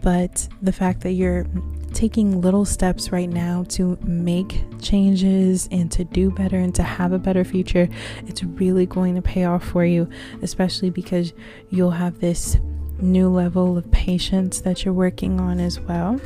but 0.03 0.49
the 0.63 0.73
fact 0.73 1.01
that 1.01 1.13
you're 1.13 1.47
taking 1.93 2.41
little 2.41 2.65
steps 2.65 3.11
right 3.13 3.29
now 3.29 3.65
to 3.71 3.99
make 4.03 4.65
changes 4.81 5.69
and 5.71 5.91
to 5.93 6.05
do 6.05 6.31
better 6.31 6.57
and 6.57 6.75
to 6.75 6.83
have 6.83 7.13
a 7.13 7.19
better 7.19 7.45
future, 7.45 7.89
it's 8.27 8.43
really 8.43 8.87
going 8.87 9.15
to 9.15 9.23
pay 9.23 9.45
off 9.45 9.65
for 9.65 9.85
you, 9.85 10.09
especially 10.43 10.91
because 10.91 11.33
you'll 11.71 11.93
have 11.93 12.21
this 12.21 12.59
new 13.01 13.29
level 13.29 13.79
of 13.79 13.91
patience 13.91 14.61
that 14.61 14.85
you're 14.85 14.95
working 14.95 15.41
on 15.41 15.61
as 15.61 15.81
well. 15.81 16.21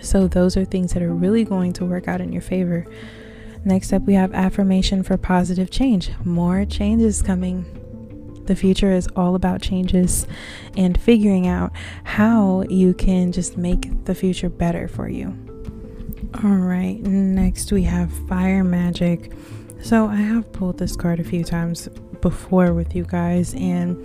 So, 0.00 0.28
those 0.28 0.56
are 0.56 0.64
things 0.64 0.92
that 0.92 1.02
are 1.02 1.14
really 1.14 1.44
going 1.44 1.72
to 1.74 1.84
work 1.84 2.08
out 2.08 2.20
in 2.20 2.32
your 2.32 2.42
favor. 2.42 2.86
Next 3.64 3.92
up, 3.92 4.02
we 4.02 4.14
have 4.14 4.34
affirmation 4.34 5.02
for 5.02 5.16
positive 5.16 5.70
change. 5.70 6.10
More 6.24 6.66
changes 6.66 7.22
coming. 7.22 7.83
The 8.46 8.56
future 8.56 8.92
is 8.92 9.08
all 9.16 9.34
about 9.34 9.62
changes 9.62 10.26
and 10.76 11.00
figuring 11.00 11.46
out 11.46 11.72
how 12.04 12.64
you 12.68 12.94
can 12.94 13.32
just 13.32 13.56
make 13.56 14.04
the 14.04 14.14
future 14.14 14.48
better 14.48 14.88
for 14.88 15.08
you. 15.08 15.36
All 16.42 16.50
right, 16.50 17.00
next 17.00 17.72
we 17.72 17.84
have 17.84 18.12
fire 18.28 18.64
magic. 18.64 19.32
So, 19.80 20.06
I 20.06 20.16
have 20.16 20.50
pulled 20.52 20.78
this 20.78 20.96
card 20.96 21.20
a 21.20 21.24
few 21.24 21.44
times 21.44 21.88
before 22.20 22.72
with 22.72 22.96
you 22.96 23.04
guys, 23.04 23.54
and 23.54 23.96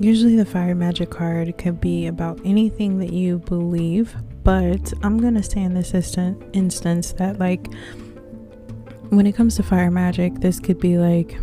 usually 0.00 0.36
the 0.36 0.44
fire 0.44 0.74
magic 0.74 1.10
card 1.10 1.58
could 1.58 1.80
be 1.80 2.06
about 2.06 2.40
anything 2.44 2.98
that 3.00 3.12
you 3.12 3.38
believe, 3.40 4.14
but 4.44 4.92
I'm 5.02 5.18
gonna 5.18 5.42
say 5.42 5.62
in 5.62 5.74
this 5.74 5.92
instant, 5.92 6.42
instance 6.52 7.12
that, 7.12 7.38
like, 7.38 7.68
when 9.10 9.26
it 9.26 9.32
comes 9.32 9.56
to 9.56 9.62
fire 9.62 9.90
magic, 9.90 10.34
this 10.40 10.60
could 10.60 10.78
be 10.78 10.98
like 10.98 11.36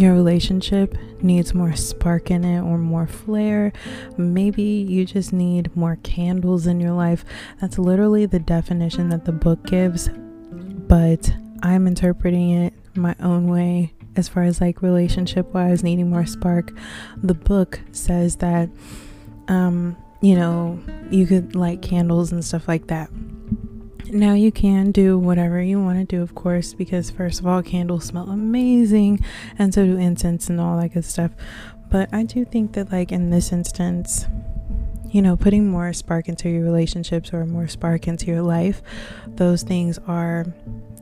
your 0.00 0.14
relationship 0.14 0.96
needs 1.22 1.54
more 1.54 1.74
spark 1.74 2.30
in 2.30 2.44
it 2.44 2.60
or 2.60 2.78
more 2.78 3.06
flair. 3.06 3.72
Maybe 4.16 4.62
you 4.62 5.04
just 5.04 5.32
need 5.32 5.74
more 5.76 5.96
candles 6.02 6.66
in 6.66 6.80
your 6.80 6.92
life. 6.92 7.24
That's 7.60 7.78
literally 7.78 8.26
the 8.26 8.38
definition 8.38 9.08
that 9.10 9.24
the 9.24 9.32
book 9.32 9.64
gives, 9.64 10.08
but 10.08 11.34
I'm 11.62 11.86
interpreting 11.86 12.50
it 12.50 12.74
my 12.94 13.14
own 13.20 13.48
way 13.48 13.92
as 14.16 14.28
far 14.28 14.44
as 14.44 14.60
like 14.60 14.82
relationship 14.82 15.52
wise 15.52 15.82
needing 15.82 16.10
more 16.10 16.26
spark. 16.26 16.72
The 17.22 17.34
book 17.34 17.80
says 17.92 18.36
that 18.36 18.70
um 19.48 19.96
you 20.22 20.34
know, 20.34 20.80
you 21.10 21.26
could 21.26 21.54
light 21.54 21.82
candles 21.82 22.32
and 22.32 22.44
stuff 22.44 22.66
like 22.66 22.86
that. 22.86 23.10
Now, 24.10 24.34
you 24.34 24.52
can 24.52 24.92
do 24.92 25.18
whatever 25.18 25.60
you 25.60 25.82
want 25.82 25.98
to 25.98 26.04
do, 26.04 26.22
of 26.22 26.34
course, 26.34 26.74
because 26.74 27.10
first 27.10 27.40
of 27.40 27.46
all, 27.46 27.62
candles 27.62 28.04
smell 28.04 28.30
amazing, 28.30 29.24
and 29.58 29.74
so 29.74 29.84
do 29.84 29.96
incense 29.96 30.48
and 30.48 30.60
all 30.60 30.78
that 30.80 30.90
good 30.90 31.04
stuff. 31.04 31.32
But 31.90 32.12
I 32.12 32.22
do 32.22 32.44
think 32.44 32.74
that, 32.74 32.92
like 32.92 33.10
in 33.10 33.30
this 33.30 33.52
instance, 33.52 34.26
you 35.10 35.22
know, 35.22 35.36
putting 35.36 35.68
more 35.68 35.92
spark 35.92 36.28
into 36.28 36.48
your 36.48 36.62
relationships 36.62 37.32
or 37.32 37.44
more 37.46 37.66
spark 37.66 38.06
into 38.06 38.26
your 38.26 38.42
life, 38.42 38.80
those 39.26 39.62
things 39.62 39.98
are 40.06 40.46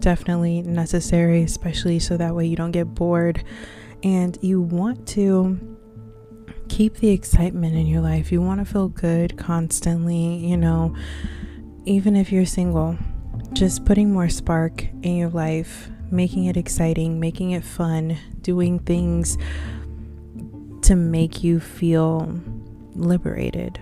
definitely 0.00 0.62
necessary, 0.62 1.42
especially 1.42 1.98
so 1.98 2.16
that 2.16 2.34
way 2.34 2.46
you 2.46 2.56
don't 2.56 2.72
get 2.72 2.94
bored 2.94 3.44
and 4.02 4.38
you 4.40 4.60
want 4.60 5.06
to 5.08 5.58
keep 6.68 6.96
the 6.96 7.10
excitement 7.10 7.74
in 7.74 7.86
your 7.86 8.00
life. 8.00 8.32
You 8.32 8.40
want 8.40 8.60
to 8.60 8.70
feel 8.70 8.88
good 8.88 9.36
constantly, 9.36 10.36
you 10.36 10.56
know 10.56 10.94
even 11.86 12.16
if 12.16 12.32
you're 12.32 12.46
single, 12.46 12.96
just 13.52 13.84
putting 13.84 14.12
more 14.12 14.28
spark 14.28 14.84
in 15.02 15.16
your 15.16 15.28
life, 15.28 15.88
making 16.10 16.44
it 16.46 16.56
exciting, 16.56 17.20
making 17.20 17.50
it 17.50 17.64
fun, 17.64 18.16
doing 18.40 18.78
things 18.78 19.36
to 20.82 20.94
make 20.94 21.42
you 21.42 21.60
feel 21.60 22.40
liberated. 22.94 23.80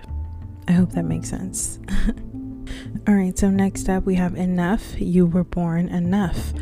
I 0.67 0.73
hope 0.73 0.91
that 0.91 1.03
makes 1.03 1.29
sense. 1.29 1.79
All 3.07 3.15
right, 3.15 3.37
so 3.37 3.49
next 3.49 3.89
up 3.89 4.05
we 4.05 4.15
have 4.15 4.35
enough. 4.35 4.99
You 4.99 5.25
were 5.25 5.43
born 5.43 5.89
enough. 5.89 6.53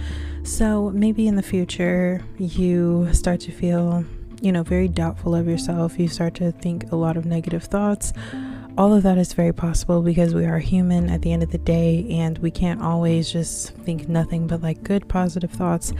So 0.43 0.89
maybe 0.89 1.27
in 1.27 1.35
the 1.35 1.43
future 1.43 2.21
you 2.37 3.11
start 3.13 3.39
to 3.41 3.51
feel, 3.51 4.03
you 4.41 4.51
know, 4.51 4.63
very 4.63 4.87
doubtful 4.87 5.35
of 5.35 5.47
yourself. 5.47 5.99
You 5.99 6.07
start 6.07 6.35
to 6.35 6.51
think 6.51 6.91
a 6.91 6.95
lot 6.95 7.17
of 7.17 7.25
negative 7.25 7.63
thoughts 7.63 8.13
all 8.77 8.93
of 8.93 9.03
that 9.03 9.17
is 9.17 9.33
very 9.33 9.53
possible 9.53 10.01
because 10.01 10.33
we 10.33 10.45
are 10.45 10.59
human 10.59 11.09
at 11.09 11.21
the 11.21 11.31
end 11.31 11.43
of 11.43 11.51
the 11.51 11.57
day 11.57 12.05
and 12.09 12.37
we 12.39 12.51
can't 12.51 12.81
always 12.81 13.31
just 13.31 13.75
think 13.77 14.07
nothing 14.07 14.47
but 14.47 14.61
like 14.61 14.81
good 14.83 15.07
positive 15.07 15.51
thoughts 15.51 15.93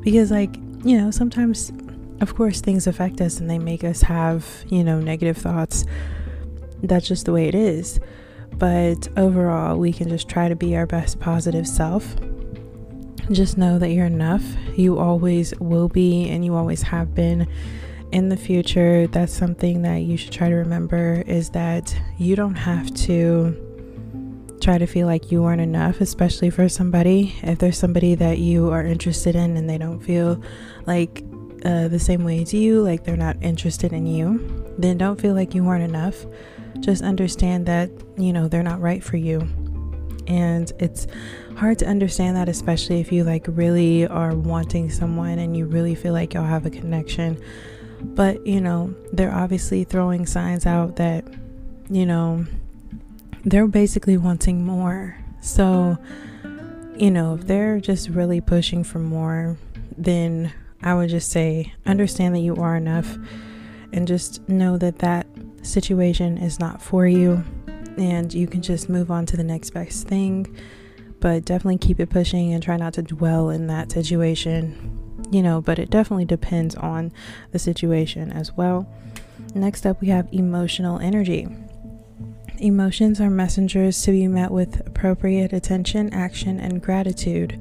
because 0.00 0.30
like 0.30 0.54
you 0.84 0.98
know 0.98 1.10
sometimes 1.10 1.72
of 2.22 2.36
course, 2.36 2.60
things 2.60 2.86
affect 2.86 3.20
us 3.20 3.40
and 3.40 3.50
they 3.50 3.58
make 3.58 3.82
us 3.82 4.02
have, 4.02 4.46
you 4.68 4.84
know, 4.84 5.00
negative 5.00 5.36
thoughts. 5.36 5.84
That's 6.80 7.08
just 7.08 7.26
the 7.26 7.32
way 7.32 7.48
it 7.48 7.54
is. 7.54 7.98
But 8.54 9.08
overall, 9.16 9.76
we 9.76 9.92
can 9.92 10.08
just 10.08 10.28
try 10.28 10.48
to 10.48 10.54
be 10.54 10.76
our 10.76 10.86
best 10.86 11.18
positive 11.18 11.66
self. 11.66 12.14
Just 13.32 13.58
know 13.58 13.76
that 13.80 13.90
you're 13.90 14.06
enough. 14.06 14.44
You 14.76 15.00
always 15.00 15.52
will 15.58 15.88
be, 15.88 16.28
and 16.28 16.44
you 16.44 16.54
always 16.54 16.82
have 16.82 17.12
been. 17.12 17.48
In 18.12 18.28
the 18.28 18.36
future, 18.36 19.06
that's 19.06 19.32
something 19.32 19.82
that 19.82 20.02
you 20.02 20.18
should 20.18 20.32
try 20.32 20.50
to 20.50 20.54
remember 20.54 21.24
is 21.26 21.48
that 21.50 21.96
you 22.18 22.36
don't 22.36 22.54
have 22.54 22.92
to 23.06 23.56
try 24.60 24.76
to 24.76 24.86
feel 24.86 25.06
like 25.06 25.32
you 25.32 25.44
aren't 25.44 25.62
enough, 25.62 26.00
especially 26.02 26.50
for 26.50 26.68
somebody. 26.68 27.34
If 27.42 27.58
there's 27.58 27.78
somebody 27.78 28.14
that 28.16 28.38
you 28.38 28.70
are 28.70 28.84
interested 28.84 29.34
in 29.34 29.56
and 29.56 29.68
they 29.68 29.78
don't 29.78 29.98
feel 29.98 30.42
like 30.86 31.24
uh, 31.64 31.88
the 31.88 31.98
same 31.98 32.22
way 32.22 32.42
as 32.42 32.52
you, 32.52 32.82
like 32.82 33.02
they're 33.04 33.16
not 33.16 33.36
interested 33.40 33.94
in 33.94 34.06
you, 34.06 34.74
then 34.78 34.98
don't 34.98 35.20
feel 35.20 35.34
like 35.34 35.54
you 35.54 35.66
aren't 35.66 35.84
enough. 35.84 36.26
Just 36.80 37.02
understand 37.02 37.64
that, 37.66 37.90
you 38.18 38.32
know, 38.32 38.46
they're 38.46 38.62
not 38.62 38.80
right 38.80 39.02
for 39.02 39.16
you. 39.16 39.40
And 40.26 40.70
it's 40.78 41.06
hard 41.56 41.78
to 41.78 41.86
understand 41.86 42.36
that, 42.36 42.48
especially 42.48 43.00
if 43.00 43.10
you 43.10 43.24
like 43.24 43.46
really 43.48 44.06
are 44.06 44.34
wanting 44.34 44.90
someone 44.90 45.38
and 45.38 45.56
you 45.56 45.64
really 45.66 45.94
feel 45.94 46.12
like 46.12 46.34
y'all 46.34 46.44
have 46.44 46.66
a 46.66 46.70
connection. 46.70 47.42
But, 48.02 48.46
you 48.46 48.60
know, 48.60 48.94
they're 49.12 49.34
obviously 49.34 49.84
throwing 49.84 50.26
signs 50.26 50.66
out 50.66 50.96
that, 50.96 51.24
you 51.88 52.04
know, 52.04 52.44
they're 53.44 53.66
basically 53.66 54.16
wanting 54.16 54.64
more. 54.64 55.16
So, 55.40 55.96
you 56.96 57.10
know, 57.10 57.34
if 57.34 57.46
they're 57.46 57.80
just 57.80 58.08
really 58.08 58.40
pushing 58.40 58.84
for 58.84 58.98
more, 58.98 59.56
then 59.96 60.52
I 60.82 60.94
would 60.94 61.10
just 61.10 61.30
say 61.30 61.72
understand 61.86 62.34
that 62.34 62.40
you 62.40 62.56
are 62.56 62.76
enough 62.76 63.16
and 63.92 64.06
just 64.06 64.46
know 64.48 64.76
that 64.78 64.98
that 64.98 65.26
situation 65.62 66.38
is 66.38 66.58
not 66.58 66.82
for 66.82 67.06
you 67.06 67.44
and 67.96 68.32
you 68.32 68.46
can 68.46 68.62
just 68.62 68.88
move 68.88 69.10
on 69.10 69.26
to 69.26 69.36
the 69.36 69.44
next 69.44 69.70
best 69.70 70.08
thing. 70.08 70.54
But 71.20 71.44
definitely 71.44 71.78
keep 71.78 72.00
it 72.00 72.10
pushing 72.10 72.52
and 72.52 72.62
try 72.62 72.76
not 72.76 72.94
to 72.94 73.02
dwell 73.02 73.50
in 73.50 73.68
that 73.68 73.92
situation, 73.92 74.98
you 75.32 75.42
know. 75.42 75.60
But 75.60 75.80
it 75.80 75.90
definitely 75.90 76.26
depends 76.26 76.76
on 76.76 77.10
the 77.50 77.58
situation 77.58 78.30
as 78.30 78.52
well. 78.52 78.86
Next 79.54 79.84
up, 79.84 80.00
we 80.00 80.08
have 80.08 80.28
emotional 80.32 81.00
energy. 81.00 81.48
Emotions 82.58 83.20
are 83.20 83.28
messengers 83.28 84.00
to 84.02 84.12
be 84.12 84.28
met 84.28 84.52
with 84.52 84.86
appropriate 84.86 85.52
attention, 85.52 86.14
action, 86.14 86.60
and 86.60 86.80
gratitude. 86.80 87.60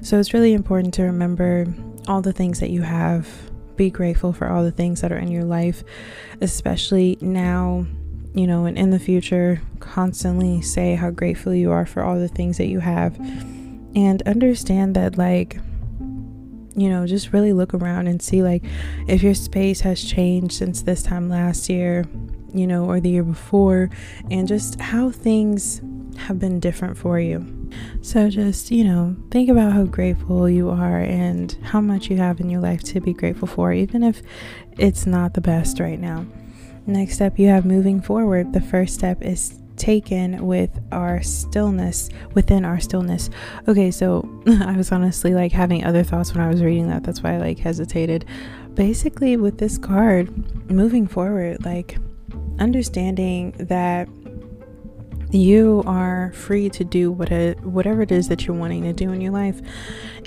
So 0.00 0.18
it's 0.18 0.32
really 0.32 0.54
important 0.54 0.94
to 0.94 1.02
remember 1.02 1.66
all 2.06 2.22
the 2.22 2.32
things 2.32 2.60
that 2.60 2.70
you 2.70 2.82
have. 2.82 3.28
Be 3.76 3.90
grateful 3.90 4.32
for 4.32 4.48
all 4.48 4.64
the 4.64 4.72
things 4.72 5.02
that 5.02 5.12
are 5.12 5.18
in 5.18 5.30
your 5.30 5.44
life, 5.44 5.84
especially 6.40 7.18
now, 7.20 7.86
you 8.32 8.46
know, 8.46 8.64
and 8.64 8.78
in 8.78 8.90
the 8.90 8.98
future. 8.98 9.60
Constantly 9.80 10.62
say 10.62 10.94
how 10.94 11.10
grateful 11.10 11.54
you 11.54 11.70
are 11.70 11.84
for 11.84 12.02
all 12.02 12.18
the 12.18 12.28
things 12.28 12.56
that 12.56 12.68
you 12.68 12.80
have. 12.80 13.18
And 13.94 14.22
understand 14.22 14.96
that, 14.96 15.18
like, 15.18 15.60
you 16.80 16.88
know, 16.88 17.06
just 17.06 17.32
really 17.32 17.52
look 17.52 17.74
around 17.74 18.06
and 18.06 18.20
see, 18.22 18.42
like, 18.42 18.64
if 19.06 19.22
your 19.22 19.34
space 19.34 19.80
has 19.80 20.02
changed 20.02 20.54
since 20.54 20.82
this 20.82 21.02
time 21.02 21.28
last 21.28 21.68
year, 21.68 22.04
you 22.54 22.66
know, 22.66 22.84
or 22.84 23.00
the 23.00 23.10
year 23.10 23.24
before, 23.24 23.90
and 24.30 24.48
just 24.48 24.80
how 24.80 25.10
things 25.10 25.80
have 26.16 26.38
been 26.38 26.58
different 26.60 26.96
for 26.96 27.20
you. 27.20 27.70
So 28.00 28.28
just, 28.30 28.70
you 28.70 28.84
know, 28.84 29.16
think 29.30 29.48
about 29.48 29.72
how 29.72 29.84
grateful 29.84 30.48
you 30.48 30.70
are 30.70 31.00
and 31.00 31.56
how 31.62 31.80
much 31.80 32.10
you 32.10 32.16
have 32.16 32.40
in 32.40 32.50
your 32.50 32.60
life 32.60 32.82
to 32.84 33.00
be 33.00 33.12
grateful 33.12 33.46
for, 33.46 33.72
even 33.72 34.02
if 34.02 34.22
it's 34.78 35.06
not 35.06 35.34
the 35.34 35.40
best 35.40 35.78
right 35.78 36.00
now. 36.00 36.26
Next 36.86 37.14
step, 37.14 37.38
you 37.38 37.48
have 37.48 37.66
moving 37.66 38.00
forward. 38.00 38.52
The 38.52 38.60
first 38.60 38.94
step 38.94 39.22
is 39.22 39.60
taken 39.78 40.46
with 40.46 40.70
our 40.92 41.22
stillness 41.22 42.10
within 42.34 42.64
our 42.64 42.80
stillness. 42.80 43.30
Okay 43.66 43.90
so 43.90 44.28
i 44.60 44.76
was 44.76 44.92
honestly 44.92 45.34
like 45.34 45.52
having 45.52 45.84
other 45.84 46.02
thoughts 46.02 46.34
when 46.34 46.44
i 46.44 46.48
was 46.48 46.62
reading 46.62 46.88
that. 46.88 47.04
That's 47.04 47.22
why 47.22 47.34
i 47.34 47.38
like 47.38 47.58
hesitated. 47.58 48.24
Basically 48.74 49.36
with 49.36 49.58
this 49.58 49.78
card 49.78 50.70
moving 50.70 51.06
forward 51.06 51.64
like 51.64 51.98
understanding 52.58 53.52
that 53.58 54.08
you 55.30 55.82
are 55.86 56.32
free 56.32 56.70
to 56.70 56.84
do 56.84 57.12
what 57.12 57.28
whatever 57.62 58.02
it 58.02 58.10
is 58.10 58.28
that 58.28 58.46
you're 58.46 58.56
wanting 58.56 58.82
to 58.82 58.92
do 58.92 59.12
in 59.12 59.20
your 59.20 59.32
life. 59.32 59.60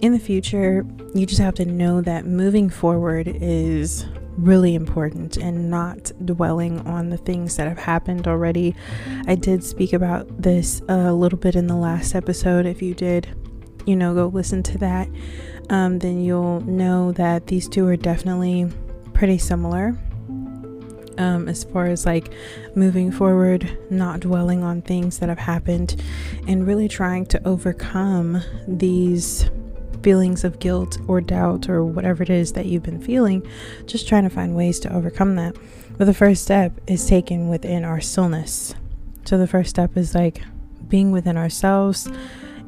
In 0.02 0.14
the 0.14 0.20
future 0.20 0.86
you 1.14 1.26
just 1.26 1.42
have 1.42 1.56
to 1.56 1.66
know 1.66 2.02
that 2.02 2.26
moving 2.26 2.70
forward 2.70 3.28
is 3.28 4.06
really 4.38 4.76
important 4.76 5.38
and 5.38 5.70
not 5.70 6.12
dwelling 6.26 6.80
on 6.88 7.10
the 7.10 7.18
things 7.18 7.58
that 7.58 7.68
have 7.68 7.78
happened 7.78 8.28
already. 8.28 8.76
I 9.28 9.36
did 9.36 9.64
speak 9.64 9.94
about 9.94 10.42
this 10.42 10.82
a 10.88 11.14
little 11.14 11.40
bit 11.40 11.56
in 11.56 11.68
the 11.68 11.76
last 11.76 12.16
episode. 12.16 12.66
If 12.66 12.82
you 12.82 12.94
did 12.94 13.36
you 13.86 13.96
know 13.96 14.14
go 14.14 14.28
listen 14.28 14.64
to 14.64 14.78
that. 14.80 15.10
Um, 15.70 16.00
then 16.00 16.22
you'll 16.22 16.62
know 16.62 17.12
that 17.14 17.48
these 17.48 17.68
two 17.68 17.88
are 17.88 17.96
definitely 17.96 18.70
pretty 19.14 19.38
similar. 19.38 19.98
Um, 21.18 21.48
as 21.48 21.64
far 21.66 21.88
as 21.88 22.06
like 22.06 22.34
moving 22.76 23.12
forward, 23.12 23.78
not 23.90 24.22
dwelling 24.22 24.64
on 24.64 24.82
things 24.82 25.20
that 25.20 25.30
have 25.30 25.38
happened, 25.38 26.02
and 26.48 26.66
really 26.66 26.88
trying 26.88 27.26
to 27.28 27.48
overcome 27.48 28.42
these 28.68 29.50
feelings 30.04 30.44
of 30.44 30.60
guilt 30.60 30.98
or 31.08 31.22
doubt 31.22 31.70
or 31.70 31.84
whatever 31.84 32.24
it 32.24 32.30
is 32.30 32.54
that 32.54 32.66
you've 32.66 32.84
been 32.84 33.02
feeling, 33.02 33.46
just 33.86 34.08
trying 34.08 34.24
to 34.24 34.30
find 34.30 34.56
ways 34.56 34.80
to 34.82 34.94
overcome 34.94 35.36
that. 35.36 35.56
But 35.98 36.06
the 36.06 36.14
first 36.14 36.44
step 36.44 36.80
is 36.88 37.06
taken 37.06 37.50
within 37.50 37.84
our 37.84 38.02
stillness. 38.02 38.74
So 39.26 39.38
the 39.38 39.48
first 39.48 39.70
step 39.70 39.98
is 39.98 40.16
like 40.16 40.42
being 40.88 41.12
within 41.12 41.38
ourselves 41.38 42.10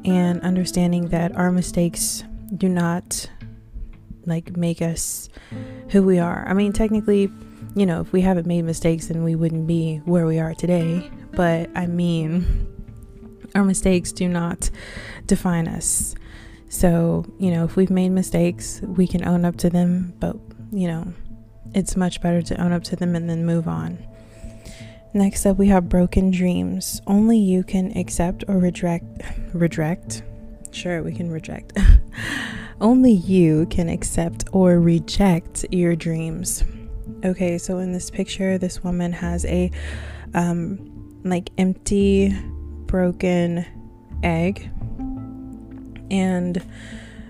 and 0.04 0.40
understanding 0.42 1.08
that 1.08 1.34
our 1.36 1.50
mistakes 1.50 2.24
do 2.56 2.68
not 2.68 3.28
like 4.26 4.56
make 4.56 4.80
us 4.80 5.28
who 5.90 6.02
we 6.02 6.18
are. 6.18 6.44
I 6.46 6.54
mean, 6.54 6.72
technically, 6.72 7.30
you 7.74 7.86
know, 7.86 8.00
if 8.00 8.12
we 8.12 8.20
haven't 8.20 8.46
made 8.46 8.62
mistakes, 8.62 9.08
then 9.08 9.24
we 9.24 9.34
wouldn't 9.34 9.66
be 9.66 9.98
where 10.04 10.26
we 10.26 10.38
are 10.38 10.54
today. 10.54 11.10
But 11.32 11.70
I 11.74 11.86
mean, 11.86 12.66
our 13.54 13.64
mistakes 13.64 14.12
do 14.12 14.28
not 14.28 14.70
define 15.26 15.68
us. 15.68 16.14
So, 16.74 17.24
you 17.38 17.52
know, 17.52 17.62
if 17.62 17.76
we've 17.76 17.88
made 17.88 18.08
mistakes, 18.08 18.80
we 18.82 19.06
can 19.06 19.24
own 19.24 19.44
up 19.44 19.54
to 19.58 19.70
them, 19.70 20.12
but, 20.18 20.36
you 20.72 20.88
know, 20.88 21.06
it's 21.72 21.94
much 21.94 22.20
better 22.20 22.42
to 22.42 22.60
own 22.60 22.72
up 22.72 22.82
to 22.84 22.96
them 22.96 23.14
and 23.14 23.30
then 23.30 23.46
move 23.46 23.68
on. 23.68 23.96
Next 25.12 25.46
up, 25.46 25.56
we 25.56 25.68
have 25.68 25.88
broken 25.88 26.32
dreams. 26.32 27.00
Only 27.06 27.38
you 27.38 27.62
can 27.62 27.96
accept 27.96 28.42
or 28.48 28.58
reject. 28.58 29.04
Reject? 29.52 30.24
Sure, 30.72 31.04
we 31.04 31.14
can 31.14 31.30
reject. 31.30 31.78
Only 32.80 33.12
you 33.12 33.66
can 33.66 33.88
accept 33.88 34.48
or 34.50 34.80
reject 34.80 35.64
your 35.70 35.94
dreams. 35.94 36.64
Okay, 37.24 37.56
so 37.56 37.78
in 37.78 37.92
this 37.92 38.10
picture, 38.10 38.58
this 38.58 38.82
woman 38.82 39.12
has 39.12 39.44
a 39.44 39.70
um, 40.34 41.20
like 41.24 41.50
empty, 41.56 42.36
broken 42.86 43.64
egg, 44.24 44.68
and 46.10 46.62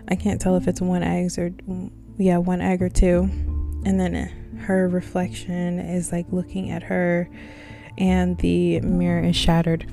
I 0.09 0.17
can't 0.17 0.41
tell 0.41 0.57
if 0.57 0.69
it's 0.69 0.81
one 0.81 1.03
egg 1.03 1.31
or 1.39 1.51
yeah, 2.17 2.39
one 2.39 2.61
egg 2.61 2.83
or 2.83 2.89
two, 2.89 3.29
and 3.85 3.99
then 3.99 4.15
her 4.61 4.89
reflection 4.89 5.79
is 5.79 6.13
like 6.13 6.27
looking 6.31 6.71
at 6.71 6.85
her, 6.85 7.29
and 7.99 8.39
the 8.39 8.81
mirror 8.81 9.23
is 9.23 9.37
shattered. 9.37 9.87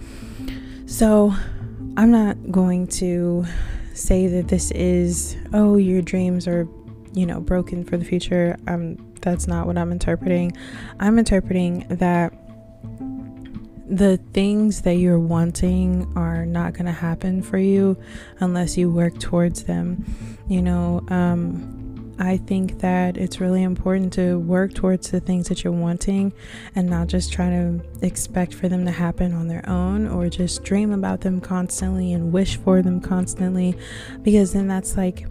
So 0.85 1.33
I'm 1.97 2.11
not 2.11 2.51
going 2.51 2.87
to 2.87 3.45
say 3.93 4.27
that 4.27 4.47
this 4.47 4.71
is 4.71 5.37
oh 5.53 5.77
your 5.77 6.01
dreams 6.01 6.47
are 6.47 6.67
you 7.13 7.25
know 7.25 7.39
broken 7.39 7.83
for 7.83 7.97
the 7.97 8.05
future. 8.05 8.57
Um 8.67 8.97
that's 9.21 9.47
not 9.47 9.67
what 9.67 9.77
I'm 9.77 9.91
interpreting. 9.91 10.51
I'm 10.99 11.19
interpreting 11.19 11.85
that 11.89 12.40
the 13.91 14.15
things 14.31 14.83
that 14.83 14.95
you're 14.95 15.19
wanting 15.19 16.11
are 16.15 16.45
not 16.45 16.71
going 16.73 16.85
to 16.85 16.93
happen 16.93 17.43
for 17.43 17.57
you 17.57 17.97
unless 18.39 18.77
you 18.77 18.89
work 18.89 19.19
towards 19.19 19.63
them. 19.63 20.05
You 20.47 20.61
know, 20.61 21.03
um, 21.09 22.15
I 22.17 22.37
think 22.37 22.79
that 22.79 23.17
it's 23.17 23.41
really 23.41 23.63
important 23.63 24.13
to 24.13 24.39
work 24.39 24.73
towards 24.73 25.11
the 25.11 25.19
things 25.19 25.49
that 25.49 25.65
you're 25.65 25.73
wanting 25.73 26.31
and 26.73 26.89
not 26.89 27.07
just 27.07 27.33
try 27.33 27.49
to 27.49 27.81
expect 28.01 28.53
for 28.53 28.69
them 28.69 28.85
to 28.85 28.91
happen 28.91 29.33
on 29.33 29.49
their 29.49 29.67
own 29.67 30.07
or 30.07 30.29
just 30.29 30.63
dream 30.63 30.93
about 30.93 31.19
them 31.21 31.41
constantly 31.41 32.13
and 32.13 32.31
wish 32.31 32.55
for 32.55 32.81
them 32.81 33.01
constantly 33.01 33.75
because 34.23 34.53
then 34.53 34.69
that's 34.69 34.95
like 34.95 35.25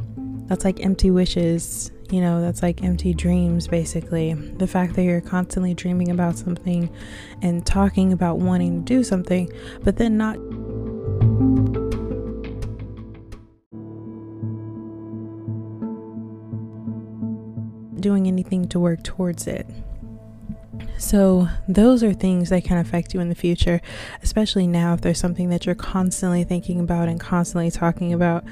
that's 0.48 0.64
like 0.64 0.80
empty 0.80 1.10
wishes 1.10 1.92
you 2.12 2.20
know, 2.20 2.40
that's 2.40 2.62
like 2.62 2.82
empty 2.82 3.14
dreams 3.14 3.68
basically. 3.68 4.34
The 4.34 4.66
fact 4.66 4.94
that 4.94 5.02
you're 5.02 5.20
constantly 5.20 5.74
dreaming 5.74 6.10
about 6.10 6.36
something 6.36 6.90
and 7.42 7.64
talking 7.64 8.12
about 8.12 8.38
wanting 8.38 8.84
to 8.84 8.94
do 8.94 9.04
something, 9.04 9.50
but 9.82 9.96
then 9.96 10.16
not. 10.16 10.38
doing 18.00 18.26
anything 18.26 18.66
to 18.66 18.80
work 18.80 19.02
towards 19.02 19.46
it. 19.46 19.66
So, 20.96 21.48
those 21.68 22.02
are 22.02 22.12
things 22.12 22.50
that 22.50 22.64
can 22.64 22.78
affect 22.78 23.14
you 23.14 23.20
in 23.20 23.28
the 23.28 23.34
future, 23.34 23.80
especially 24.22 24.66
now 24.66 24.94
if 24.94 25.00
there's 25.00 25.18
something 25.18 25.48
that 25.50 25.66
you're 25.66 25.74
constantly 25.74 26.44
thinking 26.44 26.80
about 26.80 27.08
and 27.08 27.18
constantly 27.18 27.70
talking 27.70 28.12
about. 28.12 28.44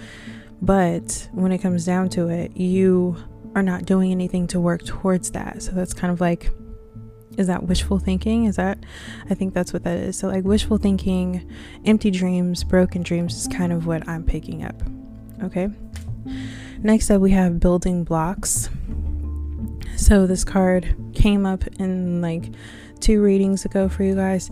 But 0.60 1.28
when 1.32 1.52
it 1.52 1.58
comes 1.58 1.84
down 1.84 2.08
to 2.10 2.28
it, 2.28 2.56
you 2.56 3.16
are 3.54 3.62
not 3.62 3.84
doing 3.84 4.12
anything 4.12 4.46
to 4.48 4.60
work 4.60 4.84
towards 4.84 5.30
that. 5.32 5.62
So, 5.62 5.72
that's 5.72 5.94
kind 5.94 6.12
of 6.12 6.20
like, 6.20 6.50
is 7.36 7.46
that 7.46 7.64
wishful 7.64 7.98
thinking? 7.98 8.44
Is 8.46 8.56
that, 8.56 8.78
I 9.30 9.34
think 9.34 9.54
that's 9.54 9.72
what 9.72 9.84
that 9.84 9.96
is. 9.96 10.18
So, 10.18 10.28
like, 10.28 10.44
wishful 10.44 10.78
thinking, 10.78 11.48
empty 11.84 12.10
dreams, 12.10 12.64
broken 12.64 13.02
dreams 13.02 13.36
is 13.36 13.48
kind 13.48 13.72
of 13.72 13.86
what 13.86 14.08
I'm 14.08 14.24
picking 14.24 14.64
up. 14.64 14.82
Okay. 15.42 15.68
Next 16.82 17.10
up, 17.10 17.20
we 17.20 17.30
have 17.32 17.60
building 17.60 18.04
blocks. 18.04 18.68
So 19.96 20.28
this 20.28 20.44
card 20.44 20.94
came 21.12 21.44
up 21.44 21.66
in 21.80 22.22
like 22.22 22.52
two 23.00 23.20
readings 23.20 23.64
ago 23.64 23.88
for 23.88 24.04
you 24.04 24.14
guys. 24.14 24.48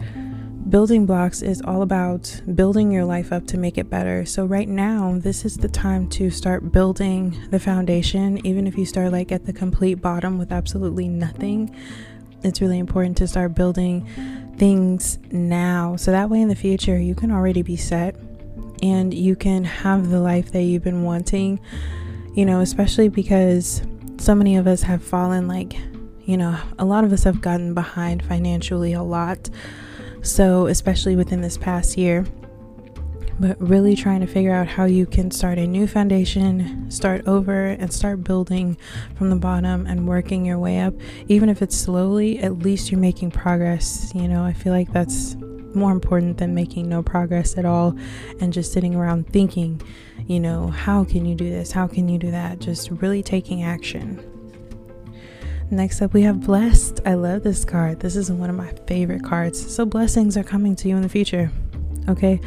Building 0.69 1.07
blocks 1.07 1.43
is 1.43 1.63
all 1.63 1.83
about 1.83 2.41
building 2.57 2.91
your 2.91 3.05
life 3.05 3.33
up 3.33 3.47
to 3.49 3.57
make 3.57 3.79
it 3.79 3.89
better. 3.89 4.27
So, 4.27 4.45
right 4.45 4.69
now, 4.69 5.17
this 5.17 5.45
is 5.45 5.57
the 5.57 5.69
time 5.69 6.09
to 6.09 6.29
start 6.29 6.73
building 6.73 7.39
the 7.51 7.61
foundation. 7.61 8.45
Even 8.45 8.67
if 8.67 8.77
you 8.77 8.85
start 8.85 9.13
like 9.13 9.31
at 9.31 9.47
the 9.47 9.53
complete 9.53 9.95
bottom 9.95 10.39
with 10.39 10.51
absolutely 10.51 11.07
nothing, 11.07 11.73
it's 12.43 12.61
really 12.61 12.81
important 12.81 13.17
to 13.19 13.29
start 13.29 13.55
building 13.55 14.09
things 14.57 15.19
now. 15.31 15.95
So 15.95 16.11
that 16.11 16.31
way 16.31 16.41
in 16.41 16.49
the 16.49 16.57
future, 16.57 16.99
you 16.99 17.15
can 17.15 17.31
already 17.31 17.63
be 17.63 17.77
set 17.77 18.17
and 18.83 19.15
you 19.15 19.37
can 19.37 19.63
have 19.63 20.11
the 20.11 20.21
life 20.21 20.51
that 20.51 20.63
you've 20.63 20.85
been 20.85 21.05
wanting, 21.05 21.61
you 22.35 22.45
know, 22.45 22.61
especially 22.61 23.09
because 23.09 23.83
so 24.19 24.35
many 24.35 24.57
of 24.57 24.67
us 24.67 24.83
have 24.83 25.05
fallen 25.05 25.47
like 25.47 25.77
you 26.25 26.37
know 26.37 26.59
a 26.79 26.85
lot 26.85 27.05
of 27.05 27.13
us 27.13 27.23
have 27.23 27.41
gotten 27.41 27.75
behind 27.75 28.25
financially 28.25 28.93
a 28.93 29.03
lot 29.03 29.49
so 30.27 30.67
especially 30.67 31.17
within 31.17 31.41
this 31.41 31.57
past 31.57 31.97
year 31.97 32.25
but 33.39 33.61
really 33.61 33.95
trying 33.95 34.21
to 34.21 34.27
figure 34.27 34.53
out 34.53 34.67
how 34.67 34.87
you 34.87 35.05
can 35.05 35.31
start 35.31 35.59
a 35.59 35.67
new 35.67 35.87
foundation, 35.87 36.91
start 36.91 37.27
over, 37.27 37.67
and 37.67 37.93
start 37.93 38.25
building 38.25 38.79
from 39.15 39.29
the 39.29 39.37
bottom 39.37 39.85
and 39.85 40.09
working 40.09 40.47
your 40.47 40.59
way 40.59 40.81
up. 40.81 40.95
Even 41.29 41.51
if 41.51 41.61
it's 41.61 41.77
slowly, 41.77 42.39
at 42.39 42.61
least 42.61 42.91
you're 42.91 42.99
making 42.99 43.31
progress. 43.31 44.11
You 44.15 44.27
know, 44.27 44.43
I 44.43 44.55
feel 44.55 44.73
like 44.73 44.91
that's 44.91 45.37
more 45.75 45.93
important 45.93 46.39
than 46.39 46.55
making 46.55 46.89
no 46.89 47.03
progress 47.03 47.59
at 47.59 47.67
all 47.67 47.95
and 48.41 48.55
just 48.55 48.73
sitting 48.73 48.95
around 48.95 49.29
thinking 49.29 49.83
you 50.27 50.41
know, 50.41 50.69
how 50.69 51.05
can 51.05 51.25
you 51.25 51.35
do 51.35 51.49
this? 51.49 51.71
How 51.71 51.87
can 51.87 52.09
you 52.09 52.19
do 52.19 52.31
that? 52.33 52.59
Just 52.59 52.91
really 52.91 53.23
taking 53.23 53.63
action. 53.63 54.36
Next 55.71 56.01
up, 56.01 56.15
we 56.15 56.23
have 56.23 56.43
Blessed. 56.43 57.01
I 57.05 57.15
love 57.15 57.43
this 57.43 57.65
card. 57.65 57.99
This 57.99 58.15
is 58.15 58.31
one 58.31 58.49
of 58.49 58.55
my 58.55 58.73
favorite 58.87 59.25
cards. 59.25 59.75
So, 59.75 59.85
blessings 59.85 60.37
are 60.37 60.45
coming 60.45 60.77
to 60.77 60.89
you 60.89 60.95
in 60.95 61.03
the 61.03 61.09
future. 61.09 61.51
Okay? 62.09 62.41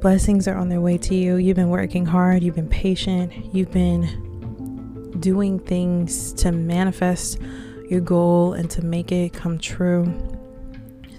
Blessings 0.00 0.48
are 0.48 0.56
on 0.56 0.70
their 0.70 0.80
way 0.80 0.98
to 0.98 1.14
you. 1.14 1.36
You've 1.36 1.54
been 1.54 1.70
working 1.70 2.04
hard, 2.04 2.42
you've 2.42 2.56
been 2.56 2.68
patient, 2.68 3.32
you've 3.54 3.70
been 3.70 5.20
doing 5.20 5.60
things 5.60 6.32
to 6.32 6.50
manifest 6.50 7.40
your 7.88 8.00
goal 8.00 8.54
and 8.54 8.68
to 8.72 8.82
make 8.84 9.12
it 9.12 9.32
come 9.32 9.58
true. 9.58 10.12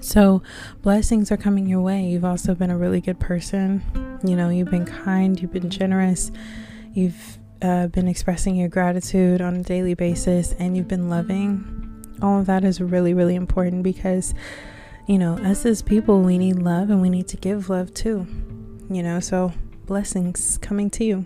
So, 0.01 0.43
blessings 0.81 1.31
are 1.31 1.37
coming 1.37 1.67
your 1.67 1.81
way. 1.81 2.03
You've 2.03 2.25
also 2.25 2.53
been 2.53 2.69
a 2.69 2.77
really 2.77 2.99
good 2.99 3.19
person. 3.19 3.81
You 4.25 4.35
know, 4.35 4.49
you've 4.49 4.69
been 4.69 4.85
kind, 4.85 5.41
you've 5.41 5.53
been 5.53 5.69
generous, 5.69 6.31
you've 6.93 7.37
uh, 7.65 7.87
been 7.87 8.07
expressing 8.07 8.55
your 8.55 8.69
gratitude 8.69 9.41
on 9.41 9.55
a 9.55 9.63
daily 9.63 9.95
basis, 9.95 10.53
and 10.59 10.77
you've 10.77 10.87
been 10.87 11.09
loving. 11.09 12.05
All 12.21 12.39
of 12.39 12.45
that 12.45 12.63
is 12.63 12.79
really, 12.79 13.13
really 13.13 13.33
important 13.33 13.81
because, 13.81 14.35
you 15.07 15.17
know, 15.17 15.33
us 15.39 15.65
as 15.65 15.81
people, 15.81 16.21
we 16.21 16.37
need 16.37 16.57
love 16.57 16.91
and 16.91 17.01
we 17.01 17.09
need 17.09 17.27
to 17.29 17.37
give 17.37 17.69
love 17.69 17.91
too. 17.93 18.27
You 18.89 19.01
know, 19.01 19.19
so 19.19 19.51
blessings 19.87 20.59
coming 20.59 20.91
to 20.91 21.03
you. 21.03 21.25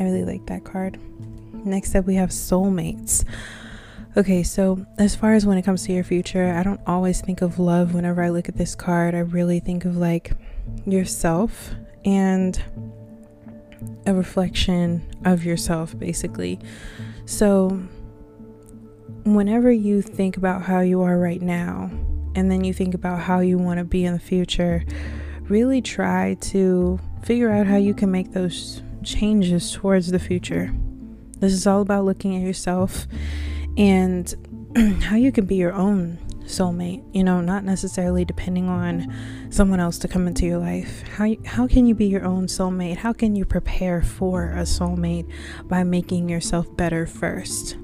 I 0.00 0.02
really 0.02 0.24
like 0.24 0.46
that 0.46 0.64
card. 0.64 0.98
Next 1.64 1.94
up, 1.94 2.06
we 2.06 2.16
have 2.16 2.30
soulmates. 2.30 3.24
Okay, 4.16 4.42
so 4.42 4.84
as 4.98 5.14
far 5.14 5.34
as 5.34 5.46
when 5.46 5.58
it 5.58 5.62
comes 5.62 5.84
to 5.84 5.92
your 5.92 6.02
future, 6.02 6.52
I 6.52 6.64
don't 6.64 6.80
always 6.88 7.20
think 7.20 7.40
of 7.40 7.60
love 7.60 7.94
whenever 7.94 8.20
I 8.20 8.30
look 8.30 8.48
at 8.48 8.56
this 8.56 8.74
card. 8.74 9.14
I 9.14 9.20
really 9.20 9.60
think 9.60 9.84
of 9.84 9.96
like 9.96 10.32
yourself 10.86 11.70
and 12.04 12.60
a 14.06 14.14
reflection 14.14 15.02
of 15.24 15.44
yourself, 15.44 15.98
basically. 15.98 16.58
So, 17.26 17.80
whenever 19.24 19.70
you 19.70 20.02
think 20.02 20.36
about 20.36 20.62
how 20.62 20.80
you 20.80 21.02
are 21.02 21.18
right 21.18 21.42
now, 21.42 21.90
and 22.34 22.50
then 22.50 22.64
you 22.64 22.72
think 22.72 22.94
about 22.94 23.20
how 23.20 23.40
you 23.40 23.58
want 23.58 23.78
to 23.78 23.84
be 23.84 24.04
in 24.04 24.12
the 24.12 24.18
future, 24.18 24.84
really 25.42 25.82
try 25.82 26.34
to 26.40 27.00
figure 27.22 27.50
out 27.50 27.66
how 27.66 27.76
you 27.76 27.94
can 27.94 28.10
make 28.10 28.32
those 28.32 28.82
changes 29.02 29.72
towards 29.72 30.10
the 30.10 30.18
future. 30.18 30.72
This 31.40 31.52
is 31.52 31.66
all 31.66 31.80
about 31.80 32.04
looking 32.04 32.36
at 32.36 32.42
yourself 32.42 33.06
and 33.76 34.34
how 35.02 35.16
you 35.16 35.32
can 35.32 35.46
be 35.46 35.56
your 35.56 35.72
own 35.72 36.18
soulmate, 36.48 37.04
you 37.14 37.22
know, 37.22 37.40
not 37.40 37.64
necessarily 37.64 38.24
depending 38.24 38.68
on 38.68 39.12
someone 39.50 39.80
else 39.80 39.98
to 39.98 40.08
come 40.08 40.26
into 40.26 40.46
your 40.46 40.58
life. 40.58 41.02
How 41.08 41.34
how 41.44 41.66
can 41.66 41.86
you 41.86 41.94
be 41.94 42.06
your 42.06 42.24
own 42.24 42.46
soulmate? 42.46 42.96
How 42.96 43.12
can 43.12 43.36
you 43.36 43.44
prepare 43.44 44.02
for 44.02 44.50
a 44.50 44.62
soulmate 44.62 45.30
by 45.64 45.84
making 45.84 46.28
yourself 46.28 46.74
better 46.76 47.06
first? 47.06 47.76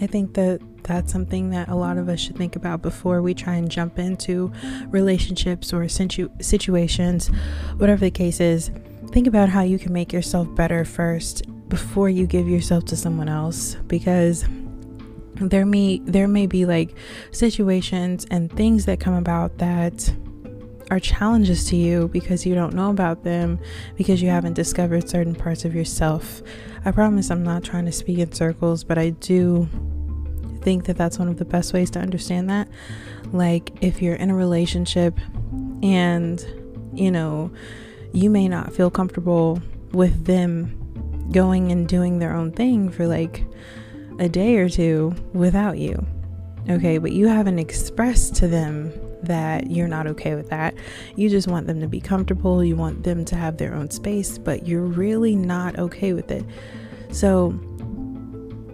I 0.00 0.06
think 0.06 0.34
that 0.34 0.60
that's 0.84 1.12
something 1.12 1.50
that 1.50 1.68
a 1.68 1.74
lot 1.74 1.98
of 1.98 2.08
us 2.08 2.20
should 2.20 2.36
think 2.36 2.56
about 2.56 2.82
before 2.82 3.20
we 3.20 3.34
try 3.34 3.54
and 3.54 3.70
jump 3.70 3.98
into 3.98 4.52
relationships 4.88 5.72
or 5.72 5.86
situ- 5.88 6.30
situations, 6.40 7.28
whatever 7.76 8.00
the 8.00 8.10
case 8.10 8.40
is. 8.40 8.70
Think 9.10 9.26
about 9.26 9.48
how 9.48 9.62
you 9.62 9.78
can 9.78 9.92
make 9.92 10.12
yourself 10.12 10.52
better 10.54 10.84
first 10.84 11.42
before 11.68 12.08
you 12.08 12.26
give 12.26 12.48
yourself 12.48 12.84
to 12.86 12.96
someone 12.96 13.28
else 13.28 13.74
because 13.86 14.44
there 15.40 15.66
may 15.66 15.98
there 15.98 16.28
may 16.28 16.46
be 16.46 16.64
like 16.64 16.94
situations 17.30 18.26
and 18.30 18.50
things 18.52 18.84
that 18.86 19.00
come 19.00 19.14
about 19.14 19.58
that 19.58 20.12
are 20.90 20.98
challenges 20.98 21.68
to 21.68 21.76
you 21.76 22.08
because 22.08 22.46
you 22.46 22.54
don't 22.54 22.74
know 22.74 22.90
about 22.90 23.22
them 23.22 23.58
because 23.96 24.22
you 24.22 24.28
haven't 24.30 24.54
discovered 24.54 25.08
certain 25.08 25.34
parts 25.34 25.64
of 25.64 25.74
yourself. 25.74 26.42
I 26.84 26.92
promise 26.92 27.30
I'm 27.30 27.42
not 27.42 27.62
trying 27.62 27.84
to 27.84 27.92
speak 27.92 28.18
in 28.18 28.32
circles, 28.32 28.84
but 28.84 28.96
I 28.96 29.10
do 29.10 29.68
think 30.62 30.86
that 30.86 30.96
that's 30.96 31.18
one 31.18 31.28
of 31.28 31.36
the 31.36 31.44
best 31.44 31.72
ways 31.72 31.90
to 31.90 31.98
understand 32.00 32.48
that. 32.50 32.68
Like 33.32 33.72
if 33.82 34.00
you're 34.00 34.14
in 34.14 34.30
a 34.30 34.34
relationship 34.34 35.18
and 35.82 36.44
you 36.94 37.10
know, 37.10 37.50
you 38.12 38.30
may 38.30 38.48
not 38.48 38.72
feel 38.72 38.90
comfortable 38.90 39.62
with 39.92 40.24
them 40.24 40.74
going 41.30 41.70
and 41.70 41.86
doing 41.86 42.18
their 42.18 42.32
own 42.32 42.50
thing 42.52 42.88
for 42.88 43.06
like 43.06 43.44
a 44.18 44.28
day 44.28 44.56
or 44.56 44.68
two 44.68 45.14
without 45.32 45.78
you. 45.78 46.04
Okay, 46.68 46.98
but 46.98 47.12
you 47.12 47.28
haven't 47.28 47.58
expressed 47.58 48.34
to 48.36 48.48
them 48.48 48.92
that 49.22 49.70
you're 49.70 49.88
not 49.88 50.06
okay 50.06 50.34
with 50.34 50.50
that. 50.50 50.74
You 51.16 51.28
just 51.30 51.48
want 51.48 51.66
them 51.66 51.80
to 51.80 51.88
be 51.88 52.00
comfortable, 52.00 52.62
you 52.62 52.76
want 52.76 53.04
them 53.04 53.24
to 53.26 53.36
have 53.36 53.56
their 53.56 53.74
own 53.74 53.90
space, 53.90 54.38
but 54.38 54.66
you're 54.66 54.84
really 54.84 55.34
not 55.34 55.78
okay 55.78 56.12
with 56.12 56.30
it. 56.30 56.44
So, 57.10 57.58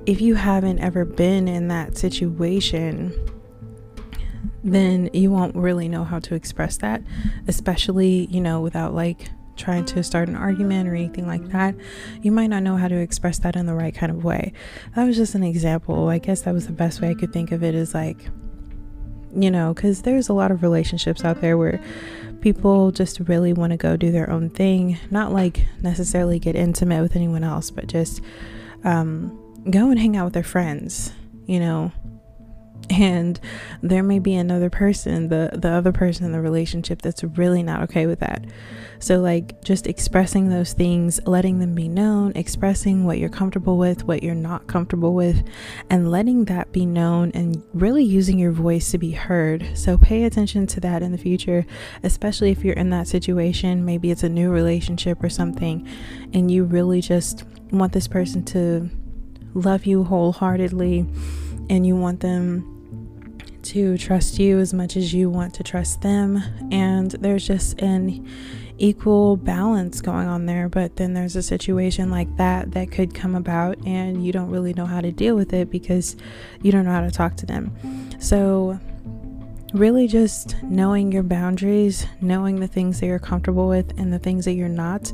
if 0.07 0.21
you 0.21 0.35
haven't 0.35 0.81
ever 0.81 1.05
been 1.05 1.49
in 1.49 1.69
that 1.69 1.97
situation, 1.97 3.13
then 4.63 5.09
you 5.13 5.31
won't 5.31 5.55
really 5.55 5.89
know 5.89 6.05
how 6.05 6.19
to 6.19 6.35
express 6.35 6.77
that, 6.79 7.03
especially, 7.47 8.27
you 8.27 8.41
know, 8.41 8.61
without 8.61 8.95
like 8.95 9.31
trying 9.57 9.85
to 9.87 10.03
start 10.03 10.29
an 10.29 10.37
argument 10.37 10.89
or 10.89 10.95
anything 10.95 11.27
like 11.27 11.49
that, 11.51 11.75
you 12.23 12.33
might 12.33 12.49
not 12.49 12.63
know 12.63 12.77
how 12.77 12.89
to 12.89 12.97
express 12.97 13.39
that 13.41 13.57
in 13.57 13.67
the 13.67 13.75
right 13.75 13.95
kind 13.95 14.11
of 14.11 14.25
way. 14.25 14.53
That 14.95 15.05
was 15.05 15.17
just 15.17 15.35
an 15.35 15.45
example. 15.45 16.09
I 16.09 16.19
guess 16.19 16.43
that 16.43 16.55
was 16.55 16.67
the 16.67 16.73
best 16.73 17.01
way 17.01 17.11
I 17.11 17.15
could 17.15 17.33
think 17.33 17.53
of 17.53 17.63
it 17.63 17.75
is 17.75 17.95
like, 17.95 18.19
you 19.35 19.51
know, 19.51 19.75
because 19.75 20.03
there's 20.03 20.29
a 20.29 20.33
lot 20.33 20.51
of 20.51 20.63
relationships 20.63 21.25
out 21.25 21.41
there 21.41 21.59
where 21.59 21.81
people 22.41 22.91
just 22.91 23.21
really 23.21 23.53
want 23.53 23.71
to 23.71 23.77
go 23.77 23.97
do 23.97 24.13
their 24.13 24.31
own 24.31 24.51
thing, 24.51 24.99
not 25.11 25.33
like 25.33 25.67
necessarily 25.83 26.39
get 26.39 26.55
intimate 26.55 27.03
with 27.03 27.17
anyone 27.17 27.43
else, 27.43 27.71
but 27.71 27.87
just 27.87 28.21
um, 28.85 29.63
go 29.71 29.91
and 29.91 29.99
hang 29.99 30.17
out 30.17 30.25
with 30.25 30.35
their 30.35 30.43
friends, 30.43 31.13
you 31.47 31.59
know, 31.59 31.91
and 32.91 33.41
there 33.83 34.03
may 34.03 34.19
be 34.19 34.35
another 34.35 34.71
person 34.71 35.29
the 35.29 35.51
the 35.55 35.71
other 35.71 35.93
person 35.93 36.27
in 36.27 36.33
the 36.33 36.41
relationship 36.41 37.01
that's 37.03 37.25
really 37.25 37.63
not 37.63 37.83
okay 37.83 38.07
with 38.07 38.21
that 38.21 38.45
so 38.99 39.21
like 39.21 39.63
just 39.63 39.87
expressing 39.87 40.49
those 40.49 40.73
things 40.73 41.21
letting 41.27 41.59
them 41.59 41.75
be 41.75 41.89
known 41.89 42.33
expressing 42.35 43.05
what 43.05 43.19
you're 43.19 43.29
comfortable 43.29 43.77
with 43.77 44.05
what 44.05 44.23
you're 44.23 44.35
not 44.35 44.67
comfortable 44.67 45.15
with 45.15 45.47
and 45.91 46.11
letting 46.11 46.45
that 46.45 46.71
be 46.73 46.87
known 46.87 47.31
and 47.35 47.63
really 47.73 48.05
using 48.05 48.39
your 48.39 48.53
voice 48.53 48.91
to 48.91 48.99
be 48.99 49.13
heard. 49.13 49.67
So 49.75 49.97
pay 49.99 50.25
attention 50.25 50.67
to 50.69 50.81
that 50.81 51.03
in 51.03 51.13
the 51.13 51.19
future 51.19 51.67
especially 52.03 52.51
if 52.51 52.65
you're 52.65 52.75
in 52.75 52.91
that 52.91 53.09
situation. 53.09 53.85
Maybe 53.85 54.11
it's 54.11 54.23
a 54.23 54.29
new 54.29 54.51
relationship 54.51 55.23
or 55.23 55.29
something 55.29 55.87
and 56.33 56.51
you 56.51 56.65
really 56.65 57.01
just 57.01 57.45
want 57.71 57.93
this 57.93 58.09
person 58.09 58.45
to 58.47 58.91
love 59.55 59.87
you 59.87 60.05
wholeheartedly 60.05 61.07
and 61.71 61.87
you 61.87 61.97
want 61.97 62.21
them 62.21 62.74
to 63.65 63.99
trust 63.99 64.39
you 64.39 64.59
as 64.59 64.73
much 64.73 64.97
as 64.97 65.13
you 65.13 65.29
want 65.29 65.55
to 65.55 65.63
trust 65.63 66.03
them. 66.03 66.43
And 66.71 67.11
there's 67.13 67.47
just 67.47 67.81
an 67.81 68.27
equal 68.79 69.37
balance 69.37 70.01
going 70.01 70.27
on 70.27 70.47
there. 70.47 70.69
But 70.69 70.97
then 70.97 71.15
there's 71.15 71.37
a 71.37 71.43
situation 71.43 72.11
like 72.11 72.37
that 72.37 72.73
that 72.73 72.91
could 72.91 73.15
come 73.15 73.35
about, 73.35 73.79
and 73.87 74.25
you 74.25 74.33
don't 74.33 74.51
really 74.51 74.75
know 74.75 74.87
how 74.87 75.01
to 75.01 75.13
deal 75.13 75.37
with 75.37 75.53
it 75.53 75.71
because 75.71 76.17
you 76.63 76.73
don't 76.73 76.85
know 76.85 76.93
how 76.93 77.03
to 77.03 77.11
talk 77.11 77.37
to 77.37 77.47
them. 77.47 77.73
So, 78.19 78.79
really, 79.73 80.07
just 80.07 80.63
knowing 80.63 81.13
your 81.13 81.23
boundaries, 81.23 82.07
knowing 82.21 82.61
the 82.61 82.69
things 82.69 83.01
that 83.01 83.07
you're 83.07 83.19
comfortable 83.19 83.69
with 83.69 83.99
and 83.99 84.13
the 84.13 84.19
things 84.19 84.45
that 84.45 84.55
you're 84.55 84.69
not. 84.69 85.13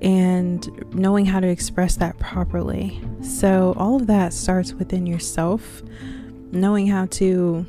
And 0.00 0.94
knowing 0.94 1.26
how 1.26 1.40
to 1.40 1.48
express 1.48 1.96
that 1.96 2.16
properly. 2.20 3.00
So, 3.20 3.74
all 3.76 3.96
of 3.96 4.06
that 4.06 4.32
starts 4.32 4.72
within 4.72 5.06
yourself 5.06 5.82
knowing 6.52 6.86
how 6.86 7.06
to 7.06 7.64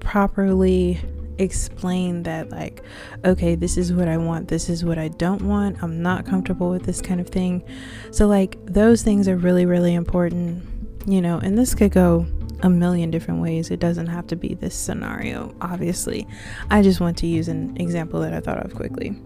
properly 0.00 1.00
explain 1.38 2.22
that 2.24 2.50
like 2.50 2.82
okay 3.24 3.54
this 3.54 3.76
is 3.76 3.92
what 3.92 4.06
i 4.06 4.16
want 4.16 4.48
this 4.48 4.68
is 4.68 4.84
what 4.84 4.98
i 4.98 5.08
don't 5.08 5.42
want 5.42 5.82
i'm 5.82 6.02
not 6.02 6.26
comfortable 6.26 6.70
with 6.70 6.84
this 6.84 7.00
kind 7.00 7.20
of 7.20 7.28
thing. 7.28 7.62
So 8.10 8.26
like 8.26 8.58
those 8.66 9.02
things 9.02 9.28
are 9.28 9.36
really 9.36 9.66
really 9.66 9.94
important 9.94 10.64
you 11.06 11.20
know 11.20 11.38
and 11.38 11.56
this 11.56 11.74
could 11.74 11.92
go 11.92 12.26
a 12.64 12.70
million 12.70 13.10
different 13.10 13.42
ways. 13.42 13.72
It 13.72 13.80
doesn't 13.80 14.06
have 14.06 14.28
to 14.28 14.36
be 14.36 14.54
this 14.54 14.74
scenario 14.74 15.52
obviously. 15.60 16.28
I 16.70 16.82
just 16.82 17.00
want 17.00 17.16
to 17.18 17.26
use 17.26 17.48
an 17.48 17.76
example 17.80 18.20
that 18.20 18.32
i 18.32 18.40
thought 18.40 18.64
of 18.64 18.74
quickly. 18.74 19.16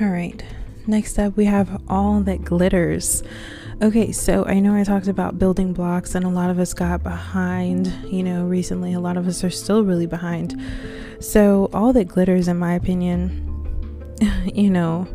All 0.00 0.08
right 0.08 0.44
next 0.86 1.18
up 1.18 1.36
we 1.36 1.44
have 1.44 1.82
all 1.88 2.20
that 2.20 2.42
glitters 2.44 3.22
Okay, 3.80 4.10
so 4.10 4.44
I 4.44 4.58
know 4.58 4.74
I 4.74 4.82
talked 4.82 5.06
about 5.06 5.38
building 5.38 5.72
blocks, 5.72 6.16
and 6.16 6.24
a 6.24 6.28
lot 6.28 6.50
of 6.50 6.58
us 6.58 6.74
got 6.74 7.04
behind, 7.04 7.86
you 8.10 8.24
know, 8.24 8.44
recently. 8.44 8.92
A 8.92 8.98
lot 8.98 9.16
of 9.16 9.28
us 9.28 9.44
are 9.44 9.50
still 9.50 9.84
really 9.84 10.06
behind. 10.06 10.60
So, 11.20 11.70
all 11.72 11.92
that 11.92 12.06
glitters, 12.08 12.48
in 12.48 12.56
my 12.58 12.74
opinion, 12.74 14.16
you 14.52 14.68
know, 14.68 15.06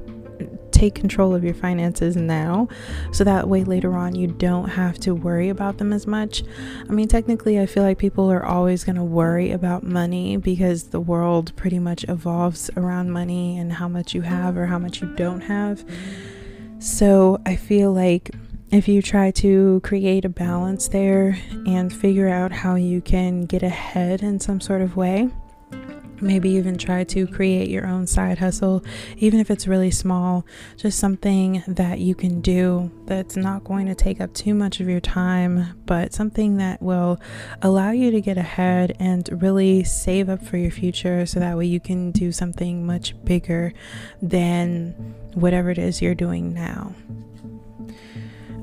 take 0.71 0.95
control 0.95 1.35
of 1.35 1.43
your 1.43 1.53
finances 1.53 2.15
now 2.15 2.69
so 3.11 3.25
that 3.25 3.47
way 3.47 3.63
later 3.63 3.95
on 3.95 4.15
you 4.15 4.27
don't 4.27 4.69
have 4.69 4.97
to 4.99 5.13
worry 5.13 5.49
about 5.49 5.77
them 5.77 5.91
as 5.91 6.07
much. 6.07 6.41
I 6.89 6.93
mean, 6.93 7.09
technically, 7.09 7.59
I 7.59 7.65
feel 7.65 7.83
like 7.83 7.97
people 7.97 8.31
are 8.31 8.45
always 8.45 8.85
going 8.85 8.95
to 8.95 9.03
worry 9.03 9.51
about 9.51 9.83
money 9.83 10.37
because 10.37 10.85
the 10.85 11.01
world 11.01 11.53
pretty 11.57 11.79
much 11.79 12.05
evolves 12.07 12.69
around 12.77 13.11
money 13.11 13.57
and 13.57 13.73
how 13.73 13.89
much 13.89 14.13
you 14.13 14.21
have 14.21 14.55
or 14.55 14.67
how 14.67 14.79
much 14.79 15.01
you 15.01 15.13
don't 15.15 15.41
have. 15.41 15.83
So, 16.79 17.41
I 17.45 17.57
feel 17.57 17.91
like 17.91 18.31
if 18.73 18.87
you 18.87 19.03
try 19.03 19.29
to 19.29 19.79
create 19.83 20.25
a 20.25 20.29
balance 20.29 20.87
there 20.87 21.37
and 21.67 21.93
figure 21.93 22.27
out 22.27 22.51
how 22.51 22.73
you 22.73 23.01
can 23.01 23.41
get 23.41 23.61
ahead 23.61 24.23
in 24.23 24.39
some 24.39 24.59
sort 24.59 24.81
of 24.81 24.95
way, 24.95 25.29
maybe 26.19 26.49
even 26.49 26.75
try 26.75 27.03
to 27.03 27.27
create 27.27 27.69
your 27.69 27.85
own 27.85 28.07
side 28.07 28.39
hustle, 28.39 28.83
even 29.17 29.39
if 29.39 29.51
it's 29.51 29.67
really 29.67 29.91
small, 29.91 30.43
just 30.75 30.97
something 30.97 31.61
that 31.67 31.99
you 31.99 32.15
can 32.15 32.41
do 32.41 32.89
that's 33.05 33.35
not 33.35 33.63
going 33.63 33.85
to 33.85 33.93
take 33.93 34.19
up 34.19 34.33
too 34.33 34.55
much 34.55 34.79
of 34.79 34.89
your 34.89 34.99
time, 34.99 35.79
but 35.85 36.11
something 36.11 36.57
that 36.57 36.81
will 36.81 37.19
allow 37.61 37.91
you 37.91 38.09
to 38.09 38.21
get 38.21 38.39
ahead 38.39 38.95
and 38.99 39.29
really 39.39 39.83
save 39.83 40.29
up 40.29 40.43
for 40.43 40.57
your 40.57 40.71
future 40.71 41.27
so 41.27 41.39
that 41.39 41.55
way 41.55 41.67
you 41.67 41.79
can 41.79 42.09
do 42.11 42.31
something 42.31 42.87
much 42.87 43.13
bigger 43.23 43.71
than 44.19 44.93
whatever 45.35 45.69
it 45.69 45.77
is 45.77 46.01
you're 46.01 46.15
doing 46.15 46.55
now. 46.55 46.91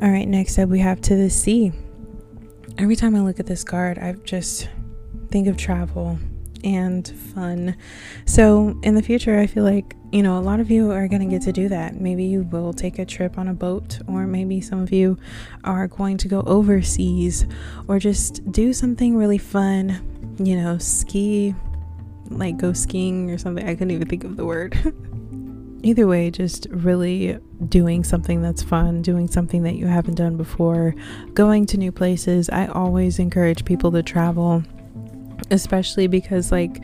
All 0.02 0.10
right, 0.10 0.26
next 0.26 0.58
up 0.58 0.70
we 0.70 0.78
have 0.78 1.02
to 1.02 1.14
the 1.14 1.28
sea. 1.28 1.72
Every 2.78 2.96
time 2.96 3.14
I 3.14 3.20
look 3.20 3.38
at 3.38 3.44
this 3.44 3.62
card, 3.62 3.98
I 3.98 4.12
just 4.24 4.66
think 5.28 5.46
of 5.46 5.58
travel 5.58 6.18
and 6.64 7.06
fun. 7.06 7.76
So, 8.24 8.80
in 8.82 8.94
the 8.94 9.02
future, 9.02 9.38
I 9.38 9.46
feel 9.46 9.62
like, 9.62 9.94
you 10.10 10.22
know, 10.22 10.38
a 10.38 10.40
lot 10.40 10.58
of 10.58 10.70
you 10.70 10.90
are 10.90 11.06
going 11.06 11.20
to 11.20 11.28
get 11.28 11.42
to 11.42 11.52
do 11.52 11.68
that. 11.68 12.00
Maybe 12.00 12.24
you 12.24 12.44
will 12.44 12.72
take 12.72 12.98
a 12.98 13.04
trip 13.04 13.36
on 13.36 13.48
a 13.48 13.52
boat, 13.52 13.98
or 14.08 14.26
maybe 14.26 14.62
some 14.62 14.80
of 14.80 14.90
you 14.90 15.18
are 15.64 15.86
going 15.86 16.16
to 16.16 16.28
go 16.28 16.40
overseas, 16.46 17.44
or 17.86 17.98
just 17.98 18.50
do 18.50 18.72
something 18.72 19.18
really 19.18 19.36
fun, 19.36 20.34
you 20.42 20.56
know, 20.56 20.78
ski, 20.78 21.54
like 22.30 22.56
go 22.56 22.72
skiing 22.72 23.30
or 23.30 23.36
something. 23.36 23.68
I 23.68 23.74
couldn't 23.74 23.90
even 23.90 24.08
think 24.08 24.24
of 24.24 24.38
the 24.38 24.46
word. 24.46 24.94
either 25.82 26.06
way, 26.06 26.30
just 26.30 26.66
really 26.70 27.38
doing 27.68 28.04
something 28.04 28.42
that's 28.42 28.62
fun, 28.62 29.02
doing 29.02 29.28
something 29.28 29.62
that 29.62 29.76
you 29.76 29.86
haven't 29.86 30.14
done 30.14 30.36
before, 30.36 30.94
going 31.34 31.66
to 31.66 31.76
new 31.76 31.92
places. 31.92 32.48
I 32.50 32.66
always 32.66 33.18
encourage 33.18 33.64
people 33.64 33.90
to 33.92 34.02
travel, 34.02 34.62
especially 35.50 36.06
because, 36.06 36.52
like, 36.52 36.82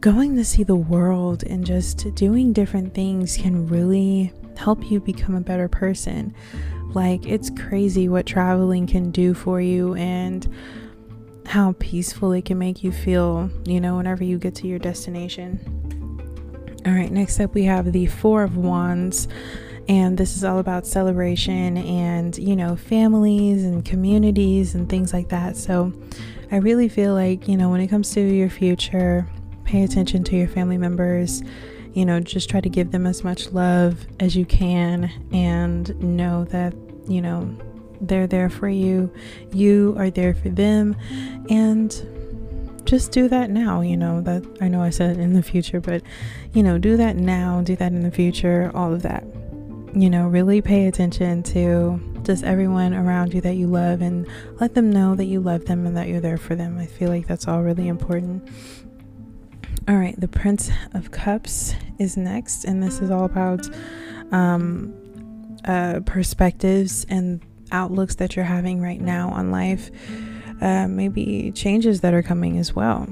going 0.00 0.36
to 0.36 0.44
see 0.44 0.62
the 0.62 0.76
world 0.76 1.42
and 1.44 1.64
just 1.64 2.14
doing 2.14 2.52
different 2.52 2.94
things 2.94 3.36
can 3.36 3.66
really 3.66 4.32
help 4.56 4.90
you 4.90 5.00
become 5.00 5.34
a 5.34 5.40
better 5.40 5.68
person. 5.68 6.34
Like, 6.92 7.26
it's 7.26 7.50
crazy 7.50 8.08
what 8.08 8.26
traveling 8.26 8.86
can 8.86 9.10
do 9.10 9.34
for 9.34 9.60
you 9.60 9.94
and 9.94 10.48
how 11.46 11.74
peaceful 11.78 12.32
it 12.32 12.44
can 12.44 12.58
make 12.58 12.82
you 12.82 12.90
feel, 12.90 13.50
you 13.64 13.80
know, 13.80 13.96
whenever 13.96 14.24
you 14.24 14.38
get 14.38 14.54
to 14.56 14.66
your 14.66 14.78
destination. 14.78 15.85
All 16.86 16.92
right, 16.92 17.10
next 17.10 17.40
up 17.40 17.52
we 17.52 17.64
have 17.64 17.90
the 17.90 18.06
Four 18.06 18.44
of 18.44 18.56
Wands. 18.56 19.26
And 19.88 20.16
this 20.16 20.36
is 20.36 20.44
all 20.44 20.60
about 20.60 20.86
celebration 20.86 21.76
and, 21.76 22.36
you 22.38 22.54
know, 22.54 22.76
families 22.76 23.64
and 23.64 23.84
communities 23.84 24.76
and 24.76 24.88
things 24.88 25.12
like 25.12 25.28
that. 25.30 25.56
So 25.56 25.92
I 26.52 26.56
really 26.56 26.88
feel 26.88 27.12
like, 27.12 27.48
you 27.48 27.56
know, 27.56 27.70
when 27.70 27.80
it 27.80 27.88
comes 27.88 28.12
to 28.14 28.20
your 28.20 28.48
future, 28.48 29.26
pay 29.64 29.82
attention 29.82 30.22
to 30.24 30.36
your 30.36 30.46
family 30.46 30.78
members. 30.78 31.42
You 31.92 32.04
know, 32.04 32.20
just 32.20 32.48
try 32.48 32.60
to 32.60 32.68
give 32.68 32.92
them 32.92 33.04
as 33.04 33.24
much 33.24 33.50
love 33.50 34.06
as 34.20 34.36
you 34.36 34.44
can 34.44 35.10
and 35.32 35.98
know 36.00 36.44
that, 36.46 36.72
you 37.08 37.20
know, 37.20 37.52
they're 38.00 38.28
there 38.28 38.50
for 38.50 38.68
you. 38.68 39.12
You 39.52 39.96
are 39.98 40.10
there 40.10 40.34
for 40.34 40.50
them. 40.50 40.94
And 41.50 41.90
just 42.86 43.12
do 43.12 43.28
that 43.28 43.50
now 43.50 43.80
you 43.80 43.96
know 43.96 44.20
that 44.20 44.44
i 44.60 44.68
know 44.68 44.80
i 44.80 44.90
said 44.90 45.18
in 45.18 45.32
the 45.32 45.42
future 45.42 45.80
but 45.80 46.02
you 46.52 46.62
know 46.62 46.78
do 46.78 46.96
that 46.96 47.16
now 47.16 47.60
do 47.60 47.76
that 47.76 47.92
in 47.92 48.02
the 48.02 48.10
future 48.10 48.70
all 48.74 48.92
of 48.92 49.02
that. 49.02 49.24
You 49.94 50.10
know 50.10 50.28
really 50.28 50.60
pay 50.60 50.86
attention 50.86 51.42
to 51.44 52.00
just 52.22 52.44
everyone 52.44 52.92
around 52.92 53.32
you 53.32 53.40
that 53.40 53.54
you 53.54 53.66
love 53.66 54.02
and 54.02 54.26
let 54.60 54.74
them 54.74 54.90
know 54.90 55.14
that 55.14 55.24
you 55.24 55.40
love 55.40 55.64
them 55.64 55.86
and 55.86 55.96
that 55.96 56.08
you're 56.08 56.20
there 56.20 56.36
for 56.36 56.54
them. 56.54 56.76
I 56.78 56.86
feel 56.86 57.08
like 57.08 57.26
that's 57.26 57.48
all 57.48 57.62
really 57.62 57.88
important. 57.88 58.48
All 59.88 59.96
right 59.96 60.18
the 60.20 60.28
prince 60.28 60.70
of 60.94 61.10
cups 61.10 61.74
is 61.98 62.16
next 62.16 62.64
and 62.64 62.82
this 62.82 63.00
is 63.00 63.10
all 63.10 63.24
about 63.24 63.66
um, 64.32 64.94
uh, 65.64 66.00
perspectives 66.04 67.06
and 67.08 67.40
outlooks 67.72 68.16
that 68.16 68.36
you're 68.36 68.44
having 68.44 68.80
right 68.80 69.00
now 69.00 69.30
on 69.30 69.50
life 69.50 69.90
uh, 70.60 70.86
maybe 70.88 71.52
changes 71.54 72.00
that 72.00 72.14
are 72.14 72.22
coming 72.22 72.58
as 72.58 72.74
well. 72.74 73.08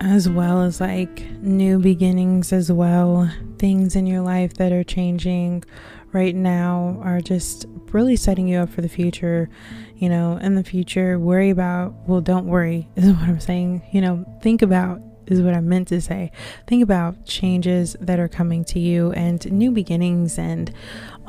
As 0.00 0.28
well 0.28 0.62
as 0.62 0.80
like 0.80 1.22
new 1.40 1.78
beginnings 1.78 2.52
as 2.52 2.70
well. 2.70 3.30
Things 3.58 3.96
in 3.96 4.06
your 4.06 4.20
life 4.20 4.54
that 4.54 4.72
are 4.72 4.84
changing 4.84 5.64
right 6.12 6.34
now 6.34 7.00
are 7.02 7.20
just 7.20 7.66
really 7.92 8.16
setting 8.16 8.48
you 8.48 8.58
up 8.58 8.68
for 8.68 8.82
the 8.82 8.88
future. 8.88 9.48
You 9.96 10.08
know 10.08 10.36
in 10.38 10.56
the 10.56 10.64
future 10.64 11.18
worry 11.18 11.50
about 11.50 11.94
well 12.06 12.20
don't 12.20 12.46
worry 12.46 12.88
is 12.96 13.12
what 13.12 13.28
i'm 13.28 13.40
saying. 13.40 13.82
You 13.92 14.00
know 14.00 14.24
think 14.42 14.60
about 14.62 15.00
is 15.26 15.40
what 15.40 15.54
I 15.54 15.60
meant 15.60 15.88
to 15.88 16.00
say. 16.00 16.30
Think 16.66 16.82
about 16.82 17.24
changes 17.24 17.96
that 18.00 18.18
are 18.18 18.28
coming 18.28 18.64
to 18.66 18.78
you 18.78 19.12
and 19.12 19.50
new 19.50 19.70
beginnings 19.70 20.38
and 20.38 20.72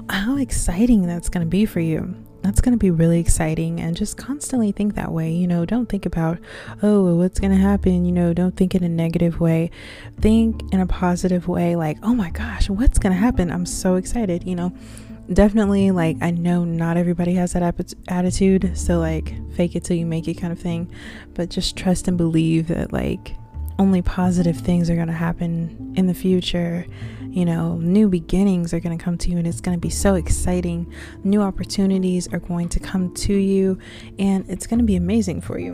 how 0.09 0.37
exciting 0.37 1.07
that's 1.07 1.29
going 1.29 1.45
to 1.45 1.49
be 1.49 1.65
for 1.65 1.79
you 1.79 2.15
that's 2.45 2.61
going 2.61 2.73
to 2.73 2.77
be 2.77 2.91
really 2.91 3.19
exciting 3.19 3.79
and 3.79 3.97
just 3.97 4.17
constantly 4.17 4.71
think 4.71 4.95
that 4.95 5.11
way 5.11 5.31
you 5.31 5.47
know 5.47 5.65
don't 5.65 5.87
think 5.87 6.05
about 6.05 6.37
oh 6.83 7.15
what's 7.15 7.39
going 7.39 7.51
to 7.51 7.57
happen? 7.57 8.05
You 8.05 8.11
know 8.11 8.33
don't 8.33 8.55
think 8.55 8.75
in 8.75 8.83
a 8.83 8.89
negative 8.89 9.39
way. 9.39 9.71
Think 10.19 10.61
in 10.73 10.79
a 10.79 10.87
positive 10.87 11.47
way 11.47 11.75
like 11.75 11.97
oh 12.03 12.13
my 12.13 12.29
gosh 12.29 12.69
what's 12.69 12.99
going 12.99 13.13
to 13.13 13.19
happen? 13.19 13.51
I'm 13.51 13.65
so 13.65 13.95
excited 13.95 14.43
you 14.45 14.55
know. 14.55 14.73
Definitely 15.33 15.89
like 15.89 16.17
i 16.21 16.29
know 16.29 16.63
not 16.63 16.97
everybody 16.97 17.33
has 17.33 17.53
that 17.53 17.63
ap- 17.63 17.97
attitude 18.07 18.77
so 18.77 18.99
like 18.99 19.33
fake 19.55 19.75
it 19.75 19.83
till 19.83 19.97
you 19.97 20.05
make 20.05 20.27
it 20.27 20.35
kind 20.35 20.53
of 20.53 20.59
thing 20.59 20.87
but 21.33 21.49
just 21.49 21.75
trust 21.75 22.07
and 22.07 22.15
believe 22.15 22.67
that 22.67 22.93
like 22.93 23.35
only 23.77 24.01
positive 24.01 24.57
things 24.57 24.89
are 24.89 24.95
going 24.95 25.07
to 25.07 25.13
happen 25.13 25.93
in 25.95 26.07
the 26.07 26.13
future. 26.13 26.85
You 27.35 27.43
know, 27.43 27.75
new 27.75 28.07
beginnings 28.07 28.73
are 28.73 28.79
going 28.79 28.97
to 28.97 29.03
come 29.03 29.17
to 29.17 29.29
you 29.29 29.37
and 29.37 29.45
it's 29.45 29.59
going 29.59 29.75
to 29.75 29.81
be 29.81 29.89
so 29.89 30.15
exciting. 30.15 30.89
New 31.25 31.41
opportunities 31.41 32.31
are 32.31 32.39
going 32.39 32.69
to 32.69 32.79
come 32.79 33.13
to 33.15 33.33
you 33.33 33.77
and 34.17 34.49
it's 34.49 34.65
going 34.65 34.79
to 34.79 34.85
be 34.85 34.95
amazing 34.95 35.41
for 35.41 35.59
you. 35.59 35.73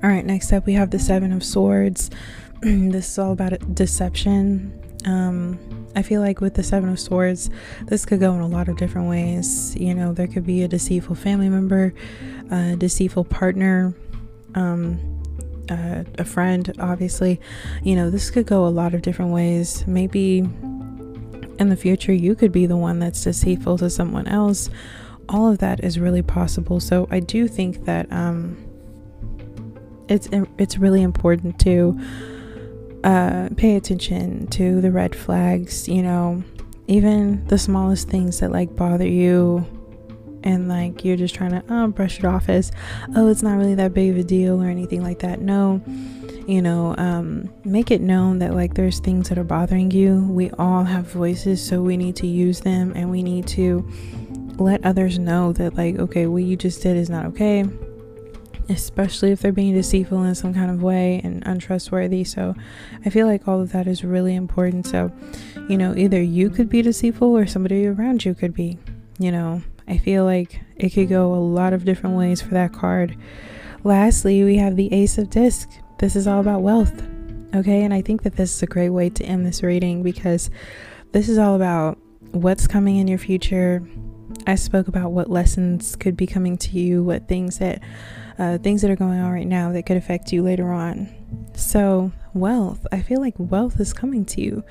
All 0.00 0.08
right, 0.08 0.24
next 0.24 0.52
up 0.52 0.64
we 0.64 0.74
have 0.74 0.90
the 0.90 1.00
7 1.00 1.32
of 1.32 1.42
swords. 1.42 2.08
this 2.62 3.10
is 3.10 3.18
all 3.18 3.32
about 3.32 3.74
deception 3.74 4.80
Um, 5.06 5.58
I 5.96 6.02
feel 6.02 6.20
like 6.20 6.40
with 6.40 6.54
the 6.54 6.62
Seven 6.62 6.88
of 6.88 7.00
Swords, 7.00 7.50
this 7.86 8.06
could 8.06 8.20
go 8.20 8.32
in 8.34 8.40
a 8.42 8.46
lot 8.46 8.68
of 8.68 8.76
different 8.76 9.08
ways. 9.08 9.74
You 9.74 9.92
know, 9.92 10.12
there 10.12 10.28
could 10.28 10.46
be 10.46 10.62
a 10.62 10.68
deceitful 10.68 11.16
family 11.16 11.48
member, 11.48 11.92
a 12.52 12.76
deceitful 12.76 13.24
partner, 13.24 13.92
um, 14.54 15.19
uh, 15.70 16.04
a 16.18 16.24
friend, 16.24 16.72
obviously. 16.78 17.40
You 17.82 17.96
know, 17.96 18.10
this 18.10 18.30
could 18.30 18.46
go 18.46 18.66
a 18.66 18.68
lot 18.68 18.94
of 18.94 19.02
different 19.02 19.32
ways. 19.32 19.86
Maybe 19.86 20.38
in 20.38 21.68
the 21.68 21.76
future, 21.76 22.12
you 22.12 22.34
could 22.34 22.52
be 22.52 22.66
the 22.66 22.76
one 22.76 22.98
that's 22.98 23.22
deceitful 23.22 23.78
to 23.78 23.88
someone 23.88 24.26
else. 24.26 24.68
All 25.28 25.48
of 25.50 25.58
that 25.58 25.84
is 25.84 25.98
really 25.98 26.22
possible. 26.22 26.80
So 26.80 27.06
I 27.10 27.20
do 27.20 27.46
think 27.46 27.84
that 27.84 28.10
um, 28.12 28.56
it's 30.08 30.28
it's 30.58 30.76
really 30.76 31.02
important 31.02 31.58
to 31.60 31.98
uh, 33.04 33.48
pay 33.56 33.76
attention 33.76 34.48
to 34.48 34.80
the 34.80 34.90
red 34.90 35.14
flags, 35.14 35.88
you 35.88 36.02
know, 36.02 36.42
even 36.88 37.46
the 37.46 37.58
smallest 37.58 38.08
things 38.08 38.40
that 38.40 38.50
like 38.50 38.74
bother 38.74 39.06
you 39.06 39.64
and 40.42 40.68
like 40.68 41.04
you're 41.04 41.16
just 41.16 41.34
trying 41.34 41.50
to 41.50 41.62
oh, 41.68 41.86
brush 41.88 42.18
it 42.18 42.24
off 42.24 42.48
as 42.48 42.72
oh 43.16 43.28
it's 43.28 43.42
not 43.42 43.56
really 43.56 43.74
that 43.74 43.94
big 43.94 44.10
of 44.10 44.16
a 44.16 44.24
deal 44.24 44.62
or 44.62 44.66
anything 44.66 45.02
like 45.02 45.18
that 45.20 45.40
no 45.40 45.82
you 46.46 46.62
know 46.62 46.94
um, 46.98 47.52
make 47.64 47.90
it 47.90 48.00
known 48.00 48.38
that 48.38 48.54
like 48.54 48.74
there's 48.74 49.00
things 49.00 49.28
that 49.28 49.38
are 49.38 49.44
bothering 49.44 49.90
you 49.90 50.20
we 50.30 50.50
all 50.52 50.84
have 50.84 51.06
voices 51.06 51.64
so 51.64 51.82
we 51.82 51.96
need 51.96 52.16
to 52.16 52.26
use 52.26 52.60
them 52.60 52.92
and 52.96 53.10
we 53.10 53.22
need 53.22 53.46
to 53.46 53.88
let 54.58 54.84
others 54.84 55.18
know 55.18 55.52
that 55.52 55.74
like 55.76 55.98
okay 55.98 56.26
what 56.26 56.42
you 56.42 56.56
just 56.56 56.82
did 56.82 56.96
is 56.96 57.08
not 57.08 57.24
okay 57.24 57.64
especially 58.70 59.32
if 59.32 59.40
they're 59.40 59.52
being 59.52 59.74
deceitful 59.74 60.22
in 60.22 60.34
some 60.34 60.54
kind 60.54 60.70
of 60.70 60.82
way 60.82 61.20
and 61.24 61.42
untrustworthy. 61.46 62.24
So 62.24 62.54
I 63.04 63.10
feel 63.10 63.26
like 63.26 63.48
all 63.48 63.60
of 63.60 63.72
that 63.72 63.86
is 63.86 64.04
really 64.04 64.34
important. 64.34 64.86
So, 64.86 65.12
you 65.68 65.76
know, 65.76 65.94
either 65.96 66.22
you 66.22 66.50
could 66.50 66.68
be 66.68 66.82
deceitful 66.82 67.36
or 67.36 67.46
somebody 67.46 67.86
around 67.86 68.24
you 68.24 68.34
could 68.34 68.54
be. 68.54 68.78
You 69.18 69.32
know, 69.32 69.62
I 69.88 69.98
feel 69.98 70.24
like 70.24 70.60
it 70.76 70.90
could 70.90 71.08
go 71.08 71.34
a 71.34 71.36
lot 71.36 71.72
of 71.72 71.84
different 71.84 72.16
ways 72.16 72.40
for 72.40 72.50
that 72.50 72.72
card. 72.72 73.16
Lastly, 73.84 74.44
we 74.44 74.56
have 74.56 74.76
the 74.76 74.92
Ace 74.92 75.18
of 75.18 75.30
Disc. 75.30 75.68
This 75.98 76.16
is 76.16 76.26
all 76.26 76.40
about 76.40 76.62
wealth. 76.62 77.02
Okay, 77.54 77.82
and 77.82 77.92
I 77.92 78.02
think 78.02 78.22
that 78.22 78.36
this 78.36 78.54
is 78.54 78.62
a 78.62 78.66
great 78.66 78.90
way 78.90 79.10
to 79.10 79.24
end 79.24 79.44
this 79.44 79.62
reading 79.62 80.02
because 80.02 80.50
this 81.12 81.28
is 81.28 81.38
all 81.38 81.56
about 81.56 81.98
what's 82.30 82.66
coming 82.66 82.96
in 82.96 83.08
your 83.08 83.18
future. 83.18 83.82
I 84.46 84.54
spoke 84.54 84.86
about 84.86 85.12
what 85.12 85.30
lessons 85.30 85.96
could 85.96 86.16
be 86.16 86.26
coming 86.26 86.56
to 86.58 86.78
you, 86.78 87.02
what 87.02 87.26
things 87.26 87.58
that 87.58 87.82
uh, 88.38 88.58
things 88.58 88.80
that 88.82 88.90
are 88.90 88.96
going 88.96 89.20
on 89.20 89.32
right 89.32 89.46
now 89.46 89.70
that 89.72 89.84
could 89.84 89.98
affect 89.98 90.32
you 90.32 90.42
later 90.42 90.72
on. 90.72 91.08
So, 91.54 92.10
wealth, 92.32 92.86
I 92.90 93.02
feel 93.02 93.20
like 93.20 93.34
wealth 93.36 93.78
is 93.80 93.92
coming 93.92 94.24
to 94.26 94.40
you. 94.40 94.64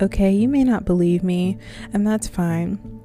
Okay, 0.00 0.30
you 0.30 0.48
may 0.48 0.62
not 0.62 0.84
believe 0.84 1.24
me, 1.24 1.58
and 1.92 2.06
that's 2.06 2.28
fine. 2.28 2.95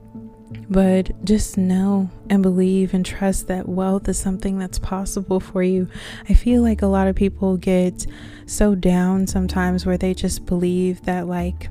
But 0.71 1.25
just 1.25 1.57
know 1.57 2.09
and 2.29 2.41
believe 2.41 2.93
and 2.93 3.05
trust 3.05 3.47
that 3.47 3.67
wealth 3.67 4.07
is 4.07 4.17
something 4.17 4.57
that's 4.57 4.79
possible 4.79 5.41
for 5.41 5.61
you. 5.61 5.89
I 6.29 6.33
feel 6.33 6.61
like 6.61 6.81
a 6.81 6.87
lot 6.87 7.09
of 7.09 7.15
people 7.15 7.57
get 7.57 8.07
so 8.45 8.73
down 8.73 9.27
sometimes 9.27 9.85
where 9.85 9.97
they 9.97 10.13
just 10.13 10.45
believe 10.45 11.03
that, 11.03 11.27
like, 11.27 11.69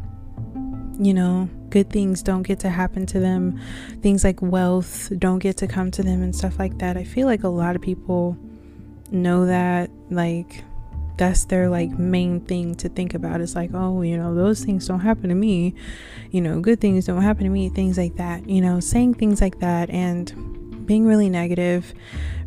you 0.98 1.14
know, 1.14 1.48
good 1.70 1.88
things 1.88 2.22
don't 2.22 2.42
get 2.42 2.60
to 2.60 2.68
happen 2.68 3.06
to 3.06 3.18
them. 3.18 3.58
Things 4.02 4.22
like 4.22 4.42
wealth 4.42 5.10
don't 5.18 5.38
get 5.38 5.56
to 5.56 5.66
come 5.66 5.90
to 5.92 6.02
them 6.02 6.22
and 6.22 6.36
stuff 6.36 6.58
like 6.58 6.76
that. 6.78 6.98
I 6.98 7.04
feel 7.04 7.26
like 7.26 7.42
a 7.42 7.48
lot 7.48 7.74
of 7.76 7.80
people 7.80 8.36
know 9.10 9.46
that 9.46 9.90
like 10.10 10.62
that's 11.16 11.44
their 11.44 11.68
like 11.68 11.90
main 11.90 12.40
thing 12.40 12.74
to 12.76 12.88
think 12.88 13.14
about. 13.14 13.40
It's 13.40 13.54
like, 13.54 13.70
oh, 13.74 14.02
you 14.02 14.16
know, 14.16 14.34
those 14.34 14.64
things 14.64 14.86
don't 14.86 15.00
happen 15.00 15.28
to 15.28 15.34
me. 15.34 15.74
You 16.30 16.40
know, 16.40 16.60
good 16.60 16.80
things 16.80 17.06
don't 17.06 17.22
happen 17.22 17.44
to 17.44 17.50
me, 17.50 17.68
things 17.68 17.98
like 17.98 18.16
that. 18.16 18.48
You 18.48 18.60
know, 18.60 18.80
saying 18.80 19.14
things 19.14 19.40
like 19.40 19.60
that 19.60 19.90
and 19.90 20.86
being 20.86 21.06
really 21.06 21.28
negative 21.28 21.92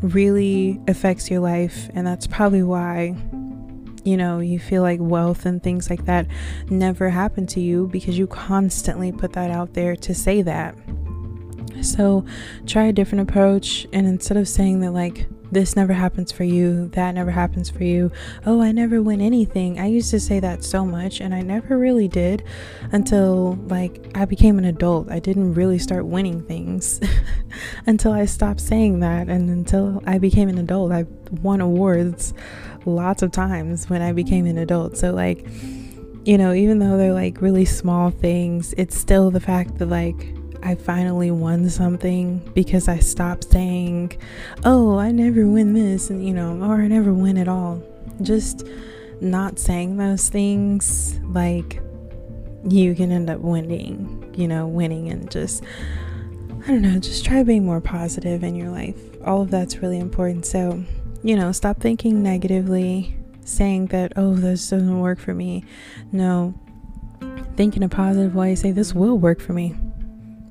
really 0.01 0.81
affects 0.87 1.31
your 1.31 1.39
life 1.39 1.89
and 1.93 2.05
that's 2.05 2.27
probably 2.27 2.63
why 2.63 3.15
you 4.03 4.17
know, 4.17 4.39
you 4.39 4.59
feel 4.59 4.81
like 4.81 4.99
wealth 5.01 5.45
and 5.45 5.63
things 5.63 5.89
like 5.89 6.05
that 6.05 6.27
never 6.69 7.09
happen 7.09 7.47
to 7.47 7.61
you 7.61 7.87
because 7.87 8.17
you 8.17 8.27
constantly 8.27 9.11
put 9.11 9.33
that 9.33 9.49
out 9.49 9.73
there 9.73 9.95
to 9.95 10.13
say 10.13 10.41
that. 10.41 10.75
So 11.81 12.25
try 12.65 12.83
a 12.85 12.93
different 12.93 13.29
approach, 13.29 13.87
and 13.93 14.07
instead 14.07 14.37
of 14.37 14.47
saying 14.47 14.81
that, 14.81 14.91
like, 14.91 15.27
this 15.53 15.75
never 15.75 15.93
happens 15.93 16.31
for 16.31 16.43
you, 16.43 16.89
that 16.89 17.15
never 17.15 17.31
happens 17.31 17.69
for 17.69 17.83
you, 17.83 18.11
oh, 18.45 18.61
I 18.61 18.71
never 18.71 19.01
win 19.01 19.21
anything. 19.21 19.79
I 19.79 19.87
used 19.87 20.11
to 20.11 20.19
say 20.19 20.39
that 20.39 20.63
so 20.63 20.85
much, 20.85 21.21
and 21.21 21.33
I 21.33 21.41
never 21.41 21.77
really 21.77 22.07
did 22.07 22.43
until 22.91 23.55
like 23.67 24.11
I 24.15 24.25
became 24.25 24.57
an 24.57 24.65
adult. 24.65 25.11
I 25.11 25.19
didn't 25.19 25.53
really 25.53 25.79
start 25.79 26.05
winning 26.05 26.41
things 26.43 26.99
until 27.85 28.11
I 28.11 28.25
stopped 28.25 28.61
saying 28.61 28.99
that, 28.99 29.29
and 29.29 29.49
until 29.49 30.01
I 30.05 30.17
became 30.17 30.49
an 30.49 30.57
adult, 30.57 30.91
I 30.91 31.05
won 31.41 31.61
awards 31.61 32.33
lots 32.85 33.21
of 33.21 33.31
times 33.31 33.89
when 33.89 34.01
I 34.01 34.11
became 34.11 34.45
an 34.45 34.57
adult. 34.57 34.97
So, 34.97 35.13
like, 35.13 35.45
you 36.25 36.37
know, 36.37 36.53
even 36.53 36.79
though 36.79 36.97
they're 36.97 37.13
like 37.13 37.41
really 37.41 37.65
small 37.65 38.11
things, 38.11 38.73
it's 38.77 38.97
still 38.97 39.31
the 39.31 39.39
fact 39.39 39.77
that, 39.77 39.87
like, 39.87 40.35
I 40.65 40.75
finally 40.75 41.29
won 41.29 41.69
something 41.69 42.37
because 42.53 42.87
I 42.87 42.99
stopped 42.99 43.51
saying, 43.51 44.17
oh, 44.63 44.97
I 44.97 45.11
never 45.11 45.45
win 45.45 45.73
this, 45.73 46.09
and 46.09 46.25
you 46.25 46.33
know, 46.33 46.63
or 46.63 46.81
I 46.81 46.87
never 46.87 47.13
win 47.13 47.37
at 47.37 47.49
all. 47.49 47.83
Just 48.21 48.65
not 49.19 49.59
saying 49.59 49.97
those 49.97 50.29
things, 50.29 51.19
like, 51.25 51.81
you 52.67 52.95
can 52.95 53.11
end 53.11 53.29
up 53.29 53.41
winning, 53.41 54.33
you 54.37 54.47
know, 54.47 54.65
winning 54.65 55.09
and 55.09 55.29
just, 55.29 55.63
I 56.63 56.67
don't 56.67 56.81
know, 56.81 56.97
just 56.97 57.25
try 57.25 57.43
being 57.43 57.65
more 57.65 57.81
positive 57.81 58.41
in 58.41 58.55
your 58.55 58.69
life. 58.69 58.97
All 59.25 59.41
of 59.41 59.51
that's 59.51 59.77
really 59.77 59.99
important. 59.99 60.45
So, 60.45 60.81
you 61.23 61.35
know, 61.35 61.51
stop 61.51 61.81
thinking 61.81 62.23
negatively, 62.23 63.17
saying 63.43 63.87
that, 63.87 64.13
oh, 64.15 64.33
this 64.35 64.69
doesn't 64.69 64.99
work 64.99 65.19
for 65.19 65.33
me. 65.33 65.65
No, 66.13 66.53
think 67.57 67.75
in 67.75 67.83
a 67.83 67.89
positive 67.89 68.33
way. 68.33 68.55
Say, 68.55 68.71
this 68.71 68.93
will 68.93 69.17
work 69.17 69.41
for 69.41 69.51
me. 69.51 69.75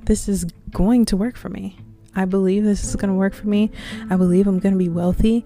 This 0.05 0.29
is 0.29 0.45
going 0.71 1.05
to 1.07 1.17
work 1.17 1.37
for 1.37 1.49
me. 1.49 1.79
I 2.15 2.25
believe 2.25 2.65
this 2.65 2.85
is 2.85 2.97
going 2.97 3.09
to 3.09 3.15
work 3.15 3.35
for 3.35 3.47
me. 3.49 3.71
I 4.11 4.17
believe 4.17 4.47
I'm 4.47 4.59
going 4.59 4.75
to 4.75 4.79
be 4.79 4.89
wealthy. 4.89 5.45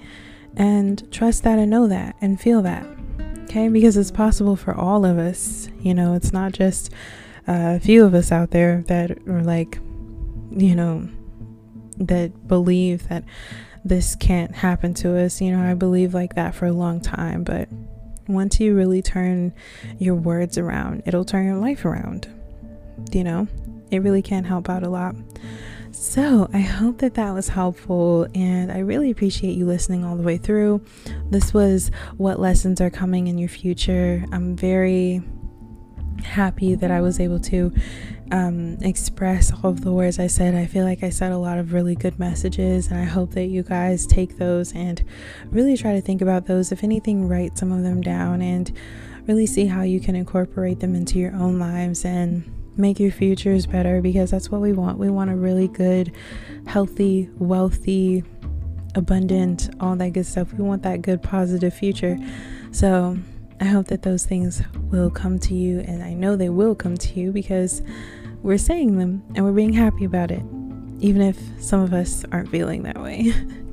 And 0.56 1.10
trust 1.12 1.42
that 1.42 1.58
and 1.58 1.70
know 1.70 1.86
that 1.88 2.16
and 2.20 2.40
feel 2.40 2.62
that. 2.62 2.86
Okay? 3.44 3.68
Because 3.68 3.96
it's 3.96 4.10
possible 4.10 4.56
for 4.56 4.74
all 4.74 5.04
of 5.04 5.18
us. 5.18 5.68
You 5.80 5.94
know, 5.94 6.14
it's 6.14 6.32
not 6.32 6.52
just 6.52 6.92
a 7.46 7.78
few 7.78 8.04
of 8.04 8.14
us 8.14 8.32
out 8.32 8.50
there 8.50 8.82
that 8.88 9.10
are 9.28 9.42
like, 9.42 9.78
you 10.50 10.74
know, 10.74 11.08
that 11.98 12.48
believe 12.48 13.08
that 13.08 13.24
this 13.84 14.16
can't 14.16 14.54
happen 14.54 14.94
to 14.94 15.16
us. 15.18 15.40
You 15.40 15.52
know, 15.52 15.62
I 15.62 15.74
believe 15.74 16.14
like 16.14 16.34
that 16.34 16.54
for 16.54 16.66
a 16.66 16.72
long 16.72 17.00
time, 17.00 17.44
but 17.44 17.68
once 18.26 18.58
you 18.58 18.74
really 18.74 19.02
turn 19.02 19.54
your 19.98 20.16
words 20.16 20.58
around, 20.58 21.02
it'll 21.06 21.24
turn 21.24 21.46
your 21.46 21.58
life 21.58 21.84
around. 21.84 22.28
You 23.12 23.22
know, 23.24 23.48
it 23.96 24.00
really 24.00 24.22
can 24.22 24.44
help 24.44 24.68
out 24.68 24.82
a 24.82 24.88
lot. 24.88 25.16
So, 25.90 26.48
I 26.52 26.58
hope 26.58 26.98
that 26.98 27.14
that 27.14 27.32
was 27.32 27.48
helpful, 27.48 28.26
and 28.34 28.70
I 28.70 28.80
really 28.80 29.10
appreciate 29.10 29.56
you 29.56 29.64
listening 29.64 30.04
all 30.04 30.16
the 30.16 30.22
way 30.22 30.36
through. 30.36 30.84
This 31.30 31.54
was 31.54 31.90
what 32.18 32.38
lessons 32.38 32.82
are 32.82 32.90
coming 32.90 33.28
in 33.28 33.38
your 33.38 33.48
future. 33.48 34.24
I'm 34.30 34.54
very 34.54 35.22
happy 36.22 36.74
that 36.74 36.90
I 36.90 37.00
was 37.00 37.18
able 37.18 37.40
to 37.40 37.72
um, 38.30 38.76
express 38.82 39.52
all 39.52 39.70
of 39.70 39.82
the 39.82 39.92
words 39.92 40.18
I 40.18 40.26
said. 40.26 40.54
I 40.54 40.66
feel 40.66 40.84
like 40.84 41.02
I 41.02 41.10
said 41.10 41.32
a 41.32 41.38
lot 41.38 41.58
of 41.58 41.72
really 41.72 41.94
good 41.94 42.18
messages, 42.18 42.88
and 42.88 43.00
I 43.00 43.04
hope 43.04 43.30
that 43.32 43.46
you 43.46 43.62
guys 43.62 44.06
take 44.06 44.36
those 44.36 44.74
and 44.74 45.02
really 45.46 45.76
try 45.76 45.92
to 45.94 46.00
think 46.00 46.20
about 46.20 46.46
those. 46.46 46.72
If 46.72 46.84
anything, 46.84 47.28
write 47.28 47.56
some 47.56 47.72
of 47.72 47.82
them 47.82 48.00
down 48.02 48.42
and 48.42 48.70
really 49.26 49.46
see 49.46 49.66
how 49.66 49.82
you 49.82 50.00
can 50.00 50.14
incorporate 50.14 50.80
them 50.80 50.94
into 50.94 51.18
your 51.18 51.34
own 51.34 51.58
lives 51.58 52.04
and 52.04 52.44
make 52.76 53.00
your 53.00 53.10
futures 53.10 53.66
better 53.66 54.00
because 54.00 54.30
that's 54.30 54.50
what 54.50 54.60
we 54.60 54.72
want. 54.72 54.98
We 54.98 55.10
want 55.10 55.30
a 55.30 55.36
really 55.36 55.68
good, 55.68 56.12
healthy, 56.66 57.28
wealthy, 57.38 58.24
abundant, 58.94 59.70
all 59.80 59.96
that 59.96 60.10
good 60.10 60.26
stuff. 60.26 60.52
We 60.52 60.64
want 60.64 60.82
that 60.82 61.02
good, 61.02 61.22
positive 61.22 61.74
future. 61.74 62.18
So, 62.70 63.16
I 63.60 63.64
hope 63.64 63.86
that 63.86 64.02
those 64.02 64.26
things 64.26 64.62
will 64.90 65.10
come 65.10 65.38
to 65.40 65.54
you, 65.54 65.80
and 65.80 66.02
I 66.02 66.12
know 66.12 66.36
they 66.36 66.50
will 66.50 66.74
come 66.74 66.96
to 66.98 67.18
you 67.18 67.32
because 67.32 67.82
we're 68.42 68.58
saying 68.58 68.98
them 68.98 69.22
and 69.34 69.44
we're 69.44 69.52
being 69.52 69.72
happy 69.72 70.04
about 70.04 70.30
it, 70.30 70.42
even 71.00 71.22
if 71.22 71.38
some 71.58 71.80
of 71.80 71.94
us 71.94 72.24
aren't 72.32 72.50
feeling 72.50 72.82
that 72.82 73.00
way. 73.00 73.32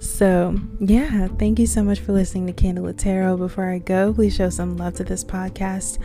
so, 0.00 0.58
yeah, 0.80 1.28
thank 1.38 1.58
you 1.58 1.66
so 1.66 1.82
much 1.82 2.00
for 2.00 2.12
listening 2.12 2.46
to 2.46 2.52
Candlelit 2.52 2.98
Tarot. 2.98 3.36
Before 3.36 3.70
I 3.70 3.78
go, 3.78 4.12
please 4.12 4.34
show 4.34 4.50
some 4.50 4.76
love 4.76 4.94
to 4.94 5.04
this 5.04 5.24
podcast 5.24 5.98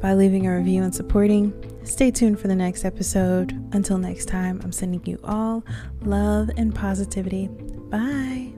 by 0.00 0.14
leaving 0.14 0.46
a 0.46 0.56
review 0.56 0.82
and 0.82 0.94
supporting. 0.94 1.52
Stay 1.84 2.10
tuned 2.10 2.38
for 2.38 2.48
the 2.48 2.54
next 2.54 2.84
episode. 2.84 3.52
Until 3.72 3.98
next 3.98 4.26
time, 4.26 4.60
I'm 4.62 4.72
sending 4.72 5.04
you 5.06 5.18
all 5.24 5.64
love 6.02 6.50
and 6.56 6.74
positivity. 6.74 7.48
Bye. 7.90 8.52